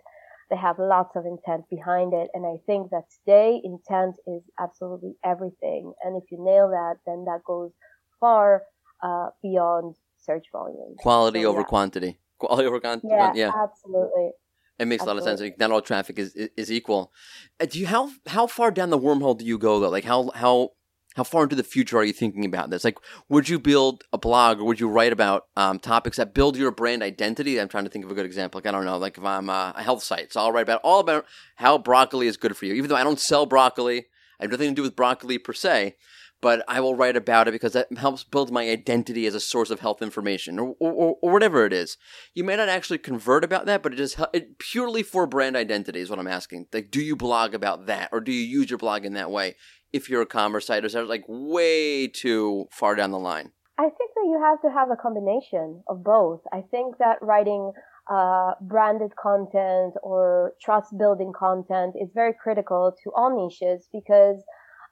they 0.51 0.57
have 0.57 0.79
lots 0.79 1.17
of 1.17 1.25
intent 1.27 1.65
behind 1.71 2.13
it. 2.13 2.29
And 2.35 2.47
I 2.47 2.57
think 2.67 2.91
that 2.91 3.05
today 3.19 3.61
intent 3.65 4.17
is 4.27 4.43
absolutely 4.61 5.15
everything. 5.25 5.93
And 6.05 6.17
if 6.17 6.31
you 6.31 6.43
nail 6.43 6.69
that, 6.69 6.97
then 7.07 7.25
that 7.25 7.41
goes 7.47 7.73
far 8.21 8.63
uh, 9.03 9.31
beyond 9.43 9.97
search 10.19 10.47
volume. 10.53 10.95
Quality 10.99 11.43
so, 11.43 11.49
over 11.49 11.61
yeah. 11.61 11.65
quantity. 11.65 12.19
Quality 12.39 12.67
over 12.67 12.81
quantity. 12.81 13.09
Yeah, 13.11 13.33
yeah, 13.35 13.53
absolutely. 13.55 14.31
It 14.79 14.87
makes 14.87 15.03
Absolutely. 15.03 15.23
a 15.23 15.25
lot 15.25 15.33
of 15.33 15.39
sense. 15.39 15.59
Not 15.59 15.71
all 15.71 15.83
traffic 15.83 16.19
is, 16.19 16.35
is, 16.35 16.73
equal. 16.73 17.13
Uh, 17.61 17.67
do 17.67 17.79
you 17.79 17.87
how 17.87 18.11
how 18.27 18.47
far 18.47 18.71
down 18.71 18.91
the 18.91 18.99
wormhole 18.99 19.39
do 19.39 19.45
you 19.45 19.59
go 19.59 19.79
though? 19.79 19.91
Like 19.91 20.05
how 20.05 20.31
how 20.35 20.71
how 21.15 21.25
far 21.25 21.43
into 21.43 21.57
the 21.57 21.63
future 21.63 21.99
are 21.99 22.05
you 22.05 22.13
thinking 22.13 22.45
about 22.45 22.71
this? 22.71 22.85
Like, 22.85 22.97
would 23.29 23.49
you 23.49 23.59
build 23.59 24.05
a 24.13 24.19
blog 24.19 24.61
or 24.61 24.65
would 24.65 24.81
you 24.81 24.89
write 24.89 25.13
about 25.13 25.47
um, 25.57 25.79
topics 25.79 26.17
that 26.17 26.35
build 26.35 26.57
your 26.57 26.71
brand 26.71 27.03
identity? 27.03 27.61
I'm 27.61 27.69
trying 27.69 27.85
to 27.85 27.91
think 27.91 28.05
of 28.05 28.11
a 28.11 28.15
good 28.15 28.25
example. 28.25 28.59
Like, 28.59 28.67
I 28.67 28.71
don't 28.71 28.87
know, 28.87 28.97
like 28.97 29.19
if 29.19 29.25
I'm 29.25 29.51
a, 29.51 29.75
a 29.77 29.83
health 29.83 30.03
site, 30.03 30.33
so 30.33 30.41
I'll 30.41 30.53
write 30.53 30.63
about 30.63 30.81
all 30.83 31.01
about 31.01 31.27
how 31.57 31.77
broccoli 31.77 32.27
is 32.27 32.37
good 32.37 32.57
for 32.57 32.65
you. 32.65 32.75
Even 32.75 32.89
though 32.89 32.97
I 32.97 33.05
don't 33.05 33.21
sell 33.21 33.45
broccoli, 33.45 34.07
I 34.41 34.45
have 34.45 34.51
nothing 34.51 34.71
to 34.71 34.75
do 34.75 34.83
with 34.83 34.97
broccoli 34.97 35.39
per 35.39 35.53
se 35.53 35.97
but 36.43 36.65
I 36.67 36.81
will 36.81 36.97
write 36.97 37.17
about 37.17 37.49
it 37.49 37.53
because 37.53 37.73
that 37.73 37.87
helps 37.97 38.25
build 38.25 38.51
my 38.51 38.69
identity 38.69 39.27
as 39.27 39.35
a 39.35 39.41
source 39.41 39.71
of 39.71 39.81
health 39.81 40.03
information 40.03 40.59
or, 40.59 40.75
or, 40.81 41.17
or 41.23 41.33
whatever 41.33 41.65
it 41.65 41.73
is. 41.73 41.97
You 42.35 42.43
may 42.45 42.57
not 42.57 42.69
actually 42.69 42.99
convert 42.99 43.45
about 43.45 43.65
that, 43.67 43.83
but 43.83 43.93
it 43.93 44.01
is 44.01 44.17
it, 44.35 44.59
purely 44.59 45.05
for 45.05 45.27
brand 45.27 45.57
identity 45.57 46.01
is 46.01 46.11
what 46.11 46.19
I'm 46.19 46.27
asking. 46.27 46.67
Like, 46.73 46.91
do 46.91 47.01
you 47.01 47.17
blog 47.17 47.55
about 47.55 47.87
that 47.87 48.11
or 48.13 48.21
do 48.21 48.33
you 48.33 48.45
use 48.45 48.69
your 48.69 48.79
blog 48.79 49.07
in 49.07 49.15
that 49.15 49.31
way 49.31 49.55
if 49.93 50.11
you're 50.11 50.23
a 50.23 50.27
commerce 50.27 50.67
site 50.67 50.83
or 50.83 50.87
is 50.87 50.95
that 50.95 51.07
like 51.07 51.25
way 51.29 52.09
too 52.09 52.67
far 52.73 52.97
down 52.97 53.13
the 53.13 53.19
line? 53.21 53.53
I 53.79 53.85
think 53.85 54.11
that 54.15 54.27
you 54.27 54.41
have 54.43 54.61
to 54.63 54.71
have 54.77 54.91
a 54.91 55.01
combination 55.01 55.83
of 55.89 56.03
both. 56.03 56.41
I 56.53 56.63
think 56.73 56.99
that 56.99 57.19
writing 57.23 57.73
uh, 58.11 58.55
branded 58.61 59.13
content 59.15 59.95
or 60.03 60.55
trust 60.61 60.99
building 60.99 61.33
content 61.39 61.95
is 62.01 62.11
very 62.13 62.35
critical 62.43 62.93
to 63.05 63.13
all 63.15 63.31
niches 63.49 63.89
because 63.93 64.43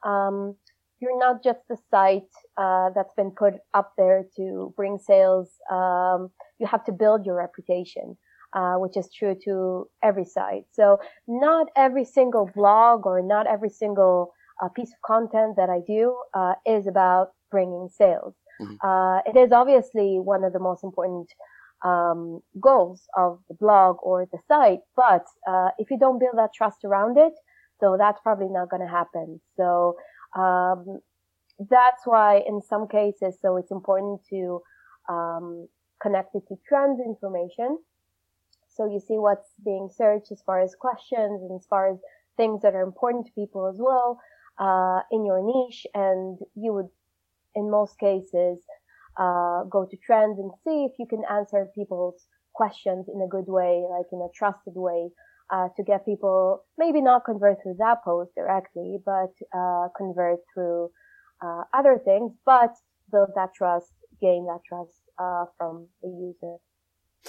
um, 0.07 0.57
you're 1.01 1.19
not 1.19 1.43
just 1.43 1.61
a 1.71 1.77
site 1.91 2.33
uh, 2.57 2.91
that's 2.95 3.15
been 3.15 3.31
put 3.31 3.55
up 3.75 3.93
there 3.97 4.25
to 4.37 4.73
bring 4.77 4.99
sales. 4.99 5.49
Um, 5.71 6.31
you 6.59 6.67
have 6.67 6.85
to 6.85 6.93
build 6.93 7.25
your 7.25 7.37
reputation, 7.37 8.17
uh, 8.53 8.75
which 8.75 8.97
is 8.97 9.09
true 9.13 9.35
to 9.45 9.87
every 10.03 10.25
site. 10.25 10.65
So 10.73 10.99
not 11.27 11.69
every 11.77 12.05
single 12.05 12.51
blog 12.55 13.07
or 13.07 13.23
not 13.23 13.47
every 13.47 13.71
single 13.71 14.33
uh, 14.63 14.69
piece 14.69 14.91
of 14.91 15.01
content 15.07 15.57
that 15.57 15.71
I 15.71 15.81
do 15.87 16.15
uh, 16.35 16.55
is 16.67 16.87
about 16.87 17.29
bringing 17.51 17.89
sales. 17.89 18.35
Mm-hmm. 18.61 18.75
Uh, 18.87 19.19
it 19.27 19.37
is 19.39 19.53
obviously 19.53 20.19
one 20.21 20.45
of 20.45 20.53
the 20.53 20.59
most 20.59 20.85
important 20.85 21.29
um, 21.83 22.41
goals 22.61 23.01
of 23.17 23.41
the 23.49 23.55
blog 23.55 23.97
or 24.03 24.27
the 24.31 24.39
site, 24.47 24.81
but 24.97 25.25
uh, 25.49 25.71
if 25.79 25.91
you 25.91 25.99
don't 25.99 26.19
build 26.19 26.37
that 26.37 26.53
trust 26.53 26.85
around 26.85 27.17
it, 27.17 27.33
So 27.81 27.97
that's 27.97 28.21
probably 28.21 28.49
not 28.49 28.69
going 28.71 28.83
to 28.83 28.89
happen. 28.89 29.41
So, 29.57 29.97
um, 30.37 31.01
that's 31.69 32.07
why 32.07 32.43
in 32.47 32.63
some 32.63 32.89
cases, 32.89 33.39
so 33.41 33.57
it's 33.57 33.71
important 33.71 34.21
to, 34.31 34.63
um, 35.09 35.69
connect 36.01 36.35
it 36.35 36.47
to 36.49 36.57
trends 36.67 37.01
information. 37.01 37.79
So 38.69 38.87
you 38.87 39.01
see 39.01 39.19
what's 39.19 39.51
being 39.65 39.91
searched 39.95 40.33
as 40.33 40.43
far 40.43 40.61
as 40.61 40.75
questions 40.75 41.43
and 41.43 41.61
as 41.61 41.67
far 41.67 41.93
as 41.93 41.99
things 42.37 42.63
that 42.63 42.75
are 42.75 42.83
important 42.83 43.27
to 43.27 43.33
people 43.33 43.67
as 43.67 43.77
well, 43.79 44.19
uh, 44.59 45.01
in 45.11 45.27
your 45.27 45.43
niche. 45.43 45.87
And 45.93 46.39
you 46.55 46.73
would, 46.73 46.89
in 47.55 47.71
most 47.71 47.99
cases, 47.99 48.65
uh, 49.19 49.65
go 49.65 49.85
to 49.85 49.97
trends 49.99 50.39
and 50.39 50.51
see 50.65 50.85
if 50.85 50.93
you 50.99 51.07
can 51.07 51.23
answer 51.31 51.69
people's 51.75 52.27
questions 52.55 53.07
in 53.13 53.21
a 53.21 53.29
good 53.29 53.49
way, 53.49 53.85
like 53.91 54.07
in 54.13 54.21
a 54.21 54.33
trusted 54.35 54.75
way, 54.77 55.11
uh, 55.53 55.69
to 55.77 55.83
get 55.83 56.05
people 56.05 56.65
maybe 56.79 57.01
not 57.01 57.25
convert 57.25 57.59
through 57.63 57.77
that 57.79 57.99
post 58.05 58.31
directly, 58.37 58.99
but 59.05 59.33
uh, 59.57 59.89
convert 59.97 60.39
through 60.55 60.91
uh, 61.45 61.63
other 61.75 62.01
things, 62.05 62.33
but 62.45 62.71
build 63.11 63.31
that 63.35 63.51
trust, 63.57 63.93
gain 64.21 64.47
that 64.47 64.61
trust 64.69 65.03
uh, 65.19 65.45
from 65.59 65.89
the 66.03 66.09
user. 66.09 66.57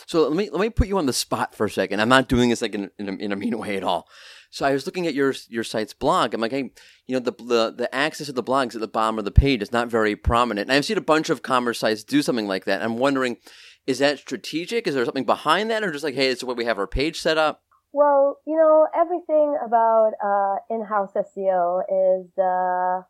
So 0.08 0.28
let 0.28 0.38
me 0.38 0.50
let 0.50 0.62
me 0.62 0.70
put 0.70 0.88
you 0.88 0.98
on 0.98 1.06
the 1.06 1.14
spot 1.14 1.54
for 1.54 1.66
a 1.66 1.70
second. 1.70 2.00
I'm 2.00 2.10
not 2.10 2.30
doing 2.30 2.50
this 2.50 2.62
like 2.62 2.74
in, 2.76 2.90
in, 2.98 3.10
a, 3.10 3.12
in 3.14 3.32
a 3.32 3.36
mean 3.36 3.58
way 3.58 3.76
at 3.76 3.84
all. 3.84 4.08
So 4.50 4.66
I 4.66 4.72
was 4.72 4.86
looking 4.86 5.06
at 5.06 5.14
your 5.14 5.34
your 5.50 5.66
site's 5.66 5.94
blog. 5.94 6.34
I'm 6.34 6.40
like, 6.40 6.52
hey, 6.52 6.72
you 7.08 7.16
know, 7.16 7.20
the 7.20 7.34
the 7.34 7.74
the 7.78 7.96
access 7.96 8.28
to 8.28 8.34
the 8.34 8.44
blogs 8.44 8.74
at 8.74 8.82
the 8.82 8.88
bottom 8.88 9.20
of 9.20 9.26
the 9.26 9.32
page 9.32 9.62
is 9.62 9.74
not 9.74 9.90
very 9.90 10.16
prominent. 10.16 10.70
And 10.70 10.78
I've 10.78 10.86
seen 10.86 10.98
a 10.98 11.02
bunch 11.02 11.30
of 11.30 11.42
commerce 11.42 11.80
sites 11.80 12.04
do 12.04 12.22
something 12.22 12.48
like 12.48 12.66
that. 12.66 12.82
I'm 12.82 12.98
wondering, 12.98 13.38
is 13.86 14.00
that 14.00 14.20
strategic? 14.20 14.88
Is 14.88 14.96
there 14.96 15.04
something 15.04 15.26
behind 15.26 15.70
that, 15.72 15.84
or 15.84 15.92
just 15.92 16.06
like, 16.06 16.16
hey, 16.16 16.30
it's 16.30 16.40
the 16.40 16.46
way 16.46 16.56
we 16.56 16.66
have 16.66 16.80
our 16.80 16.88
page 16.88 17.20
set 17.20 17.38
up? 17.38 17.64
Well, 17.94 18.40
you 18.46 18.56
know, 18.56 18.88
everything 18.96 19.58
about 19.66 20.14
uh, 20.24 20.56
in-house 20.74 21.16
SEO 21.16 21.82
is 21.90 22.38
uh, 22.38 23.04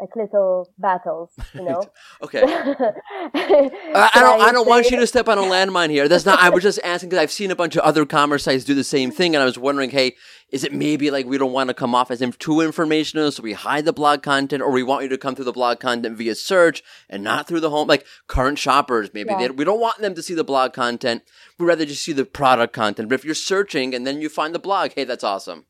like 0.00 0.14
little 0.14 0.72
battles, 0.78 1.30
you 1.54 1.62
know. 1.62 1.82
okay. 2.22 2.42
I, 2.44 4.10
I, 4.14 4.20
don't. 4.20 4.40
I 4.40 4.52
don't 4.52 4.68
want 4.68 4.90
you 4.90 4.98
to 4.98 5.06
step 5.06 5.28
on 5.28 5.38
a 5.38 5.42
landmine 5.54 5.90
here. 5.90 6.08
That's 6.08 6.24
not. 6.24 6.38
I 6.40 6.50
was 6.50 6.62
just 6.62 6.78
asking 6.84 7.10
because 7.10 7.22
I've 7.22 7.32
seen 7.32 7.50
a 7.50 7.56
bunch 7.56 7.76
of 7.76 7.82
other 7.82 8.06
commerce 8.06 8.44
sites 8.44 8.64
do 8.64 8.74
the 8.74 8.84
same 8.84 9.10
thing, 9.10 9.34
and 9.34 9.42
I 9.42 9.44
was 9.44 9.58
wondering, 9.58 9.90
hey, 9.90 10.14
is 10.50 10.64
it 10.64 10.72
maybe 10.72 11.10
like 11.10 11.26
we 11.26 11.36
don't 11.36 11.52
want 11.52 11.68
to 11.68 11.74
come 11.74 11.94
off 11.94 12.10
as 12.10 12.22
too 12.38 12.60
informational, 12.60 13.32
so 13.32 13.42
we 13.42 13.52
hide 13.52 13.84
the 13.84 13.92
blog 13.92 14.22
content, 14.22 14.62
or 14.62 14.70
we 14.70 14.82
want 14.82 15.02
you 15.02 15.08
to 15.08 15.18
come 15.18 15.34
through 15.34 15.44
the 15.44 15.52
blog 15.52 15.80
content 15.80 16.16
via 16.16 16.34
search 16.34 16.82
and 17.10 17.22
not 17.22 17.48
through 17.48 17.60
the 17.60 17.70
home? 17.70 17.88
Like 17.88 18.06
current 18.26 18.58
shoppers, 18.58 19.10
maybe 19.12 19.30
yeah. 19.30 19.38
they, 19.38 19.50
we 19.50 19.64
don't 19.64 19.80
want 19.80 19.98
them 19.98 20.14
to 20.14 20.22
see 20.22 20.34
the 20.34 20.44
blog 20.44 20.72
content. 20.72 21.22
We'd 21.58 21.66
rather 21.66 21.84
just 21.84 22.04
see 22.04 22.12
the 22.12 22.24
product 22.24 22.72
content. 22.72 23.08
But 23.08 23.16
if 23.16 23.24
you're 23.24 23.34
searching 23.34 23.94
and 23.94 24.06
then 24.06 24.20
you 24.20 24.28
find 24.28 24.54
the 24.54 24.58
blog, 24.58 24.92
hey, 24.94 25.04
that's 25.04 25.24
awesome. 25.24 25.66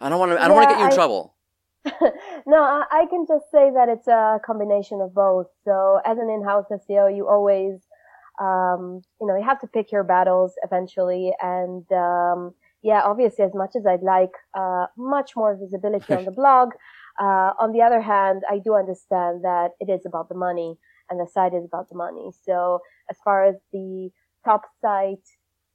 I 0.00 0.08
don't 0.08 0.18
want 0.18 0.32
to. 0.32 0.42
I 0.42 0.48
don't 0.48 0.56
yeah, 0.56 0.64
want 0.64 0.68
to 0.68 0.74
get 0.74 0.80
you 0.80 0.86
in 0.86 0.92
I, 0.92 0.94
trouble. 0.94 1.33
no, 2.46 2.62
I, 2.62 2.84
I, 2.90 3.06
can 3.10 3.26
just 3.28 3.50
say 3.50 3.70
that 3.74 3.88
it's 3.88 4.08
a 4.08 4.38
combination 4.44 5.00
of 5.00 5.14
both. 5.14 5.46
So 5.64 6.00
as 6.04 6.18
an 6.18 6.30
in-house 6.30 6.64
SEO, 6.70 7.14
you 7.14 7.28
always, 7.28 7.80
um, 8.40 9.02
you 9.20 9.26
know, 9.26 9.36
you 9.36 9.44
have 9.44 9.60
to 9.60 9.66
pick 9.66 9.92
your 9.92 10.02
battles 10.02 10.54
eventually. 10.62 11.32
And, 11.42 11.84
um, 11.92 12.54
yeah, 12.82 13.02
obviously, 13.04 13.44
as 13.44 13.54
much 13.54 13.72
as 13.76 13.86
I'd 13.86 14.02
like, 14.02 14.32
uh, 14.54 14.86
much 14.96 15.32
more 15.36 15.56
visibility 15.56 16.14
on 16.14 16.24
the 16.24 16.30
blog, 16.40 16.70
uh, 17.20 17.52
on 17.60 17.72
the 17.72 17.82
other 17.82 18.00
hand, 18.00 18.42
I 18.50 18.58
do 18.58 18.74
understand 18.74 19.44
that 19.44 19.70
it 19.78 19.90
is 19.90 20.06
about 20.06 20.28
the 20.28 20.34
money 20.34 20.76
and 21.10 21.20
the 21.20 21.30
site 21.30 21.54
is 21.54 21.64
about 21.64 21.88
the 21.90 21.96
money. 21.96 22.30
So 22.44 22.80
as 23.10 23.16
far 23.22 23.44
as 23.44 23.56
the 23.72 24.10
top 24.44 24.62
site, 24.80 25.26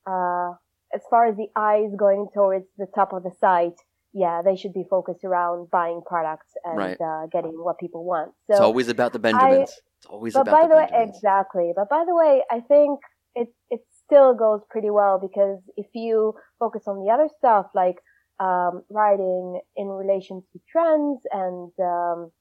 uh, 0.08 0.54
as 0.94 1.02
far 1.10 1.28
as 1.28 1.38
the 1.38 1.48
eyes 1.56 1.92
going 1.98 2.28
towards 2.34 2.66
the 2.78 2.88
top 2.96 3.14
of 3.14 3.24
the 3.24 3.32
site, 3.40 3.80
yeah, 4.14 4.42
they 4.44 4.56
should 4.56 4.74
be 4.74 4.84
focused 4.90 5.24
around 5.24 5.70
buying 5.70 6.02
products 6.06 6.54
and 6.64 6.78
right. 6.78 6.98
uh, 7.02 7.28
getting 7.32 7.52
what 7.52 7.78
people 7.80 8.04
want. 8.04 8.32
So 8.48 8.54
it's 8.54 8.62
always 8.62 8.88
about 8.88 9.14
the 9.14 9.20
Benjamins. 9.20 9.60
I, 9.60 9.64
it's 9.64 9.82
always 10.10 10.36
about. 10.36 10.46
but 10.46 10.52
about 10.52 10.62
by 10.62 10.68
the, 10.68 10.76
way, 10.76 11.08
exactly. 11.08 11.72
But 11.76 11.90
by 11.90 12.04
the 12.06 12.16
way, 12.16 12.44
I 12.50 12.60
think 12.62 13.00
it 13.36 13.54
it 13.70 13.82
still 14.06 14.34
goes 14.34 14.62
pretty 14.70 14.90
well 14.90 15.20
because 15.20 15.60
if 15.78 15.88
you 15.94 16.34
focus 16.58 16.84
on 16.88 17.06
the 17.06 17.12
other 17.12 17.30
stuff 17.38 17.68
like 17.76 17.98
um, 18.40 18.84
writing 18.90 19.60
in 19.76 19.88
relation 19.88 20.42
to 20.54 20.60
trends 20.72 21.22
and 21.32 21.72
um, 21.80 22.32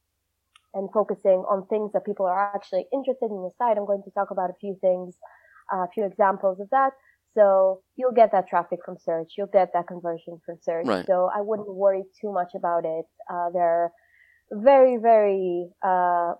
and 0.75 0.89
focusing 0.93 1.45
on 1.49 1.67
things 1.67 1.93
that 1.93 2.05
people 2.05 2.27
are 2.27 2.55
actually 2.55 2.87
interested 2.93 3.27
in 3.31 3.43
the 3.43 3.51
site, 3.59 3.77
I'm 3.77 3.87
going 3.87 4.03
to 4.05 4.11
talk 4.11 4.31
about 4.31 4.51
a 4.51 4.57
few 4.61 4.77
things, 4.81 5.17
uh, 5.73 5.85
a 5.85 5.89
few 5.93 6.05
examples 6.05 6.61
of 6.61 6.71
that. 6.71 6.93
So 7.39 7.83
you'll 7.97 8.13
get 8.13 8.33
that 8.33 8.49
traffic 8.49 8.81
from 8.85 8.97
search. 8.99 9.35
You'll 9.39 9.47
get 9.47 9.69
that 9.75 9.87
conversion 9.87 10.41
from 10.45 10.57
search. 10.61 10.87
Right. 10.87 11.07
So 11.07 11.31
I 11.35 11.41
wouldn't 11.41 11.73
worry 11.73 12.03
too 12.21 12.33
much 12.33 12.51
about 12.57 12.85
it. 12.85 13.05
Uh, 13.33 13.51
they're 13.53 13.93
very, 14.51 14.97
very, 14.97 15.69
uh, 15.87 16.33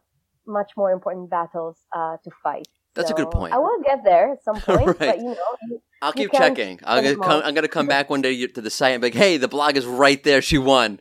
much 0.47 0.73
more 0.77 0.91
important 0.91 1.31
battles, 1.31 1.77
uh, 1.95 2.17
to 2.25 2.31
fight. 2.43 2.67
That's 2.95 3.11
so 3.11 3.15
a 3.15 3.19
good 3.19 3.31
point. 3.31 3.53
I 3.53 3.59
will 3.59 3.81
get 3.85 4.03
there 4.05 4.33
at 4.33 4.43
some 4.43 4.57
point, 4.61 4.87
right. 4.87 4.99
but 4.99 5.19
you 5.19 5.25
know, 5.25 5.53
you, 5.69 5.81
I'll 6.03 6.13
keep 6.13 6.33
checking. 6.33 6.81
I'm 6.85 7.05
gonna 7.05 7.17
come. 7.17 7.43
I'm 7.45 7.55
gonna 7.55 7.69
come 7.69 7.87
back 7.87 8.11
one 8.11 8.23
day 8.23 8.47
to 8.47 8.61
the 8.61 8.71
site 8.71 8.95
and 8.95 9.01
be 9.01 9.07
like, 9.09 9.15
"Hey, 9.25 9.37
the 9.37 9.47
blog 9.47 9.77
is 9.77 9.87
right 9.87 10.23
there. 10.25 10.43
She 10.43 10.59
won. 10.59 11.01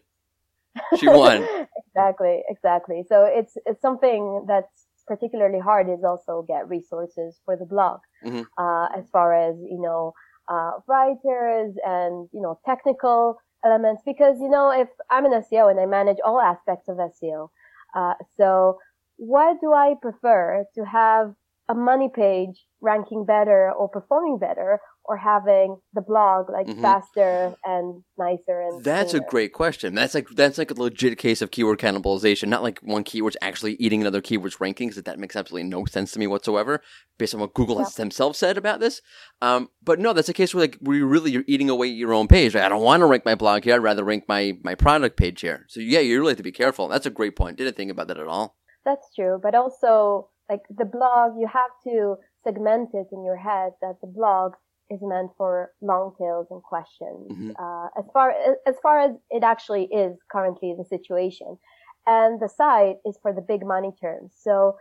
She 1.00 1.08
won." 1.08 1.48
exactly, 1.88 2.44
exactly. 2.50 3.04
So 3.08 3.26
it's 3.26 3.56
it's 3.66 3.82
something 3.82 4.46
that's 4.48 4.87
particularly 5.08 5.60
hard 5.60 5.90
is 5.90 6.04
also 6.04 6.46
get 6.48 6.68
resources 6.70 7.40
for 7.46 7.56
the 7.56 7.66
blog, 7.66 8.00
mm-hmm. 8.24 8.42
uh, 8.58 8.88
as 8.98 9.06
far 9.12 9.34
as, 9.34 9.56
you 9.62 9.82
know, 9.82 10.14
uh, 10.50 10.72
writers 10.88 11.76
and, 11.86 12.30
you 12.32 12.42
know, 12.42 12.60
technical 12.66 13.38
elements. 13.66 14.02
Because, 14.06 14.38
you 14.40 14.50
know, 14.50 14.72
if 14.72 14.88
I'm 15.10 15.26
an 15.26 15.32
SEO 15.32 15.72
and 15.72 15.80
I 15.80 15.86
manage 15.86 16.18
all 16.24 16.40
aspects 16.40 16.88
of 16.90 16.98
SEO, 16.98 17.50
uh, 17.96 18.14
so 18.38 18.78
what 19.18 19.60
do 19.62 19.74
I 19.74 19.96
prefer 20.02 20.66
to 20.76 20.86
have 20.86 21.34
a 21.70 21.74
money 21.74 22.10
page 22.14 22.66
ranking 22.82 23.26
better 23.26 23.72
or 23.72 23.90
performing 23.90 24.38
better 24.38 24.80
or 25.08 25.16
having 25.16 25.78
the 25.94 26.02
blog 26.02 26.50
like 26.50 26.68
mm-hmm. 26.68 26.82
faster 26.82 27.56
and 27.64 28.04
nicer 28.18 28.62
and 28.62 28.84
that's 28.84 29.14
a 29.14 29.22
great 29.22 29.54
question. 29.54 29.96
That's 29.96 30.14
like 30.14 30.28
that's 30.30 30.58
like 30.58 30.70
a 30.70 30.74
legit 30.74 31.18
case 31.18 31.42
of 31.42 31.50
keyword 31.50 31.80
cannibalization. 31.80 32.50
Not 32.50 32.62
like 32.62 32.80
one 32.80 33.04
keyword's 33.04 33.38
actually 33.42 33.76
eating 33.76 34.02
another 34.02 34.22
keyword's 34.22 34.58
rankings 34.58 34.96
that 34.96 35.06
that 35.06 35.18
makes 35.18 35.36
absolutely 35.36 35.70
no 35.70 35.86
sense 35.86 36.12
to 36.12 36.20
me 36.20 36.28
whatsoever 36.28 36.82
based 37.18 37.34
on 37.34 37.40
what 37.40 37.54
google 37.54 37.80
has 37.80 37.96
themselves 37.96 38.38
said 38.38 38.58
about 38.58 38.80
this. 38.80 39.02
Um, 39.42 39.70
but 39.82 40.00
no 40.00 40.12
that's 40.12 40.30
a 40.30 40.34
case 40.34 40.54
where 40.54 40.64
like 40.64 40.78
where 40.82 40.98
you 40.98 41.06
really 41.06 41.32
you're 41.32 41.44
eating 41.48 41.70
away 41.70 41.88
your 41.88 42.14
own 42.14 42.28
page. 42.28 42.54
Right? 42.54 42.66
i 42.66 42.70
don't 42.70 42.84
want 42.84 43.02
to 43.02 43.06
rank 43.06 43.24
my 43.26 43.36
blog 43.36 43.64
here. 43.64 43.76
I'd 43.76 43.78
rather 43.78 44.04
rank 44.04 44.26
my 44.28 44.58
my 44.64 44.76
product 44.76 45.18
page 45.18 45.42
here. 45.42 45.66
So 45.70 45.80
yeah 45.80 46.00
you 46.00 46.20
really 46.20 46.32
have 46.32 46.38
to 46.38 46.44
be 46.44 46.52
careful. 46.52 46.90
That's 46.90 47.06
a 47.06 47.12
great 47.12 47.36
point. 47.36 47.58
Didn't 47.58 47.78
think 47.78 47.92
about 47.92 48.10
that 48.10 48.20
at 48.20 48.28
all. 48.28 48.58
That's 48.84 49.08
true. 49.16 49.40
But 49.42 49.56
also 49.56 50.30
like 50.50 50.62
the 50.70 50.86
blog 50.86 51.40
you 51.40 51.48
have 51.48 51.72
to 51.86 52.16
segment 52.44 52.90
it 52.94 53.08
in 53.12 53.24
your 53.24 53.38
head 53.38 53.72
that 53.82 53.96
the 54.02 54.08
blog 54.08 54.54
is 54.90 55.00
meant 55.02 55.32
for 55.38 55.72
long 55.82 56.14
tails 56.18 56.48
and 56.50 56.62
questions. 56.64 57.32
Mm-hmm. 57.32 57.52
Uh, 57.60 57.88
as 57.98 58.06
far 58.14 58.34
as 58.66 58.76
far 58.82 59.00
as 59.00 59.12
it 59.30 59.44
actually 59.44 59.86
is 59.86 60.18
currently 60.32 60.76
the 60.78 60.86
situation, 60.86 61.58
and 62.06 62.40
the 62.40 62.50
site 62.50 62.98
is 63.06 63.18
for 63.22 63.34
the 63.34 63.42
big 63.42 63.66
money 63.66 63.92
terms. 64.02 64.34
So 64.40 64.78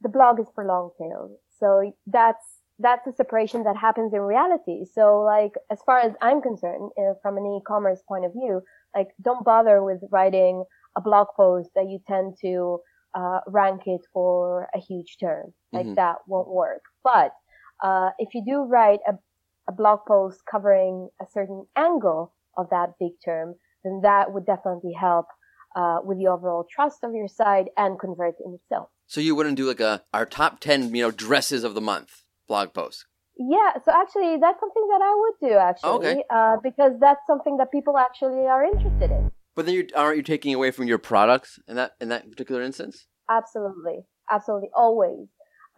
the 0.00 0.08
blog 0.08 0.40
is 0.40 0.46
for 0.54 0.64
long 0.66 0.90
tails. 0.98 1.38
So 1.58 1.92
that's 2.06 2.44
that's 2.78 3.06
a 3.06 3.12
separation 3.12 3.62
that 3.64 3.76
happens 3.76 4.12
in 4.12 4.20
reality. 4.20 4.84
So 4.92 5.22
like 5.22 5.52
as 5.70 5.78
far 5.86 6.00
as 6.00 6.12
I'm 6.20 6.42
concerned, 6.42 6.90
uh, 6.98 7.14
from 7.22 7.36
an 7.36 7.46
e-commerce 7.46 8.02
point 8.06 8.24
of 8.24 8.32
view, 8.32 8.60
like 8.94 9.08
don't 9.22 9.44
bother 9.44 9.82
with 9.82 10.00
writing 10.10 10.64
a 10.96 11.00
blog 11.00 11.28
post 11.36 11.70
that 11.74 11.88
you 11.88 11.98
tend 12.06 12.34
to 12.42 12.78
uh, 13.14 13.40
rank 13.46 13.82
it 13.86 14.00
for 14.12 14.68
a 14.74 14.78
huge 14.78 15.16
term. 15.20 15.52
Like 15.72 15.86
mm-hmm. 15.86 15.94
that 15.94 16.16
won't 16.26 16.48
work. 16.48 16.82
But 17.04 17.32
uh, 17.82 18.10
if 18.18 18.34
you 18.34 18.42
do 18.46 18.62
write 18.62 19.00
a, 19.06 19.14
a 19.68 19.72
blog 19.72 20.00
post 20.06 20.40
covering 20.50 21.08
a 21.20 21.24
certain 21.30 21.66
angle 21.76 22.32
of 22.56 22.68
that 22.70 22.90
big 23.00 23.12
term, 23.24 23.54
then 23.84 24.00
that 24.02 24.32
would 24.32 24.46
definitely 24.46 24.92
help 24.98 25.26
uh, 25.74 25.98
with 26.04 26.18
the 26.18 26.28
overall 26.28 26.66
trust 26.70 26.98
of 27.02 27.12
your 27.12 27.28
site 27.28 27.66
and 27.76 27.98
convert 27.98 28.34
in 28.44 28.54
itself. 28.54 28.88
So 29.06 29.20
you 29.20 29.34
wouldn't 29.34 29.56
do 29.56 29.66
like 29.66 29.80
a 29.80 30.02
our 30.14 30.26
top 30.26 30.60
ten, 30.60 30.94
you 30.94 31.02
know, 31.02 31.10
dresses 31.10 31.64
of 31.64 31.74
the 31.74 31.80
month 31.80 32.22
blog 32.46 32.72
post. 32.72 33.06
Yeah, 33.36 33.72
so 33.84 33.92
actually, 33.92 34.36
that's 34.40 34.60
something 34.60 34.88
that 34.90 35.00
I 35.02 35.14
would 35.14 35.48
do 35.48 35.56
actually, 35.56 35.90
okay. 35.90 36.22
uh, 36.30 36.56
because 36.62 36.92
that's 37.00 37.26
something 37.26 37.56
that 37.56 37.72
people 37.72 37.96
actually 37.96 38.46
are 38.46 38.64
interested 38.64 39.10
in. 39.10 39.30
But 39.54 39.66
then 39.66 39.74
you 39.74 39.88
aren't 39.96 40.18
you 40.18 40.22
taking 40.22 40.54
away 40.54 40.70
from 40.70 40.86
your 40.86 40.98
products 40.98 41.58
in 41.66 41.76
that 41.76 41.92
in 42.00 42.08
that 42.10 42.30
particular 42.30 42.62
instance? 42.62 43.06
Absolutely, 43.30 44.00
absolutely, 44.30 44.68
always. 44.74 45.28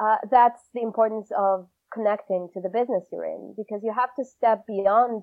Uh, 0.00 0.16
that's 0.30 0.62
the 0.74 0.82
importance 0.82 1.30
of 1.38 1.68
connecting 1.94 2.48
to 2.52 2.60
the 2.60 2.68
business 2.68 3.04
you're 3.12 3.24
in 3.24 3.54
because 3.56 3.80
you 3.82 3.92
have 3.94 4.14
to 4.18 4.24
step 4.24 4.66
beyond 4.66 5.22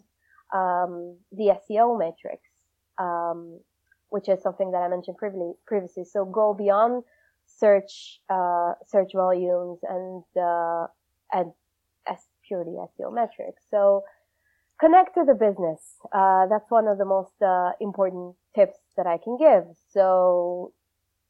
um, 0.54 1.18
the 1.32 1.56
SEO 1.70 1.98
metrics, 1.98 2.50
um, 2.98 3.60
which 4.10 4.30
is 4.30 4.42
something 4.42 4.72
that 4.72 4.80
I 4.80 4.88
mentioned 4.88 5.18
previously. 5.18 6.06
So 6.06 6.26
go 6.26 6.54
beyond 6.54 7.04
search 7.46 8.22
uh, 8.30 8.74
search 8.88 9.12
volumes 9.14 9.80
and 9.84 10.24
uh, 10.42 10.88
and 11.34 11.52
as 12.08 12.20
purely 12.48 12.74
SEO 12.74 13.14
metrics. 13.14 13.64
So 13.70 14.04
connect 14.80 15.14
to 15.16 15.24
the 15.26 15.36
business. 15.36 15.82
Uh, 16.12 16.48
that's 16.48 16.70
one 16.70 16.88
of 16.88 16.98
the 16.98 17.06
most 17.06 17.42
uh, 17.42 17.72
important 17.80 18.36
tips 18.56 18.80
that 18.98 19.08
I 19.08 19.18
can 19.18 19.38
give. 19.38 19.66
So 19.94 20.74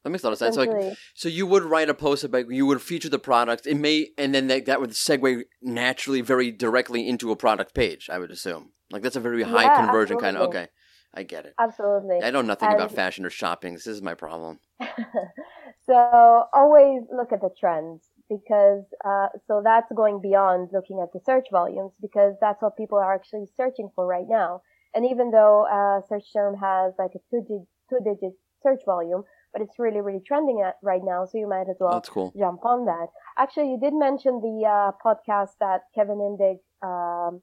that 0.04 0.10
makes 0.10 0.24
a 0.24 0.28
lot 0.28 0.34
of 0.34 0.40
sense. 0.40 0.56
So, 0.56 0.64
like, 0.64 0.98
so 1.14 1.30
you 1.30 1.46
would 1.46 1.64
write 1.64 1.90
a 1.90 1.94
post 1.94 2.24
about 2.24 2.50
you 2.50 2.66
would 2.66 2.82
feature 2.82 3.10
the 3.10 3.20
product. 3.20 3.68
It 3.68 3.76
may, 3.76 4.10
and 4.18 4.34
then 4.34 4.48
that, 4.48 4.66
that 4.66 4.82
would 4.82 4.92
segue 4.92 5.44
naturally, 5.62 6.22
very 6.22 6.52
directly 6.52 7.08
into 7.08 7.32
a 7.32 7.36
product 7.36 7.76
page. 7.76 8.10
I 8.12 8.20
would 8.20 8.32
assume. 8.32 8.72
Like 8.92 9.04
that's 9.04 9.16
a 9.16 9.22
very 9.22 9.44
high 9.44 9.64
yeah, 9.64 9.86
conversion 9.86 10.18
absolutely. 10.18 10.24
kind 10.24 10.38
of. 10.38 10.50
Okay, 10.50 10.68
I 11.14 11.24
get 11.24 11.46
it. 11.46 11.54
Absolutely. 11.60 12.20
I 12.24 12.32
know 12.32 12.42
nothing 12.42 12.70
and, 12.70 12.76
about 12.76 12.92
fashion 12.92 13.26
or 13.26 13.30
shopping. 13.30 13.74
This 13.74 13.88
is 13.88 14.02
my 14.02 14.16
problem. 14.16 14.60
so 15.86 16.46
always 16.54 17.04
look 17.16 17.32
at 17.32 17.42
the 17.42 17.50
trends 17.60 18.02
because 18.30 18.84
uh, 19.06 19.28
so 19.48 19.62
that's 19.64 19.92
going 19.96 20.22
beyond 20.22 20.70
looking 20.74 21.00
at 21.02 21.12
the 21.14 21.20
search 21.26 21.48
volumes 21.52 21.92
because 22.02 22.36
that's 22.42 22.62
what 22.62 22.78
people 22.78 22.98
are 22.98 23.14
actually 23.14 23.46
searching 23.56 23.90
for 23.96 24.08
right 24.08 24.28
now. 24.28 24.62
And 24.94 25.06
even 25.06 25.32
though 25.32 25.66
a 25.66 26.02
search 26.08 26.34
term 26.34 26.56
has 26.58 26.94
like 26.98 27.12
a 27.16 27.20
two 27.30 27.42
digit, 27.42 27.68
two 27.90 28.00
digit 28.04 28.34
search 28.64 28.82
volume, 28.86 29.24
but 29.54 29.62
it's 29.62 29.78
really, 29.80 30.02
really 30.02 30.22
trending 30.26 30.64
at 30.66 30.76
right 30.82 31.02
now. 31.04 31.26
So 31.26 31.38
you 31.38 31.48
might 31.48 31.70
as 31.70 31.78
well 31.80 32.02
cool. 32.02 32.34
jump 32.38 32.66
on 32.66 32.86
that. 32.86 33.08
Actually, 33.38 33.72
you 33.72 33.80
did 33.80 33.94
mention 33.94 34.42
the 34.42 34.66
uh, 34.66 34.92
podcast 35.04 35.52
that 35.60 35.82
Kevin 35.96 36.18
Indig 36.18 36.60
um, 36.82 37.42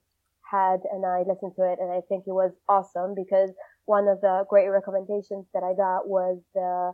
had, 0.50 0.80
and 0.90 1.04
I 1.04 1.24
listened 1.26 1.52
to 1.56 1.70
it, 1.70 1.78
and 1.80 1.90
I 1.92 2.00
think 2.09 2.24
it 2.26 2.32
was 2.32 2.52
awesome 2.68 3.14
because 3.14 3.50
one 3.84 4.09
of 4.09 4.20
the 4.20 4.44
great 4.48 4.68
recommendations 4.68 5.46
that 5.54 5.62
I 5.62 5.74
got 5.76 6.09
was 6.09 6.40
the 6.54 6.92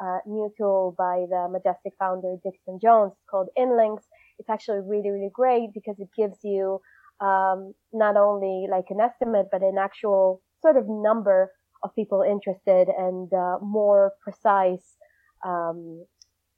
uh, 0.00 0.18
new 0.26 0.50
tool 0.58 0.94
by 0.98 1.24
the 1.28 1.48
Majestic 1.50 1.92
founder 1.98 2.36
Dixon 2.42 2.78
Jones 2.82 3.12
It's 3.12 3.30
called 3.30 3.48
InLinks. 3.58 4.02
It's 4.38 4.50
actually 4.50 4.80
really, 4.84 5.10
really 5.10 5.30
great 5.32 5.70
because 5.72 5.96
it 5.98 6.08
gives 6.16 6.38
you 6.42 6.80
um, 7.20 7.74
not 7.92 8.16
only 8.16 8.66
like 8.70 8.86
an 8.90 9.00
estimate, 9.00 9.46
but 9.52 9.62
an 9.62 9.76
actual 9.78 10.42
sort 10.62 10.76
of 10.76 10.84
number 10.88 11.50
of 11.84 11.94
people 11.94 12.22
interested 12.22 12.88
and 12.88 13.32
uh, 13.32 13.58
more 13.60 14.12
precise 14.22 14.96
um, 15.46 16.04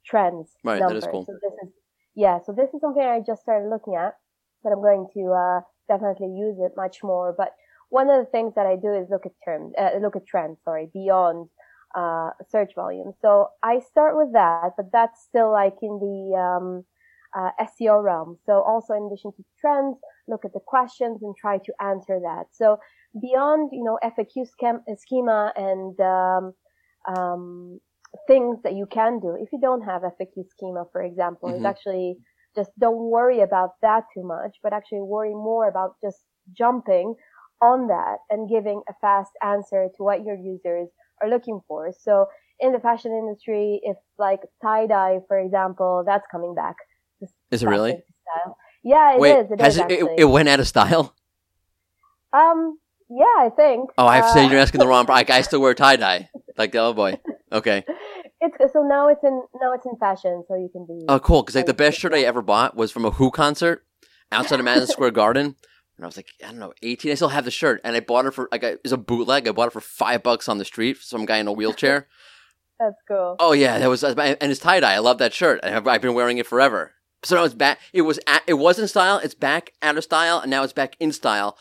trends. 0.05 0.49
Right, 0.63 0.79
numbers. 0.79 1.03
that 1.03 1.09
is 1.09 1.11
cool. 1.11 1.25
So 1.25 1.33
this 1.33 1.53
is 1.63 1.73
yeah. 2.15 2.39
So 2.45 2.53
this 2.53 2.73
is 2.73 2.81
something 2.81 3.03
I 3.03 3.19
just 3.19 3.41
started 3.41 3.69
looking 3.69 3.95
at, 3.95 4.15
but 4.63 4.71
I'm 4.71 4.81
going 4.81 5.07
to 5.13 5.31
uh, 5.31 5.61
definitely 5.87 6.33
use 6.35 6.57
it 6.59 6.71
much 6.75 7.03
more. 7.03 7.35
But 7.37 7.49
one 7.89 8.09
of 8.09 8.25
the 8.25 8.31
things 8.31 8.53
that 8.55 8.65
I 8.65 8.75
do 8.75 8.93
is 8.93 9.07
look 9.09 9.25
at 9.25 9.33
terms, 9.45 9.73
uh, 9.77 9.91
look 10.01 10.15
at 10.15 10.25
trends. 10.25 10.57
Sorry, 10.63 10.89
beyond 10.93 11.49
uh, 11.95 12.31
search 12.49 12.73
volume. 12.75 13.13
So 13.21 13.49
I 13.61 13.79
start 13.79 14.17
with 14.17 14.33
that, 14.33 14.71
but 14.77 14.87
that's 14.91 15.21
still 15.23 15.51
like 15.51 15.75
in 15.81 15.99
the 15.99 16.37
um, 16.37 16.85
uh, 17.37 17.51
SEO 17.61 18.03
realm. 18.03 18.37
So 18.45 18.61
also 18.61 18.93
in 18.93 19.07
addition 19.07 19.31
to 19.33 19.43
trends, 19.59 19.97
look 20.27 20.45
at 20.45 20.53
the 20.53 20.59
questions 20.65 21.21
and 21.21 21.35
try 21.35 21.57
to 21.57 21.73
answer 21.81 22.19
that. 22.21 22.45
So 22.51 22.79
beyond, 23.21 23.69
you 23.71 23.83
know, 23.83 23.97
FAQ 24.03 24.47
schema 24.97 25.53
and 25.55 25.99
um, 25.99 26.53
um, 27.07 27.79
things 28.27 28.57
that 28.63 28.73
you 28.73 28.85
can 28.91 29.19
do, 29.19 29.35
if 29.39 29.49
you 29.51 29.59
don't 29.59 29.81
have 29.81 30.01
FAQ 30.01 30.49
schema, 30.49 30.85
for 30.91 31.01
example, 31.01 31.49
mm-hmm. 31.49 31.59
is 31.59 31.65
actually 31.65 32.17
just 32.55 32.71
don't 32.79 33.11
worry 33.11 33.41
about 33.41 33.71
that 33.81 34.03
too 34.13 34.23
much, 34.23 34.57
but 34.63 34.73
actually 34.73 35.01
worry 35.01 35.33
more 35.33 35.67
about 35.67 35.95
just 36.01 36.17
jumping 36.57 37.15
on 37.61 37.87
that 37.87 38.17
and 38.29 38.49
giving 38.49 38.81
a 38.89 38.93
fast 39.01 39.31
answer 39.43 39.87
to 39.95 40.03
what 40.03 40.23
your 40.23 40.35
users 40.35 40.87
are 41.21 41.29
looking 41.29 41.59
for. 41.67 41.91
So 41.99 42.27
in 42.59 42.71
the 42.71 42.79
fashion 42.79 43.11
industry, 43.11 43.79
if 43.83 43.97
like 44.17 44.41
tie 44.61 44.87
dye, 44.87 45.19
for 45.27 45.39
example, 45.39 46.03
that's 46.05 46.25
coming 46.31 46.55
back. 46.55 46.75
Is 47.51 47.63
it 47.63 47.67
really? 47.67 47.91
Style. 47.91 48.57
Yeah, 48.83 49.15
it 49.15 49.19
Wait, 49.19 49.39
is. 49.39 49.51
It 49.51 49.61
has 49.61 49.75
is, 49.77 49.83
it, 49.89 50.09
it, 50.17 50.25
went 50.25 50.49
out 50.49 50.59
of 50.59 50.67
style. 50.67 51.13
Um, 52.33 52.77
yeah, 53.09 53.25
I 53.45 53.49
think. 53.55 53.89
Oh, 53.97 54.07
I 54.07 54.17
have 54.17 54.25
to 54.25 54.31
say 54.31 54.47
you're 54.47 54.59
uh, 54.59 54.61
asking 54.61 54.79
the 54.79 54.87
wrong. 54.87 55.05
Like, 55.09 55.29
I 55.29 55.41
still 55.41 55.61
wear 55.61 55.73
tie 55.73 55.95
dye. 55.95 56.29
Like, 56.57 56.71
the 56.71 56.79
oh 56.79 56.93
boy. 56.93 57.19
Okay. 57.51 57.83
It's 58.39 58.73
so 58.73 58.83
now 58.83 59.07
it's 59.07 59.23
in 59.23 59.41
now 59.61 59.73
it's 59.73 59.85
in 59.85 59.95
fashion, 59.97 60.43
so 60.47 60.55
you 60.55 60.69
can 60.71 60.85
be. 60.85 61.05
Oh, 61.07 61.19
cool! 61.19 61.41
Because 61.41 61.55
like 61.55 61.65
the 61.65 61.73
best 61.73 61.97
shirt 61.99 62.13
I 62.13 62.21
ever 62.21 62.41
bought 62.41 62.75
was 62.75 62.91
from 62.91 63.05
a 63.05 63.11
Who 63.11 63.31
concert 63.31 63.83
outside 64.31 64.59
of 64.59 64.65
Madison 64.65 64.87
Square 64.93 65.11
Garden. 65.11 65.55
And 65.97 66.05
I 66.05 66.07
was 66.07 66.15
like, 66.15 66.27
I 66.43 66.49
don't 66.49 66.59
know, 66.59 66.73
18. 66.83 67.11
I 67.11 67.15
still 67.15 67.29
have 67.29 67.45
the 67.45 67.51
shirt. 67.51 67.81
And 67.83 67.95
I 67.95 68.01
bought 68.01 68.27
it 68.27 68.33
for, 68.33 68.47
like, 68.51 68.63
it's 68.63 68.91
a 68.91 68.97
bootleg. 68.97 69.47
I 69.47 69.51
bought 69.51 69.69
it 69.69 69.73
for 69.73 69.81
five 69.81 70.21
bucks 70.21 70.47
on 70.47 70.59
the 70.59 70.65
street 70.65 70.97
for 70.97 71.03
some 71.03 71.25
guy 71.25 71.37
in 71.37 71.47
a 71.47 71.51
wheelchair. 71.51 72.07
That's 72.79 72.95
cool. 73.07 73.35
Oh, 73.39 73.53
yeah. 73.53 73.79
That 73.79 73.89
was, 73.89 74.03
and 74.03 74.19
it's 74.19 74.59
tie 74.59 74.79
dye. 74.79 74.93
I 74.93 74.99
love 74.99 75.17
that 75.17 75.33
shirt. 75.33 75.59
I've, 75.63 75.87
I've 75.87 76.01
been 76.01 76.13
wearing 76.13 76.37
it 76.37 76.45
forever. 76.45 76.93
So 77.23 77.35
now 77.35 77.43
it's 77.43 77.55
back. 77.55 77.79
It 77.93 78.03
was 78.03 78.19
at, 78.27 78.43
it 78.45 78.53
was 78.53 78.77
in 78.77 78.87
style. 78.87 79.17
It's 79.17 79.33
back 79.33 79.73
out 79.81 79.97
of 79.97 80.03
style, 80.03 80.37
and 80.37 80.51
now 80.51 80.61
it's 80.61 80.73
back 80.73 80.95
in 80.99 81.11
style. 81.11 81.57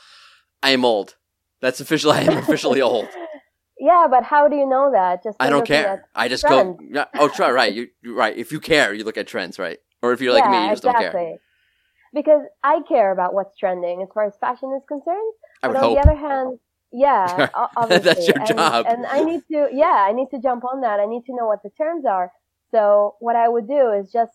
I 0.62 0.70
am 0.70 0.84
old. 0.84 1.16
That's 1.60 1.80
official. 1.80 2.12
I 2.18 2.20
am 2.20 2.36
officially 2.38 2.80
old. 2.80 3.08
Yeah, 3.78 4.06
but 4.10 4.24
how 4.24 4.48
do 4.48 4.56
you 4.56 4.66
know 4.66 4.90
that? 4.92 5.22
Just 5.22 5.36
I 5.38 5.50
don't 5.50 5.66
care. 5.66 6.08
I 6.14 6.28
just 6.28 6.44
trends. 6.44 6.78
go. 6.92 7.04
Oh, 7.14 7.28
try 7.28 7.50
right. 7.50 7.72
You 7.72 7.88
right. 8.04 8.36
If 8.36 8.52
you 8.52 8.60
care, 8.60 8.94
you 8.94 9.04
look 9.04 9.18
at 9.18 9.26
trends, 9.26 9.58
right? 9.58 9.78
Or 10.02 10.12
if 10.12 10.20
you're 10.20 10.32
like 10.32 10.44
yeah, 10.44 10.50
me, 10.50 10.64
you 10.64 10.70
just 10.72 10.84
exactly. 10.84 11.04
don't 11.04 11.12
care. 11.12 11.38
Because 12.14 12.42
I 12.62 12.80
care 12.88 13.12
about 13.12 13.34
what's 13.34 13.56
trending 13.58 14.00
as 14.02 14.08
far 14.14 14.24
as 14.24 14.34
fashion 14.40 14.72
is 14.76 14.82
concerned. 14.88 15.32
I 15.62 15.68
would 15.68 15.74
but 15.74 15.82
on 15.82 15.88
hope. 15.90 16.02
the 16.02 16.10
other 16.10 16.18
hand, 16.18 16.58
yeah, 16.92 17.48
obviously. 17.76 17.98
that's 17.98 18.26
your 18.26 18.38
and, 18.38 18.46
job. 18.46 18.86
And 18.88 19.04
I 19.06 19.22
need 19.22 19.42
to, 19.52 19.68
yeah, 19.72 20.06
I 20.08 20.12
need 20.12 20.28
to 20.30 20.40
jump 20.40 20.64
on 20.64 20.80
that. 20.80 21.00
I 21.00 21.06
need 21.06 21.24
to 21.26 21.34
know 21.34 21.46
what 21.46 21.62
the 21.62 21.70
terms 21.76 22.04
are. 22.06 22.30
So 22.70 23.16
what 23.20 23.36
I 23.36 23.48
would 23.48 23.68
do 23.68 23.92
is 23.92 24.10
just 24.10 24.32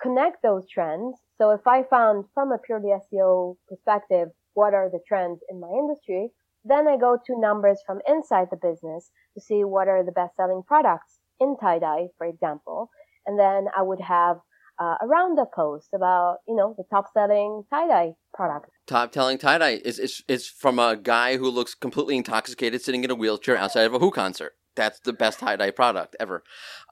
connect 0.00 0.42
those 0.42 0.68
trends. 0.68 1.16
So 1.38 1.50
if 1.50 1.66
I 1.66 1.82
found 1.84 2.26
from 2.34 2.52
a 2.52 2.58
purely 2.58 2.90
SEO 2.90 3.56
perspective, 3.68 4.28
what 4.54 4.74
are 4.74 4.90
the 4.90 5.00
trends 5.06 5.40
in 5.48 5.60
my 5.60 5.68
industry, 5.68 6.30
then 6.64 6.86
I 6.88 6.96
go 6.96 7.16
to 7.26 7.40
numbers 7.40 7.80
from 7.86 8.00
inside 8.06 8.48
the 8.50 8.56
business 8.56 9.10
to 9.34 9.40
see 9.40 9.64
what 9.64 9.88
are 9.88 10.04
the 10.04 10.12
best 10.12 10.36
selling 10.36 10.62
products 10.66 11.18
in 11.40 11.56
tie-dye, 11.60 12.08
for 12.18 12.26
example. 12.26 12.90
And 13.26 13.38
then 13.38 13.66
I 13.76 13.82
would 13.82 14.00
have 14.00 14.38
uh, 14.80 14.96
a 15.02 15.06
roundup 15.06 15.52
post 15.52 15.88
about, 15.94 16.38
you 16.48 16.56
know, 16.56 16.74
the 16.76 16.84
top 16.90 17.06
selling 17.12 17.64
tie-dye 17.70 18.12
product. 18.34 18.70
Top 18.86 19.12
selling 19.12 19.38
tie-dye 19.38 19.80
is, 19.84 19.98
is, 19.98 20.22
is 20.26 20.46
from 20.46 20.78
a 20.78 20.96
guy 20.96 21.36
who 21.36 21.50
looks 21.50 21.74
completely 21.74 22.16
intoxicated 22.16 22.80
sitting 22.82 23.04
in 23.04 23.10
a 23.10 23.14
wheelchair 23.14 23.56
outside 23.56 23.82
of 23.82 23.94
a 23.94 23.98
Who 23.98 24.10
concert. 24.10 24.54
That's 24.76 25.00
the 25.00 25.12
best 25.12 25.38
tie-dye 25.40 25.72
product 25.72 26.16
ever. 26.20 26.42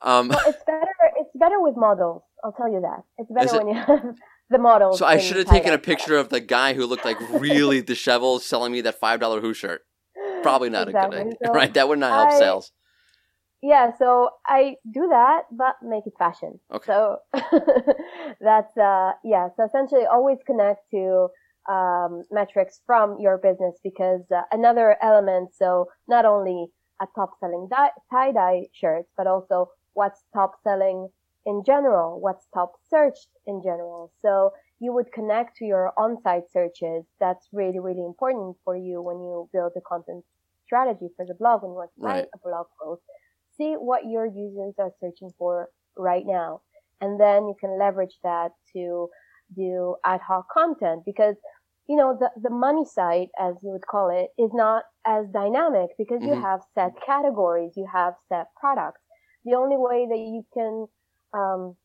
Um, 0.02 0.28
well, 0.28 0.42
it's 0.46 0.62
better. 0.66 0.86
It's 1.16 1.30
better 1.34 1.60
with 1.60 1.76
models. 1.76 2.22
I'll 2.44 2.52
tell 2.52 2.70
you 2.70 2.80
that. 2.80 3.04
It's 3.16 3.30
better 3.30 3.64
when 3.64 3.68
you 3.68 3.74
have 3.74 4.14
the 4.50 4.58
models. 4.58 4.98
So 4.98 5.06
I 5.06 5.18
should 5.18 5.36
have 5.36 5.46
taken 5.46 5.72
a 5.72 5.78
picture 5.78 6.16
of 6.16 6.28
the 6.28 6.40
guy 6.40 6.74
who 6.74 6.86
looked 6.86 7.04
like 7.04 7.18
really 7.30 7.82
disheveled 7.94 8.42
selling 8.42 8.72
me 8.72 8.80
that 8.82 8.98
five 8.98 9.20
dollar 9.20 9.40
Who 9.40 9.54
shirt. 9.54 9.82
Probably 10.42 10.70
not 10.70 10.88
exactly. 10.88 11.18
a 11.18 11.24
good 11.24 11.26
idea, 11.28 11.38
so 11.46 11.52
right? 11.52 11.74
That 11.74 11.88
would 11.88 11.98
not 11.98 12.12
help 12.12 12.30
I, 12.30 12.38
sales. 12.38 12.72
Yeah, 13.60 13.90
so 13.98 14.30
I 14.46 14.76
do 14.90 15.08
that, 15.08 15.42
but 15.50 15.74
make 15.82 16.06
it 16.06 16.12
fashion. 16.18 16.60
Okay. 16.72 16.86
So 16.86 17.18
that's 18.40 18.76
uh, 18.76 19.12
yeah. 19.24 19.48
So 19.56 19.64
essentially, 19.64 20.06
always 20.06 20.38
connect 20.46 20.88
to 20.92 21.28
um, 21.68 22.24
metrics 22.30 22.80
from 22.86 23.18
your 23.20 23.36
business 23.38 23.78
because 23.82 24.22
uh, 24.34 24.42
another 24.52 24.96
element. 25.02 25.50
So 25.54 25.86
not 26.06 26.24
only 26.24 26.66
a 27.00 27.06
top 27.14 27.30
selling 27.40 27.68
tie 28.10 28.32
dye 28.32 28.66
shirts, 28.72 29.08
but 29.16 29.26
also 29.26 29.70
what's 29.94 30.22
top 30.32 30.52
selling 30.62 31.08
in 31.46 31.62
general, 31.64 32.20
what's 32.20 32.46
top 32.54 32.72
searched 32.88 33.28
in 33.46 33.60
general. 33.62 34.12
So 34.20 34.50
you 34.80 34.92
would 34.92 35.12
connect 35.12 35.56
to 35.56 35.64
your 35.64 35.92
on-site 35.98 36.50
searches. 36.52 37.04
That's 37.20 37.48
really, 37.52 37.80
really 37.80 38.04
important 38.04 38.56
for 38.64 38.76
you 38.76 39.02
when 39.02 39.16
you 39.16 39.48
build 39.52 39.72
a 39.76 39.80
content 39.80 40.24
strategy 40.64 41.08
for 41.16 41.24
the 41.26 41.34
blog, 41.34 41.62
when 41.62 41.72
you 41.72 41.76
want 41.76 41.90
to 41.96 42.02
write 42.02 42.12
right. 42.12 42.28
a 42.34 42.38
blog 42.42 42.66
post. 42.80 43.02
See 43.56 43.74
what 43.74 44.02
your 44.06 44.26
users 44.26 44.74
are 44.78 44.92
searching 45.00 45.30
for 45.38 45.68
right 45.96 46.24
now. 46.26 46.60
And 47.00 47.20
then 47.20 47.46
you 47.46 47.54
can 47.58 47.78
leverage 47.78 48.18
that 48.22 48.50
to 48.74 49.08
do 49.56 49.96
ad 50.04 50.20
hoc 50.26 50.46
content 50.52 51.02
because 51.06 51.36
you 51.88 51.96
know, 51.96 52.16
the, 52.20 52.30
the 52.40 52.50
money 52.50 52.84
side, 52.84 53.28
as 53.40 53.54
you 53.62 53.70
would 53.70 53.86
call 53.86 54.10
it, 54.10 54.28
is 54.40 54.50
not 54.52 54.84
as 55.06 55.24
dynamic 55.32 55.88
because 55.96 56.20
mm-hmm. 56.20 56.34
you 56.34 56.40
have 56.40 56.60
set 56.74 56.92
categories, 57.04 57.72
you 57.76 57.86
have 57.90 58.12
set 58.28 58.46
products. 58.60 59.00
The 59.46 59.56
only 59.56 59.76
way 59.78 60.06
that 60.06 60.18
you 60.18 60.44
can 60.52 60.86
um, 61.34 61.76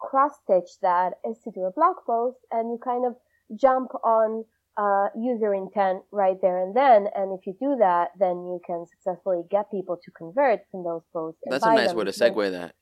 cross 0.00 0.32
stitch 0.44 0.70
that 0.82 1.14
is 1.28 1.38
to 1.44 1.50
do 1.50 1.62
a 1.62 1.72
blog 1.72 1.96
post 2.06 2.38
and 2.50 2.70
you 2.70 2.78
kind 2.82 3.06
of 3.06 3.14
jump 3.58 3.90
on 4.04 4.44
uh, 4.78 5.08
user 5.18 5.54
intent 5.54 6.02
right 6.12 6.36
there 6.42 6.62
and 6.62 6.76
then. 6.76 7.06
And 7.14 7.38
if 7.38 7.46
you 7.46 7.54
do 7.58 7.76
that, 7.78 8.10
then 8.18 8.44
you 8.44 8.60
can 8.66 8.84
successfully 8.86 9.42
get 9.50 9.70
people 9.70 9.96
to 10.02 10.10
convert 10.10 10.60
from 10.70 10.84
those 10.84 11.02
posts. 11.12 11.40
That's 11.48 11.64
a 11.64 11.74
nice 11.74 11.94
way 11.94 12.04
to 12.04 12.10
segue 12.10 12.50
that 12.52 12.74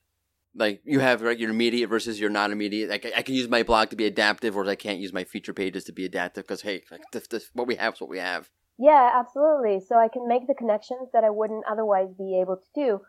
like 0.56 0.80
you 0.84 1.00
have 1.00 1.22
right 1.22 1.38
your 1.38 1.50
immediate 1.50 1.88
versus 1.88 2.18
your 2.20 2.30
non 2.30 2.52
immediate. 2.52 2.88
Like 2.90 3.12
I, 3.16 3.22
can 3.22 3.34
use 3.34 3.48
my 3.48 3.62
blog 3.62 3.90
to 3.90 3.96
be 3.96 4.06
adaptive, 4.06 4.56
or 4.56 4.68
I 4.68 4.76
can't 4.76 4.98
use 4.98 5.12
my 5.12 5.24
feature 5.24 5.52
pages 5.52 5.84
to 5.84 5.92
be 5.92 6.04
adaptive 6.04 6.44
because 6.44 6.62
hey, 6.62 6.82
like 6.90 7.02
this, 7.12 7.26
this, 7.26 7.50
what 7.52 7.66
we 7.66 7.76
have 7.76 7.94
is 7.94 8.00
what 8.00 8.10
we 8.10 8.18
have. 8.18 8.50
Yeah, 8.78 9.10
absolutely. 9.14 9.80
So 9.86 9.96
I 9.96 10.08
can 10.08 10.26
make 10.26 10.46
the 10.46 10.54
connections 10.54 11.08
that 11.12 11.24
I 11.24 11.30
wouldn't 11.30 11.64
otherwise 11.70 12.08
be 12.16 12.40
able 12.40 12.56
to 12.56 12.68
do 12.74 13.00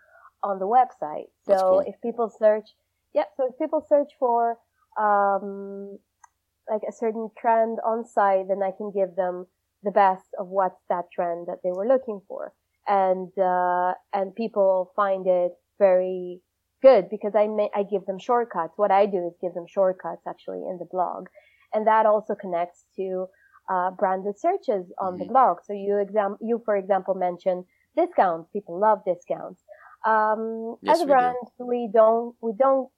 on 0.49 0.55
the 0.63 0.69
website. 0.77 1.29
So 1.49 1.57
cool. 1.57 1.79
if 1.89 1.95
people 2.07 2.29
search, 2.43 2.67
yeah, 3.17 3.27
so 3.35 3.41
if 3.49 3.55
people 3.61 3.81
search 3.93 4.11
for 4.21 4.37
um, 5.07 5.97
like 6.73 6.83
a 6.87 6.95
certain 7.03 7.27
trend 7.41 7.75
on 7.91 8.05
site, 8.15 8.45
then 8.49 8.61
I 8.69 8.71
can 8.77 8.91
give 8.99 9.11
them 9.15 9.35
the 9.87 9.91
best 9.91 10.29
of 10.39 10.45
what's 10.57 10.81
that 10.93 11.05
trend 11.15 11.47
that 11.49 11.59
they 11.63 11.73
were 11.77 11.87
looking 11.93 12.19
for. 12.29 12.43
and 12.87 13.31
uh, 13.37 13.93
and 14.13 14.35
people 14.35 14.91
find 14.95 15.25
it 15.27 15.53
very 15.79 16.41
good 16.81 17.09
because 17.09 17.33
I 17.35 17.47
may, 17.47 17.69
I 17.73 17.83
give 17.83 18.05
them 18.05 18.19
shortcuts. 18.19 18.73
What 18.77 18.91
I 18.91 19.05
do 19.05 19.25
is 19.27 19.33
give 19.41 19.53
them 19.53 19.65
shortcuts 19.67 20.23
actually 20.27 20.63
in 20.69 20.77
the 20.77 20.85
blog, 20.85 21.27
and 21.73 21.87
that 21.87 22.05
also 22.05 22.35
connects 22.35 22.85
to 22.97 23.27
uh, 23.69 23.91
branded 23.91 24.39
searches 24.39 24.85
on 24.99 25.13
mm-hmm. 25.13 25.19
the 25.19 25.25
blog. 25.25 25.57
So 25.65 25.73
you 25.73 25.97
exam 25.97 26.37
you 26.41 26.61
for 26.65 26.75
example 26.77 27.15
mention 27.15 27.65
discounts. 27.97 28.49
People 28.51 28.79
love 28.79 28.99
discounts. 29.05 29.63
Um, 30.05 30.75
yes, 30.81 30.97
as 30.97 31.01
a 31.01 31.05
brand, 31.05 31.35
we, 31.59 31.65
do. 31.65 31.65
we 31.67 31.89
don't 31.93 32.35
we 32.41 32.53
don't 32.57 32.89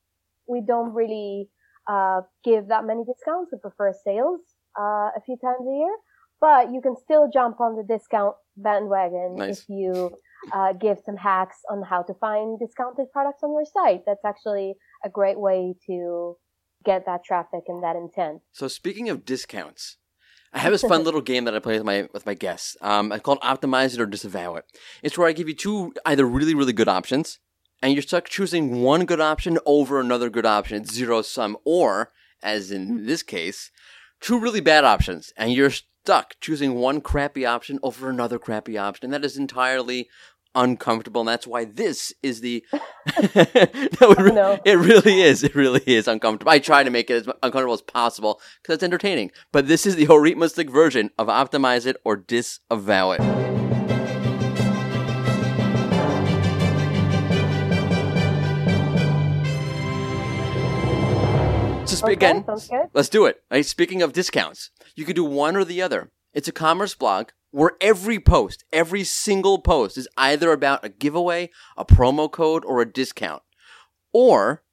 we 0.47 0.61
don't 0.61 0.93
really 0.93 1.49
uh, 1.87 2.21
give 2.43 2.67
that 2.67 2.85
many 2.85 3.03
discounts. 3.05 3.51
We 3.51 3.59
prefer 3.59 3.93
sales 4.03 4.41
uh, 4.77 5.11
a 5.15 5.21
few 5.25 5.37
times 5.37 5.65
a 5.67 5.73
year, 5.73 5.95
but 6.41 6.71
you 6.71 6.81
can 6.81 6.95
still 6.95 7.29
jump 7.31 7.59
on 7.61 7.75
the 7.75 7.83
discount 7.83 8.35
bandwagon 8.57 9.35
nice. 9.37 9.59
if 9.59 9.69
you 9.69 10.11
uh, 10.53 10.73
give 10.73 10.97
some 11.05 11.17
hacks 11.17 11.57
on 11.69 11.81
how 11.83 12.03
to 12.03 12.13
find 12.15 12.59
discounted 12.59 13.11
products 13.11 13.43
on 13.43 13.51
your 13.51 13.65
site. 13.65 14.01
That's 14.05 14.25
actually 14.25 14.75
a 15.03 15.09
great 15.09 15.39
way 15.39 15.75
to 15.87 16.37
get 16.85 17.05
that 17.05 17.23
traffic 17.23 17.63
and 17.67 17.83
that 17.83 17.95
intent. 17.95 18.41
So 18.51 18.67
speaking 18.67 19.09
of 19.09 19.25
discounts, 19.25 19.97
I 20.53 20.59
have 20.59 20.71
this 20.71 20.81
fun 20.81 21.03
little 21.05 21.21
game 21.21 21.45
that 21.45 21.55
I 21.55 21.59
play 21.59 21.77
with 21.77 21.85
my 21.85 22.07
with 22.13 22.25
my 22.25 22.33
guests. 22.33 22.77
Um, 22.81 23.11
I 23.11 23.19
call 23.19 23.35
it 23.35 23.41
Optimize 23.41 23.93
It 23.93 24.01
or 24.01 24.05
Disavow 24.05 24.55
It. 24.55 24.65
It's 25.03 25.17
where 25.17 25.27
I 25.27 25.33
give 25.33 25.47
you 25.47 25.55
two 25.55 25.93
either 26.05 26.25
really 26.25 26.55
really 26.55 26.73
good 26.73 26.87
options, 26.87 27.39
and 27.81 27.93
you're 27.93 28.01
stuck 28.01 28.27
choosing 28.27 28.81
one 28.81 29.05
good 29.05 29.21
option 29.21 29.59
over 29.65 29.99
another 29.99 30.29
good 30.29 30.45
option. 30.45 30.81
It's 30.81 30.93
zero 30.93 31.21
sum, 31.21 31.57
or 31.65 32.11
as 32.41 32.71
in 32.71 33.05
this 33.05 33.23
case, 33.23 33.71
two 34.21 34.39
really 34.39 34.61
bad 34.61 34.83
options, 34.83 35.33
and 35.37 35.53
you're 35.53 35.71
stuck 35.71 36.35
choosing 36.39 36.75
one 36.75 37.01
crappy 37.01 37.45
option 37.45 37.79
over 37.83 38.09
another 38.09 38.39
crappy 38.39 38.77
option. 38.77 39.05
And 39.05 39.13
that 39.13 39.25
is 39.25 39.37
entirely 39.37 40.07
uncomfortable. 40.57 41.21
And 41.21 41.27
that's 41.29 41.47
why 41.47 41.63
this 41.63 42.11
is 42.21 42.41
the. 42.41 42.65
no, 42.73 42.81
it, 44.11 44.17
re- 44.19 44.31
no. 44.31 44.59
it 44.65 44.77
really 44.77 45.21
is. 45.21 45.43
It 45.43 45.55
really 45.55 45.83
is 45.85 46.07
uncomfortable. 46.07 46.51
I 46.51 46.59
try 46.59 46.83
to 46.83 46.89
make 46.89 47.09
it 47.09 47.13
as 47.13 47.27
uncomfortable 47.43 47.73
as 47.73 47.81
possible 47.81 48.41
because 48.61 48.75
it's 48.75 48.83
entertaining. 48.83 49.31
But 49.53 49.67
this 49.67 49.85
is 49.85 49.95
the 49.95 50.07
Orit 50.07 50.35
Mutznik 50.35 50.69
version 50.69 51.11
of 51.17 51.27
Optimize 51.27 51.85
It 51.85 51.95
or 52.03 52.17
Disavow 52.17 53.11
It. 53.11 53.47
So 61.87 62.05
okay, 62.05 62.13
again, 62.13 62.45
let's 62.93 63.09
do 63.09 63.25
it. 63.25 63.41
Right? 63.49 63.65
Speaking 63.65 64.03
of 64.03 64.13
discounts, 64.13 64.69
you 64.95 65.03
could 65.03 65.15
do 65.15 65.23
one 65.23 65.55
or 65.55 65.63
the 65.63 65.81
other. 65.81 66.11
It's 66.31 66.47
a 66.47 66.51
commerce 66.51 66.93
blog 66.93 67.29
where 67.51 67.71
every 67.81 68.19
post, 68.19 68.63
every 68.71 69.03
single 69.03 69.59
post 69.59 69.97
is 69.97 70.07
either 70.17 70.51
about 70.51 70.83
a 70.83 70.89
giveaway, 70.89 71.49
a 71.77 71.85
promo 71.85 72.31
code, 72.31 72.65
or 72.65 72.81
a 72.81 72.91
discount. 72.91 73.41
Or 74.13 74.63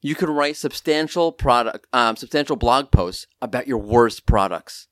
you 0.00 0.14
could 0.14 0.28
write 0.28 0.56
substantial 0.56 1.32
product, 1.32 1.86
um, 1.92 2.16
substantial 2.16 2.56
blog 2.56 2.90
posts 2.90 3.26
about 3.40 3.66
your 3.66 3.78
worst 3.78 4.26
products, 4.26 4.88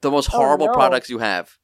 the 0.00 0.10
most 0.10 0.30
oh, 0.32 0.38
horrible 0.38 0.66
oh, 0.66 0.72
no. 0.72 0.74
products 0.74 1.08
you 1.08 1.18
have. 1.18 1.56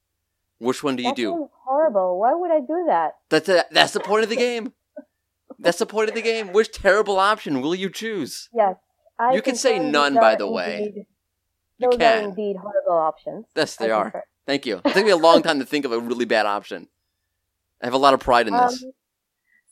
Which 0.59 0.83
one 0.83 0.95
do 0.95 1.03
you 1.03 1.09
that 1.09 1.15
do? 1.15 1.49
Horrible. 1.65 2.19
Why 2.19 2.33
would 2.33 2.51
I 2.51 2.59
do 2.59 2.85
that? 2.87 3.11
That's 3.29 3.49
a, 3.49 3.65
that's 3.71 3.93
the 3.93 3.99
point 3.99 4.23
of 4.23 4.29
the 4.29 4.35
game. 4.47 4.73
That's 5.59 5.79
the 5.79 5.85
point 5.85 6.09
of 6.09 6.15
the 6.15 6.21
game. 6.21 6.53
Which 6.53 6.71
terrible 6.71 7.17
option 7.17 7.61
will 7.61 7.75
you 7.75 7.89
choose? 7.89 8.49
Yes. 8.53 8.75
I 9.19 9.33
you 9.33 9.41
can 9.41 9.55
say 9.55 9.79
none, 9.79 10.15
by 10.15 10.35
the 10.35 10.49
way. 10.49 10.77
Indeed, 10.77 11.05
you 11.79 11.89
those 11.89 11.97
can. 11.97 12.23
are 12.23 12.27
indeed 12.29 12.55
horrible 12.57 12.97
options. 13.03 13.45
Yes, 13.55 13.75
they 13.75 13.91
I 13.91 13.95
are. 13.95 14.11
Prefer. 14.11 14.23
Thank 14.47 14.65
you. 14.65 14.81
It 14.83 14.93
took 14.93 15.05
me 15.05 15.11
a 15.11 15.17
long 15.17 15.43
time 15.43 15.59
to 15.59 15.65
think 15.65 15.85
of 15.85 15.91
a 15.91 15.99
really 15.99 16.25
bad 16.25 16.45
option. 16.45 16.87
I 17.83 17.85
have 17.85 17.93
a 17.93 17.99
lot 17.99 18.13
of 18.13 18.21
pride 18.21 18.47
in 18.47 18.53
this. 18.53 18.81
Um, 18.81 18.91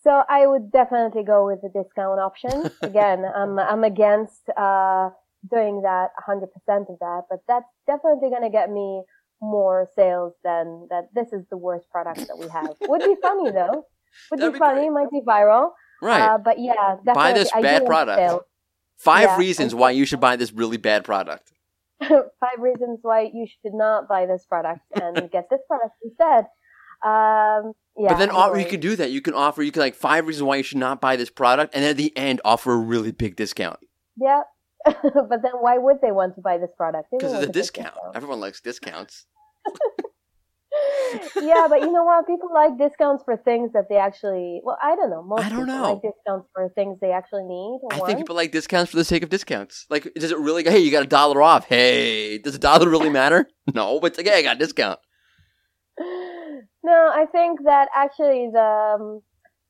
so 0.04 0.24
I 0.30 0.46
would 0.46 0.72
definitely 0.72 1.24
go 1.24 1.48
with 1.48 1.62
the 1.62 1.70
discount 1.70 2.20
option. 2.20 2.70
Again, 2.82 3.26
I'm 3.26 3.58
I'm 3.58 3.84
against 3.84 4.50
uh, 4.56 5.10
doing 5.50 5.82
that 5.82 6.10
100% 6.28 6.44
of 6.44 7.00
that, 7.00 7.22
but 7.30 7.40
that's 7.48 7.66
definitely 7.88 8.30
going 8.30 8.44
to 8.44 8.50
get 8.50 8.70
me 8.70 9.02
more 9.42 9.88
sales 9.96 10.34
than 10.44 10.88
that. 10.92 11.08
This 11.16 11.32
is 11.32 11.46
the 11.50 11.58
worst 11.58 11.90
product 11.90 12.28
that 12.28 12.38
we 12.38 12.48
have. 12.50 12.76
Would 12.82 13.02
be 13.02 13.16
funny 13.22 13.52
though. 13.60 13.88
Would 14.30 14.40
be, 14.42 14.50
be, 14.50 14.60
funny. 14.60 14.90
Might 14.90 15.10
be 15.10 15.22
viral. 15.22 15.72
Right. 16.02 16.22
Uh, 16.22 16.38
but 16.38 16.60
yeah, 16.60 16.98
definitely. 16.98 17.14
Buy 17.14 17.34
this 17.34 17.52
bad 17.52 17.86
product. 17.86 18.46
Five 18.98 19.30
yeah, 19.30 19.38
reasons 19.38 19.74
why 19.74 19.92
you 19.92 20.06
should 20.06 20.20
buy 20.20 20.36
this 20.36 20.52
really 20.52 20.78
bad 20.78 21.04
product. 21.04 21.52
Five 22.10 22.60
reasons 22.60 23.00
why 23.02 23.30
you 23.34 23.48
should 23.48 23.74
not 23.74 24.08
buy 24.08 24.26
this 24.26 24.46
product 24.46 24.82
and 24.94 25.16
get 25.32 25.50
this 25.50 25.62
product 25.68 25.96
instead. 26.04 26.46
Um, 27.04 27.74
yeah, 27.98 28.10
but 28.10 28.18
then 28.18 28.30
anyway. 28.32 28.64
you 28.64 28.70
can 28.70 28.80
do 28.80 28.96
that. 28.96 29.12
You 29.12 29.22
can 29.22 29.34
offer 29.34 29.62
you 29.64 29.72
can 29.72 29.82
like 29.82 29.96
five 29.96 30.28
reasons 30.28 30.44
why 30.44 30.58
you 30.58 30.64
should 30.64 30.78
not 30.78 31.00
buy 31.00 31.16
this 31.16 31.30
product, 31.30 31.76
and 31.76 31.84
then 31.84 31.92
at 31.92 31.98
the 31.98 32.16
end 32.18 32.42
offer 32.44 32.74
a 32.74 32.78
really 32.78 33.12
big 33.12 33.36
discount. 33.36 33.80
Yeah, 34.18 34.42
but 34.86 35.42
then 35.42 35.54
why 35.60 35.78
would 35.78 35.98
they 36.02 36.12
want 36.12 36.36
to 36.36 36.42
buy 36.42 36.58
this 36.58 36.72
product? 36.76 37.10
Because 37.12 37.34
it's 37.34 37.44
a 37.44 37.52
discount. 37.52 37.94
discount. 37.94 38.16
Everyone 38.16 38.40
likes 38.40 38.60
discounts 38.60 39.26
yeah, 41.42 41.68
but 41.70 41.82
you 41.82 41.92
know 41.92 42.04
what? 42.04 42.28
People 42.28 42.50
like 42.54 42.78
discounts 42.78 43.24
for 43.24 43.38
things 43.38 43.72
that 43.74 43.90
they 43.90 43.98
actually. 43.98 44.62
Well, 44.64 44.78
I 44.82 44.96
don't 44.96 45.10
know. 45.10 45.24
Most 45.24 45.46
I 45.46 45.50
don't 45.50 45.68
know. 45.68 45.94
like 45.94 46.02
discounts 46.02 46.48
for 46.54 46.70
things 46.76 46.98
they 47.02 47.12
actually 47.12 47.44
need. 47.44 47.80
I 47.92 47.98
want. 47.98 48.08
think 48.08 48.20
people 48.20 48.36
like 48.36 48.52
discounts 48.52 48.92
for 48.92 48.98
the 48.98 49.06
sake 49.06 49.24
of 49.24 49.30
discounts. 49.30 49.86
Like, 49.90 50.12
does 50.16 50.32
it 50.32 50.38
really? 50.38 50.64
Hey, 50.64 50.80
you 50.80 50.92
got 50.92 51.04
a 51.04 51.08
dollar 51.08 51.42
off. 51.42 51.66
Hey, 51.66 52.38
does 52.38 52.56
a 52.56 52.60
dollar 52.60 52.90
really 52.90 53.10
matter? 53.10 53.48
no, 53.74 54.00
but 54.00 54.08
it's 54.08 54.18
like, 54.18 54.28
hey, 54.28 54.40
I 54.40 54.42
got 54.42 54.58
a 54.58 54.60
discount. 54.60 55.00
No, 56.86 57.12
I 57.12 57.26
think 57.32 57.62
that 57.66 57.90
actually 57.96 58.50
the 58.54 58.98
um, 59.00 59.22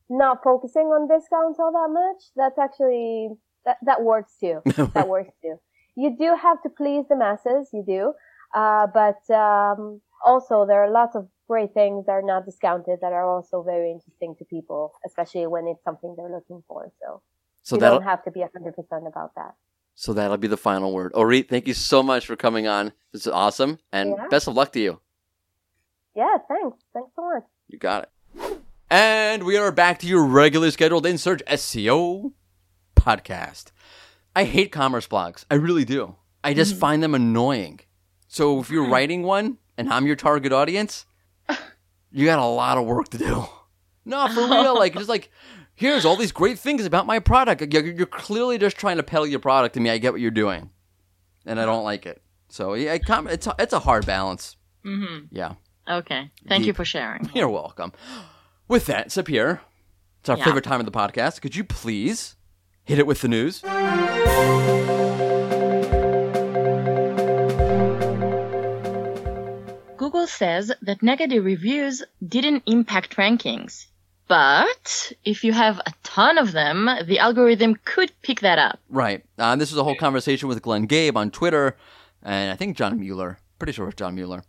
not 0.10 0.40
focusing 0.44 0.88
on 0.88 1.08
discounts 1.08 1.60
all 1.60 1.72
that 1.72 1.94
much. 1.94 2.24
That's 2.36 2.60
actually 2.60 3.30
that 3.66 3.78
that 3.86 4.04
works 4.04 4.34
too. 4.40 4.62
that 4.94 5.08
works 5.08 5.34
too. 5.42 5.56
You 5.96 6.16
do 6.18 6.36
have 6.36 6.62
to 6.64 6.70
please 6.70 7.06
the 7.10 7.16
masses. 7.16 7.70
You 7.72 7.84
do. 7.88 8.14
Uh, 8.54 8.88
but 8.94 9.34
um, 9.34 10.02
also 10.24 10.66
there 10.66 10.84
are 10.84 10.92
lots 10.92 11.16
of 11.16 11.28
great 11.48 11.74
things 11.74 12.06
that 12.06 12.12
are 12.12 12.22
not 12.22 12.46
discounted 12.46 13.00
that 13.02 13.14
are 13.14 13.30
also 13.30 13.64
very 13.64 13.92
interesting 13.92 14.36
to 14.40 14.46
people, 14.46 14.94
especially 15.06 15.48
when 15.48 15.68
it's 15.68 15.84
something 15.84 16.16
they're 16.18 16.30
looking 16.30 16.64
for. 16.68 16.92
So, 17.02 17.22
so 17.64 17.76
you 17.76 17.82
don't 17.82 18.04
have 18.04 18.24
to 18.26 18.32
be 18.32 18.42
100% 18.42 19.08
about 19.08 19.36
that. 19.36 19.56
So 19.96 20.14
that'll 20.14 20.38
be 20.38 20.48
the 20.48 20.58
final 20.58 20.92
word. 20.92 21.14
Orit, 21.16 21.50
thank 21.50 21.68
you 21.68 21.74
so 21.74 22.04
much 22.04 22.26
for 22.26 22.36
coming 22.36 22.68
on. 22.68 22.92
This 23.14 23.22
is 23.22 23.32
awesome. 23.32 23.80
And 23.94 24.16
yeah. 24.18 24.28
best 24.30 24.48
of 24.48 24.56
luck 24.56 24.74
to 24.74 24.80
you. 24.80 25.00
Yeah, 26.16 26.38
thanks. 26.48 26.78
Thanks 26.94 27.12
so 27.16 27.24
much. 27.34 27.44
You 27.68 27.78
got 27.78 28.04
it. 28.04 28.60
And 28.90 29.44
we 29.44 29.58
are 29.58 29.72
back 29.72 30.00
to 30.00 30.08
your 30.08 30.24
regularly 30.26 30.72
scheduled 30.72 31.06
In 31.06 31.18
Search 31.18 31.42
SEO 31.48 32.34
podcast. 32.96 33.72
I 34.36 34.44
hate 34.44 34.72
commerce 34.72 35.08
blogs. 35.08 35.46
I 35.50 35.56
really 35.56 35.86
do. 35.86 36.16
I 36.44 36.54
just 36.54 36.74
mm-hmm. 36.74 36.80
find 36.82 37.04
them 37.04 37.16
annoying. 37.16 37.80
So 38.28 38.60
if 38.60 38.70
you're 38.70 38.88
writing 38.88 39.24
one, 39.24 39.58
and 39.78 39.92
I'm 39.92 40.06
your 40.06 40.16
target 40.16 40.52
audience, 40.52 41.06
you 42.12 42.26
got 42.26 42.40
a 42.40 42.46
lot 42.46 42.78
of 42.78 42.86
work 42.86 43.10
to 43.10 43.18
do. 43.18 43.46
No, 44.06 44.28
for 44.28 44.42
real. 44.42 44.76
Like, 44.76 44.94
just 44.94 45.10
like, 45.10 45.32
here's 45.74 46.06
all 46.06 46.16
these 46.16 46.32
great 46.32 46.60
things 46.60 46.86
about 46.86 47.06
my 47.06 47.20
product. 47.20 47.74
You're, 47.74 47.86
you're 47.86 48.06
clearly 48.06 48.58
just 48.58 48.78
trying 48.78 48.98
to 48.98 49.04
peddle 49.04 49.28
your 49.28 49.40
product 49.40 49.74
to 49.76 49.80
me. 49.80 49.90
I 49.90 49.98
get 49.98 50.12
what 50.12 50.22
you're 50.22 50.32
doing, 50.32 50.70
and 51.46 51.60
I 51.60 51.66
don't 51.66 51.84
like 51.84 52.06
it. 52.06 52.22
So 52.50 52.74
yeah, 52.76 52.98
it's 52.98 53.48
a, 53.48 53.56
it's 53.60 53.74
a 53.74 53.80
hard 53.80 54.06
balance. 54.06 54.56
Mm-hmm. 54.86 55.26
Yeah. 55.36 55.56
Okay. 55.90 56.32
Thank 56.48 56.62
Deep. 56.62 56.68
you 56.68 56.74
for 56.74 56.86
sharing. 56.86 57.30
You're 57.36 57.50
welcome. 57.50 57.92
With 58.68 58.86
that, 58.88 59.10
Sapir, 59.10 59.60
it's 60.20 60.30
our 60.30 60.38
yeah. 60.38 60.46
favorite 60.46 60.64
time 60.64 60.80
of 60.80 60.86
the 60.86 60.92
podcast. 60.92 61.42
Could 61.42 61.56
you 61.56 61.64
please 61.64 62.36
hit 62.84 62.98
it 62.98 63.06
with 63.06 63.22
the 63.22 63.28
news? 63.28 63.62
Says 70.36 70.72
that 70.82 71.02
negative 71.02 71.44
reviews 71.44 72.04
didn't 72.28 72.64
impact 72.66 73.16
rankings. 73.16 73.88
But 74.28 75.14
if 75.24 75.44
you 75.44 75.54
have 75.54 75.80
a 75.86 75.94
ton 76.04 76.38
of 76.38 76.52
them, 76.52 76.90
the 77.06 77.20
algorithm 77.20 77.78
could 77.86 78.12
pick 78.24 78.40
that 78.40 78.58
up. 78.58 78.80
Right. 78.90 79.24
Uh, 79.38 79.56
this 79.56 79.72
was 79.72 79.78
a 79.78 79.84
whole 79.84 79.96
conversation 79.96 80.50
with 80.50 80.62
Glenn 80.62 80.86
Gabe 80.88 81.16
on 81.16 81.30
Twitter, 81.30 81.78
and 82.24 82.52
I 82.52 82.56
think 82.56 82.76
John 82.76 83.00
Mueller. 83.00 83.40
Pretty 83.60 83.74
sure 83.74 83.88
it's 83.88 83.96
John 83.96 84.16
Mueller. 84.16 84.44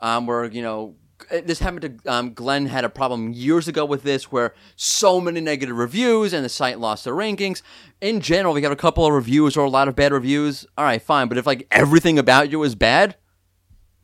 Um, 0.00 0.26
where, 0.26 0.44
you 0.44 0.60
know, 0.60 0.96
this 1.30 1.60
happened 1.60 2.00
to 2.04 2.12
um, 2.12 2.34
Glenn 2.34 2.66
had 2.66 2.84
a 2.84 2.90
problem 2.90 3.32
years 3.32 3.66
ago 3.66 3.84
with 3.84 4.02
this 4.02 4.30
where 4.30 4.54
so 4.76 5.20
many 5.20 5.40
negative 5.40 5.76
reviews 5.76 6.32
and 6.34 6.44
the 6.44 6.48
site 6.50 6.78
lost 6.78 7.04
their 7.04 7.14
rankings. 7.14 7.62
In 8.02 8.20
general, 8.20 8.52
we 8.52 8.60
got 8.60 8.72
a 8.72 8.76
couple 8.76 9.06
of 9.06 9.12
reviews 9.12 9.56
or 9.56 9.64
a 9.64 9.70
lot 9.70 9.88
of 9.88 9.96
bad 9.96 10.12
reviews. 10.12 10.66
All 10.76 10.84
right, 10.84 11.00
fine. 11.00 11.28
But 11.28 11.38
if 11.38 11.46
like 11.46 11.66
everything 11.70 12.18
about 12.18 12.50
you 12.50 12.62
is 12.62 12.74
bad, 12.74 13.16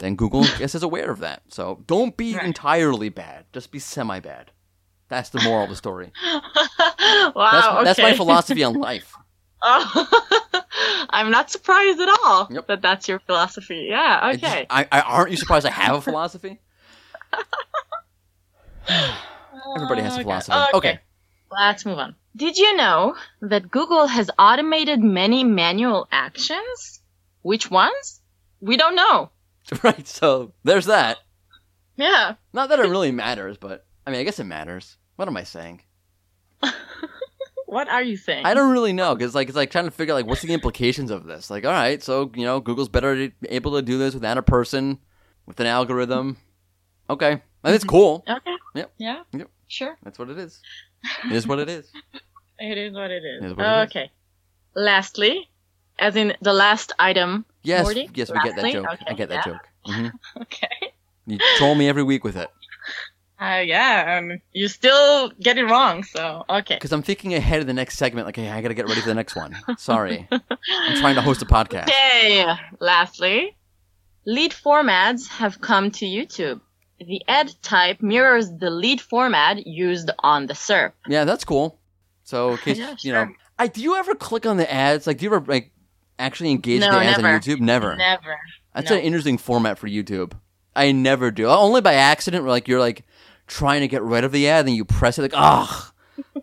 then 0.00 0.16
Google 0.16 0.42
guess 0.58 0.74
is 0.74 0.82
aware 0.82 1.10
of 1.10 1.20
that. 1.20 1.42
So 1.48 1.84
don't 1.86 2.16
be 2.16 2.34
right. 2.34 2.44
entirely 2.44 3.10
bad, 3.10 3.44
just 3.52 3.70
be 3.70 3.78
semi 3.78 4.18
bad. 4.18 4.50
That's 5.08 5.30
the 5.30 5.40
moral 5.42 5.64
of 5.64 5.70
the 5.70 5.76
story. 5.76 6.12
wow, 6.24 7.32
that's, 7.34 7.66
okay. 7.66 7.84
that's 7.84 7.98
my 7.98 8.14
philosophy 8.14 8.64
on 8.64 8.74
life. 8.74 9.14
Oh, 9.62 10.08
I'm 11.10 11.30
not 11.30 11.50
surprised 11.50 12.00
at 12.00 12.08
all 12.08 12.48
yep. 12.50 12.66
that 12.68 12.80
that's 12.80 13.06
your 13.08 13.18
philosophy. 13.18 13.88
Yeah, 13.90 14.30
okay. 14.34 14.66
I, 14.70 14.88
I, 14.90 15.02
aren't 15.02 15.32
you 15.32 15.36
surprised 15.36 15.66
I 15.66 15.70
have 15.70 15.96
a 15.96 16.00
philosophy? 16.00 16.58
Everybody 19.76 20.00
has 20.00 20.14
Okay. 20.14 20.22
philosophy. 20.22 20.56
Okay. 20.56 20.76
Okay. 20.78 20.98
Let's 21.50 21.84
move 21.84 21.98
on. 21.98 22.14
Did 22.34 22.56
you 22.56 22.74
know 22.74 23.16
that 23.42 23.70
Google 23.70 24.06
has 24.06 24.30
automated 24.38 25.00
many 25.00 25.44
manual 25.44 26.08
actions? 26.10 27.00
Which 27.42 27.70
ones? 27.70 28.22
We 28.62 28.78
don't 28.78 28.96
know. 28.96 29.30
Right. 29.84 30.06
So 30.06 30.52
there's 30.64 30.86
that. 30.86 31.18
Yeah. 31.96 32.34
Not 32.52 32.70
that 32.70 32.80
it 32.80 32.88
really 32.88 33.12
matters, 33.12 33.56
but 33.56 33.86
I 34.06 34.10
mean, 34.10 34.20
I 34.20 34.24
guess 34.24 34.40
it 34.40 34.44
matters. 34.44 34.96
What 35.16 35.28
am 35.28 35.36
I 35.36 35.44
saying? 35.44 35.82
What 37.70 37.88
are 37.88 38.02
you 38.02 38.16
saying? 38.16 38.46
I 38.46 38.54
don't 38.54 38.72
really 38.72 38.92
know 38.92 39.14
because 39.14 39.32
like 39.32 39.46
it's 39.46 39.56
like 39.56 39.70
trying 39.70 39.84
to 39.84 39.92
figure 39.92 40.12
out 40.12 40.16
like 40.16 40.26
what's 40.26 40.42
the 40.42 40.52
implications 40.52 41.12
of 41.12 41.24
this. 41.24 41.50
Like, 41.50 41.64
all 41.64 41.70
right, 41.70 42.02
so 42.02 42.28
you 42.34 42.44
know, 42.44 42.58
Google's 42.58 42.88
better 42.88 43.30
able 43.48 43.76
to 43.76 43.82
do 43.82 43.96
this 43.96 44.12
without 44.12 44.36
a 44.36 44.42
person, 44.42 44.98
with 45.46 45.60
an 45.60 45.68
algorithm. 45.68 46.36
Okay, 47.08 47.30
and 47.30 47.74
it's 47.74 47.84
mm-hmm. 47.84 47.90
cool. 47.90 48.24
Okay. 48.28 48.54
Yep. 48.74 48.92
Yeah. 48.98 49.22
Yep. 49.30 49.50
Sure. 49.68 49.96
That's 50.02 50.18
what 50.18 50.30
it 50.30 50.38
is. 50.38 50.60
It 51.26 51.30
is 51.30 51.46
what 51.46 51.60
it 51.60 51.68
is. 51.68 51.90
It 52.62 52.76
is 52.76 52.92
what 52.92 53.10
it 53.10 53.24
is. 53.24 53.42
It 53.42 53.46
is 53.46 53.56
what 53.56 53.64
it 53.64 53.82
is. 53.84 53.88
okay. 53.88 54.10
Lastly, 54.74 55.48
as 56.00 56.16
in 56.16 56.34
the 56.40 56.52
last 56.52 56.92
item. 56.98 57.44
Yes, 57.62 57.86
Mordy? 57.86 58.10
yes, 58.16 58.30
we 58.30 58.40
get 58.40 58.56
that 58.56 58.72
joke. 58.72 58.86
I 59.06 59.12
get 59.12 59.28
that 59.28 59.46
yeah. 59.46 59.52
joke. 59.52 59.68
hmm 59.86 60.08
Okay. 60.42 60.92
You 61.26 61.38
troll 61.58 61.74
me 61.74 61.88
every 61.88 62.02
week 62.02 62.24
with 62.24 62.36
it 62.36 62.50
Uh, 63.40 63.62
yeah, 63.64 64.18
and 64.18 64.38
you 64.52 64.68
still 64.68 65.30
get 65.40 65.56
it 65.56 65.64
wrong. 65.64 66.02
So 66.02 66.44
okay. 66.50 66.74
because 66.74 66.92
I'm 66.92 67.00
thinking 67.00 67.32
ahead 67.32 67.60
of 67.62 67.66
the 67.66 67.72
next 67.72 67.96
segment. 67.96 68.26
Like, 68.26 68.36
hey, 68.36 68.50
I 68.50 68.60
got 68.60 68.68
to 68.68 68.74
get 68.74 68.86
ready 68.86 69.00
for 69.00 69.08
the 69.08 69.14
next 69.14 69.34
one. 69.34 69.56
Sorry, 69.78 70.28
I'm 70.30 70.96
trying 70.96 71.14
to 71.14 71.22
host 71.22 71.40
a 71.40 71.46
podcast. 71.46 71.84
Okay. 71.84 72.44
Lastly, 72.80 73.56
lead 74.26 74.52
formats 74.52 75.26
have 75.28 75.58
come 75.62 75.90
to 75.92 76.04
YouTube. 76.04 76.60
The 76.98 77.22
ad 77.28 77.54
type 77.62 78.02
mirrors 78.02 78.50
the 78.50 78.68
lead 78.68 79.00
format 79.00 79.66
used 79.66 80.10
on 80.18 80.46
the 80.46 80.52
SERP. 80.52 80.92
Yeah, 81.08 81.24
that's 81.24 81.44
cool. 81.44 81.78
So, 82.24 82.50
in 82.50 82.58
case 82.58 82.78
Yeah, 82.78 82.96
you 83.00 83.12
know. 83.14 83.28
I 83.58 83.68
do 83.68 83.80
you 83.80 83.96
ever 83.96 84.14
click 84.14 84.44
on 84.44 84.58
the 84.58 84.70
ads? 84.70 85.06
Like, 85.06 85.16
do 85.16 85.24
you 85.24 85.34
ever 85.34 85.44
like 85.46 85.72
actually 86.20 86.50
engage 86.50 86.80
No, 86.80 86.92
the 86.92 87.04
ads 87.04 87.18
on. 87.18 87.24
YouTube? 87.24 87.60
Never. 87.60 87.96
Never. 87.96 88.38
That's 88.74 88.90
No. 88.90 88.96
an 88.96 89.02
interesting 89.02 89.38
format 89.38 89.78
for 89.78 89.88
YouTube. 89.88 90.32
I 90.76 90.92
never 90.92 91.30
do. 91.30 91.46
Only 91.46 91.80
by 91.80 91.94
accident. 91.94 92.44
Like 92.46 92.68
you're 92.68 92.78
like 92.80 93.04
trying 93.46 93.80
to 93.80 93.88
get 93.88 94.02
rid 94.02 94.22
of 94.24 94.30
the 94.32 94.48
ad, 94.48 94.66
and 94.66 94.74
you 94.76 94.84
press 94.84 95.18
it 95.18 95.22
like, 95.22 95.32
ugh. 95.34 95.92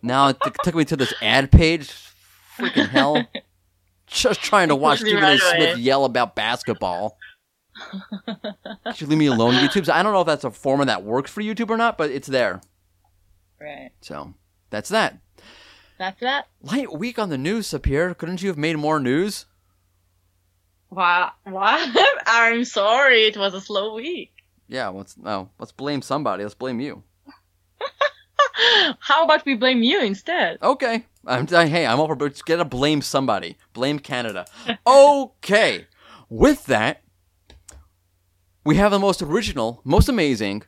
Now 0.01 0.27
it 0.29 0.37
t- 0.43 0.51
took 0.63 0.75
me 0.75 0.83
to 0.85 0.95
this 0.97 1.13
ad 1.21 1.51
page. 1.51 1.93
Freaking 2.57 2.89
hell! 2.89 3.25
Just 4.07 4.41
trying 4.41 4.67
to 4.69 4.75
watch 4.83 4.99
Stephen 4.99 5.23
A. 5.23 5.27
right 5.27 5.39
Smith 5.39 5.77
yell 5.77 6.03
about 6.05 6.35
basketball. 6.35 7.17
Could 8.25 9.01
you 9.01 9.07
leave 9.07 9.19
me 9.19 9.27
alone, 9.27 9.53
YouTube? 9.55 9.85
So 9.85 9.93
I 9.93 10.01
don't 10.03 10.13
know 10.13 10.21
if 10.21 10.27
that's 10.27 10.43
a 10.43 10.51
format 10.51 10.87
that 10.87 11.03
works 11.03 11.31
for 11.31 11.41
YouTube 11.41 11.69
or 11.69 11.77
not, 11.77 11.97
but 11.97 12.09
it's 12.11 12.27
there. 12.27 12.61
Right. 13.61 13.91
So 14.01 14.33
that's 14.69 14.89
that. 14.89 15.19
That's 15.97 16.19
that. 16.21 16.47
Light 16.61 16.93
week 16.93 17.17
on 17.17 17.29
the 17.29 17.37
news, 17.37 17.67
Sapir. 17.67 18.15
Couldn't 18.17 18.41
you 18.43 18.49
have 18.49 18.57
made 18.57 18.77
more 18.77 18.99
news? 18.99 19.46
Wow. 20.89 21.31
What? 21.43 21.89
I'm 22.27 22.63
sorry. 22.65 23.23
It 23.25 23.37
was 23.37 23.53
a 23.53 23.61
slow 23.61 23.95
week. 23.95 24.31
Yeah. 24.67 24.87
Let's 24.89 25.17
no. 25.17 25.49
Let's 25.59 25.71
blame 25.71 26.01
somebody. 26.01 26.43
Let's 26.43 26.55
blame 26.55 26.79
you. 26.79 27.03
How 28.99 29.23
about 29.23 29.45
we 29.45 29.55
blame 29.55 29.83
you 29.83 30.01
instead? 30.01 30.57
Okay. 30.61 31.05
I'm 31.25 31.47
I- 31.53 31.67
hey, 31.67 31.85
I'm 31.85 31.99
over 31.99 32.15
but 32.15 32.31
just 32.31 32.45
gotta 32.45 32.65
blame 32.65 33.01
somebody. 33.01 33.57
Blame 33.73 33.99
Canada. 33.99 34.45
Okay. 34.87 35.87
With 36.29 36.65
that, 36.65 37.03
we 38.65 38.75
have 38.75 38.91
the 38.91 38.99
most 38.99 39.21
original, 39.21 39.81
most 39.85 40.09
amazing, 40.09 40.63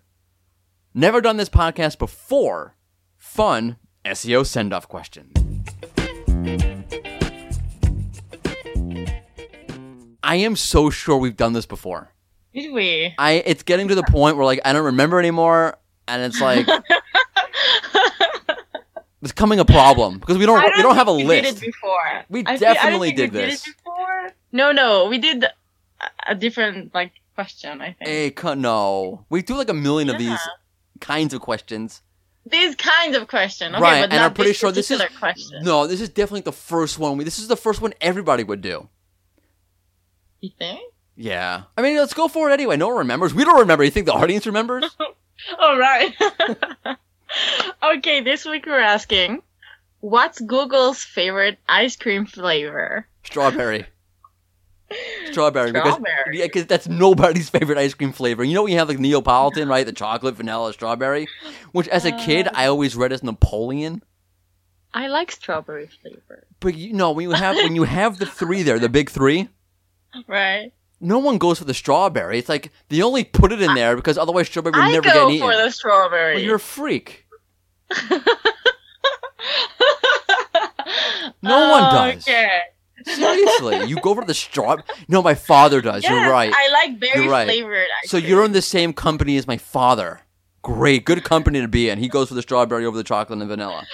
never 0.93 1.19
done 1.19 1.35
this 1.37 1.49
podcast 1.49 1.97
before, 1.97 2.75
fun 3.17 3.75
SEO 4.05 4.45
send 4.45 4.73
off 4.73 4.87
question. 4.87 5.31
I 10.23 10.35
am 10.37 10.55
so 10.55 10.89
sure 10.89 11.17
we've 11.17 11.37
done 11.37 11.53
this 11.53 11.65
before. 11.65 12.09
Did 12.53 12.73
we? 12.73 13.13
I 13.17 13.33
it's 13.45 13.63
getting 13.63 13.87
to 13.89 13.95
the 13.95 14.03
point 14.03 14.35
where 14.37 14.45
like 14.45 14.59
I 14.65 14.73
don't 14.73 14.85
remember 14.85 15.19
anymore 15.19 15.77
and 16.07 16.21
it's 16.23 16.41
like 16.41 16.67
it's 19.21 19.31
becoming 19.31 19.59
a 19.59 19.65
problem 19.65 20.17
because 20.19 20.37
we 20.37 20.45
don't, 20.45 20.59
I 20.59 20.75
we 20.77 20.81
don't 20.81 20.95
have 20.95 21.07
a 21.07 21.13
we 21.13 21.23
list. 21.25 21.55
Did 21.55 21.63
it 21.63 21.65
before. 21.67 22.25
We 22.29 22.39
I 22.41 22.43
don't 22.55 22.59
definitely 22.59 23.09
think 23.09 23.31
did 23.31 23.33
we 23.33 23.39
this. 23.47 23.63
Did 23.63 23.71
it 23.71 23.77
before. 23.77 24.29
No, 24.51 24.71
no, 24.71 25.07
we 25.07 25.17
did 25.19 25.43
a, 25.43 25.51
a 26.27 26.35
different 26.35 26.93
like 26.93 27.11
question. 27.35 27.81
I 27.81 27.93
think 27.93 28.07
Hey, 28.07 28.31
co- 28.31 28.53
no. 28.55 29.25
We 29.29 29.41
do 29.41 29.55
like 29.55 29.69
a 29.69 29.73
million 29.73 30.09
of 30.09 30.17
these 30.17 30.39
kinds 30.99 31.33
of 31.33 31.41
questions. 31.41 32.01
these 32.45 32.75
kinds 32.75 33.15
of 33.15 33.27
question. 33.27 33.73
Okay, 33.75 33.81
Right, 33.81 34.01
but 34.01 34.11
and 34.13 34.23
I'm 34.23 34.33
pretty 34.33 34.53
sure 34.53 34.71
this 34.71 34.89
is- 34.91 35.01
question. 35.19 35.63
No, 35.63 35.85
this 35.87 36.01
is 36.01 36.09
definitely 36.09 36.41
the 36.41 36.51
first 36.51 36.97
one. 36.97 37.17
We, 37.17 37.23
this 37.23 37.39
is 37.39 37.47
the 37.47 37.57
first 37.57 37.81
one 37.81 37.93
everybody 38.01 38.43
would 38.43 38.61
do. 38.61 38.89
You 40.41 40.49
think? 40.57 40.93
Yeah. 41.15 41.63
I 41.77 41.81
mean, 41.81 41.97
let's 41.97 42.13
go 42.13 42.27
for 42.27 42.49
it 42.49 42.53
anyway. 42.53 42.77
No 42.77 42.87
one 42.87 42.97
remembers. 42.99 43.33
We 43.33 43.43
don't 43.43 43.59
remember. 43.59 43.83
You 43.83 43.91
think 43.91 44.05
the 44.05 44.13
audience 44.13 44.45
remembers? 44.45 44.95
All 45.59 45.77
right. 45.77 46.13
okay, 47.83 48.21
this 48.21 48.45
week 48.45 48.65
we're 48.65 48.79
asking, 48.79 49.41
what's 49.99 50.39
Google's 50.39 51.03
favorite 51.03 51.59
ice 51.67 51.95
cream 51.95 52.25
flavor? 52.25 53.05
Strawberry. 53.23 53.85
Strawberry. 55.31 55.71
Because, 55.71 55.99
yeah, 56.31 56.45
because 56.45 56.65
that's 56.65 56.87
nobody's 56.87 57.49
favorite 57.49 57.77
ice 57.77 57.93
cream 57.93 58.11
flavor. 58.11 58.43
You 58.43 58.55
know 58.55 58.63
when 58.63 58.71
you 58.71 58.79
have 58.79 58.89
like 58.89 58.97
Neapolitan, 58.99 59.69
right? 59.69 59.85
The 59.85 59.91
chocolate, 59.91 60.35
vanilla, 60.35 60.73
strawberry? 60.73 61.27
Which 61.73 61.87
as 61.89 62.05
a 62.05 62.11
kid, 62.11 62.47
Uh. 62.47 62.51
I 62.55 62.67
always 62.67 62.95
read 62.95 63.11
as 63.13 63.21
Napoleon. 63.21 64.01
I 64.91 65.07
like 65.07 65.31
strawberry 65.31 65.87
flavor. 66.01 66.47
But 66.59 66.73
you 66.75 66.93
know, 66.93 67.11
when 67.11 67.29
you 67.29 67.35
have 67.35 67.55
when 67.57 67.75
you 67.75 67.83
have 67.83 68.17
the 68.17 68.25
three 68.25 68.63
there, 68.63 68.79
the 68.79 68.89
big 68.89 69.11
three, 69.11 69.49
Right. 70.27 70.71
no 70.99 71.19
one 71.19 71.37
goes 71.37 71.59
for 71.59 71.65
the 71.65 71.73
strawberry. 71.73 72.39
It's 72.39 72.49
like 72.49 72.71
they 72.89 73.01
only 73.01 73.23
put 73.23 73.51
it 73.51 73.61
in 73.61 73.73
there 73.75 73.95
because 73.95 74.17
otherwise 74.17 74.47
strawberry 74.47 74.71
would 74.73 74.81
I 74.81 74.91
never 74.91 75.01
get 75.03 75.15
eaten. 75.29 75.47
I 75.47 75.51
go 75.51 75.57
for 75.57 75.63
the 75.65 75.71
strawberry. 75.71 76.33
Well, 76.35 76.43
you're 76.43 76.55
a 76.55 76.59
freak. 76.59 77.25
No 81.41 81.69
one 81.69 81.83
does. 81.93 82.27
Okay. 82.27 82.59
Seriously, 83.05 83.85
you 83.85 83.95
go 84.01 84.13
for 84.13 84.25
the 84.25 84.33
straw. 84.33 84.77
No, 85.07 85.21
my 85.21 85.35
father 85.35 85.79
does. 85.81 86.03
Yes, 86.03 86.11
You're 86.11 86.29
right. 86.29 86.51
I 86.53 86.69
like 86.69 86.99
berry 86.99 87.23
You're 87.23 87.31
right. 87.31 87.45
flavored 87.47 87.87
ice 88.03 88.09
So 88.09 88.19
cream. 88.19 88.29
you're 88.29 88.43
in 88.45 88.51
the 88.51 88.61
same 88.61 88.91
company 88.93 89.37
as 89.37 89.47
my 89.47 89.57
father. 89.57 90.21
Great, 90.61 91.05
good 91.05 91.23
company 91.23 91.61
to 91.61 91.67
be 91.69 91.89
in. 91.89 91.97
He 91.99 92.09
goes 92.09 92.27
for 92.27 92.33
the 92.35 92.41
strawberry 92.41 92.85
over 92.85 92.97
the 92.97 93.03
chocolate 93.03 93.39
and 93.39 93.47
vanilla. 93.47 93.85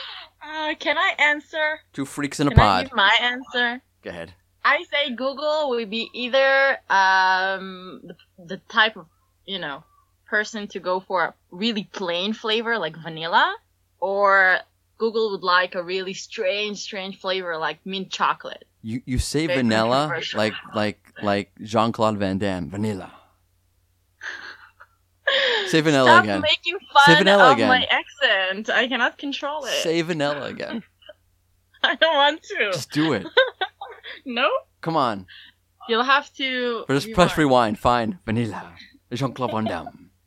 Uh, 0.41 0.73
can 0.79 0.97
I 0.97 1.13
answer? 1.19 1.79
Two 1.93 2.05
freaks 2.05 2.39
in 2.39 2.47
a 2.47 2.51
Can 2.51 2.59
I 2.59 2.83
pod. 2.85 2.91
my 2.95 3.15
answer? 3.21 3.81
Go 4.03 4.09
ahead. 4.09 4.33
I 4.65 4.83
say 4.91 5.11
Google 5.13 5.69
would 5.69 5.89
be 5.91 6.09
either 6.13 6.77
um 6.89 8.01
the, 8.03 8.15
the 8.43 8.57
type 8.67 8.97
of 8.97 9.05
you 9.45 9.59
know 9.59 9.83
person 10.25 10.67
to 10.69 10.79
go 10.79 10.99
for 10.99 11.23
a 11.23 11.33
really 11.51 11.83
plain 11.93 12.33
flavor 12.33 12.77
like 12.79 12.97
vanilla, 12.97 13.55
or 13.99 14.59
Google 14.97 15.31
would 15.31 15.43
like 15.43 15.75
a 15.75 15.83
really 15.83 16.13
strange, 16.15 16.79
strange 16.79 17.19
flavor 17.19 17.57
like 17.57 17.85
mint 17.85 18.09
chocolate. 18.11 18.65
You 18.81 19.01
you 19.05 19.19
say 19.19 19.45
Very 19.47 19.61
vanilla 19.61 20.19
like 20.33 20.53
like 20.73 20.99
like 21.21 21.51
Jean 21.61 21.91
Claude 21.91 22.17
Van 22.17 22.37
Damme. 22.39 22.69
Vanilla. 22.69 23.11
Say 25.67 25.81
vanilla 25.81 26.09
Stop 26.09 26.23
again. 26.23 26.41
making 26.41 26.77
Say 26.79 27.15
fun 27.15 27.17
vanilla 27.17 27.47
of 27.51 27.53
again. 27.53 27.67
my 27.67 27.87
accent. 27.89 28.69
I 28.69 28.87
cannot 28.87 29.17
control 29.17 29.65
it. 29.65 29.71
Say 29.81 30.01
vanilla 30.03 30.43
again. 30.45 30.83
I 31.83 31.95
don't 31.95 32.15
want 32.15 32.43
to. 32.43 32.71
Just 32.71 32.91
do 32.91 33.13
it. 33.13 33.25
No, 34.25 34.49
Come 34.81 34.95
on. 34.95 35.25
you'll 35.89 36.03
have 36.03 36.31
to. 36.35 36.85
Or 36.87 36.95
just 36.95 37.11
press 37.13 37.37
rewind. 37.37 37.77
rewind. 37.77 37.79
Fine. 37.79 38.19
Vanilla. 38.25 38.73
Jean 39.13 39.33
Claude 39.33 39.51
Van 39.51 39.63
Damme. 39.65 40.09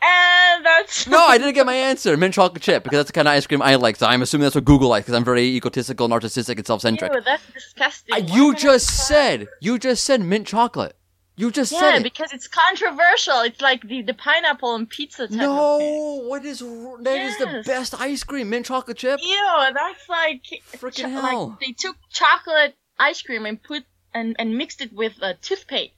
And 0.00 0.64
that's 0.64 1.06
No, 1.08 1.18
I 1.18 1.38
didn't 1.38 1.54
get 1.54 1.66
my 1.66 1.74
answer. 1.74 2.16
Mint 2.16 2.34
chocolate 2.34 2.62
chip 2.62 2.84
because 2.84 2.98
that's 2.98 3.08
the 3.08 3.12
kind 3.12 3.26
of 3.26 3.34
ice 3.34 3.46
cream 3.48 3.60
I 3.62 3.74
like. 3.74 3.96
So 3.96 4.06
I'm 4.06 4.22
assuming 4.22 4.44
that's 4.44 4.54
what 4.54 4.64
Google 4.64 4.88
likes 4.88 5.06
because 5.06 5.16
I'm 5.16 5.24
very 5.24 5.42
egotistical, 5.42 6.08
narcissistic, 6.08 6.56
and 6.56 6.66
self-centric. 6.66 7.12
Ew, 7.12 7.20
that's 7.24 7.42
disgusting. 7.52 8.12
Why 8.12 8.18
you 8.32 8.54
just 8.54 9.06
said 9.08 9.48
you 9.60 9.76
just 9.78 10.04
said 10.04 10.20
mint 10.20 10.46
chocolate. 10.46 10.94
You 11.38 11.50
just 11.52 11.70
Yeah, 11.72 11.78
said 11.80 11.94
it. 11.98 12.02
because 12.02 12.32
it's 12.32 12.48
controversial. 12.48 13.40
It's 13.42 13.60
like 13.60 13.82
the, 13.86 14.02
the 14.02 14.12
pineapple 14.12 14.74
and 14.74 14.90
pizza 14.90 15.28
type. 15.28 15.36
No, 15.36 16.22
what 16.26 16.44
is 16.44 16.58
that 16.58 17.18
is 17.28 17.38
the 17.38 17.62
best 17.64 17.98
ice 18.00 18.24
cream, 18.24 18.50
mint 18.50 18.66
chocolate 18.66 18.96
chip. 18.96 19.20
Ew, 19.22 19.46
that's 19.72 20.08
like 20.08 20.42
Frickin' 20.72 20.92
cho- 20.94 21.08
hell. 21.08 21.48
Like 21.50 21.60
they 21.60 21.72
took 21.72 21.96
chocolate 22.10 22.74
ice 22.98 23.22
cream 23.22 23.46
and 23.46 23.62
put 23.62 23.84
and, 24.12 24.34
and 24.38 24.58
mixed 24.58 24.80
it 24.80 24.92
with 24.92 25.12
uh, 25.22 25.34
toothpaste. 25.40 25.94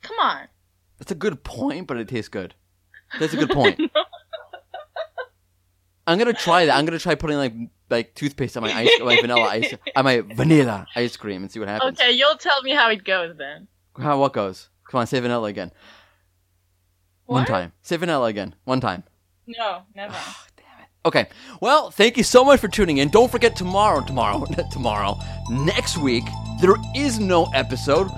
Come 0.00 0.18
on. 0.18 0.48
That's 0.98 1.12
a 1.12 1.16
good 1.16 1.44
point, 1.44 1.86
but 1.86 1.98
it 1.98 2.08
tastes 2.08 2.28
good. 2.30 2.54
That's 3.20 3.34
a 3.34 3.36
good 3.36 3.50
point. 3.50 3.78
I'm 6.06 6.18
gonna 6.18 6.32
try 6.32 6.66
that. 6.66 6.74
I'm 6.76 6.84
gonna 6.84 6.98
try 6.98 7.14
putting 7.14 7.36
like 7.36 7.52
like 7.88 8.14
toothpaste 8.14 8.56
on 8.56 8.62
my 8.64 8.72
ice, 8.72 8.90
my 9.00 9.20
vanilla 9.20 9.42
ice, 9.48 9.74
on 9.94 10.04
my 10.04 10.20
vanilla 10.34 10.86
ice 10.96 11.16
cream, 11.16 11.42
and 11.42 11.52
see 11.52 11.60
what 11.60 11.68
happens. 11.68 12.00
Okay, 12.00 12.12
you'll 12.12 12.36
tell 12.38 12.60
me 12.62 12.72
how 12.72 12.90
it 12.90 13.04
goes 13.04 13.36
then. 13.36 13.68
How 13.98 14.18
what 14.18 14.32
goes? 14.32 14.68
Come 14.88 15.00
on, 15.00 15.06
say 15.06 15.20
vanilla 15.20 15.48
again. 15.48 15.72
One 17.26 17.46
time. 17.46 17.72
Say 17.82 17.96
vanilla 17.96 18.28
again. 18.28 18.54
One 18.64 18.80
time. 18.80 19.04
No, 19.46 19.82
never. 19.94 20.14
Oh, 20.14 20.44
damn 20.56 20.80
it. 20.80 20.88
Okay. 21.04 21.28
Well, 21.60 21.90
thank 21.90 22.16
you 22.16 22.22
so 22.22 22.44
much 22.44 22.60
for 22.60 22.68
tuning 22.68 22.98
in. 22.98 23.08
Don't 23.08 23.30
forget 23.30 23.56
tomorrow, 23.56 24.04
tomorrow, 24.04 24.44
tomorrow, 24.70 25.18
next 25.50 25.98
week, 25.98 26.24
there 26.60 26.74
is 26.94 27.18
no 27.18 27.44
episode. 27.54 28.08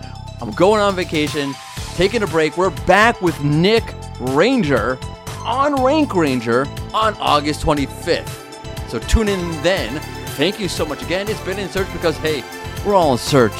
I'm 0.41 0.51
going 0.53 0.81
on 0.81 0.95
vacation, 0.97 1.55
taking 1.95 2.22
a 2.22 2.27
break. 2.27 2.57
We're 2.57 2.70
back 2.87 3.20
with 3.22 3.41
Nick 3.43 3.85
Ranger 4.20 4.99
on 5.45 5.83
Rank 5.83 6.14
Ranger 6.14 6.66
on 6.93 7.14
August 7.14 7.62
25th. 7.62 8.89
So 8.89 8.99
tune 9.01 9.29
in 9.29 9.41
then. 9.62 10.01
Thank 10.37 10.59
you 10.59 10.68
so 10.68 10.85
much 10.85 11.03
again. 11.03 11.29
It's 11.29 11.41
been 11.43 11.59
in 11.59 11.68
search 11.68 11.93
because, 11.93 12.16
hey, 12.16 12.43
we're 12.85 12.95
all 12.95 13.12
in 13.12 13.18
search 13.18 13.55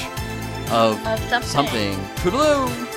of 0.71 1.07
Of 1.07 1.21
something. 1.29 1.43
something. 1.49 1.99
Toodaloo! 2.17 2.94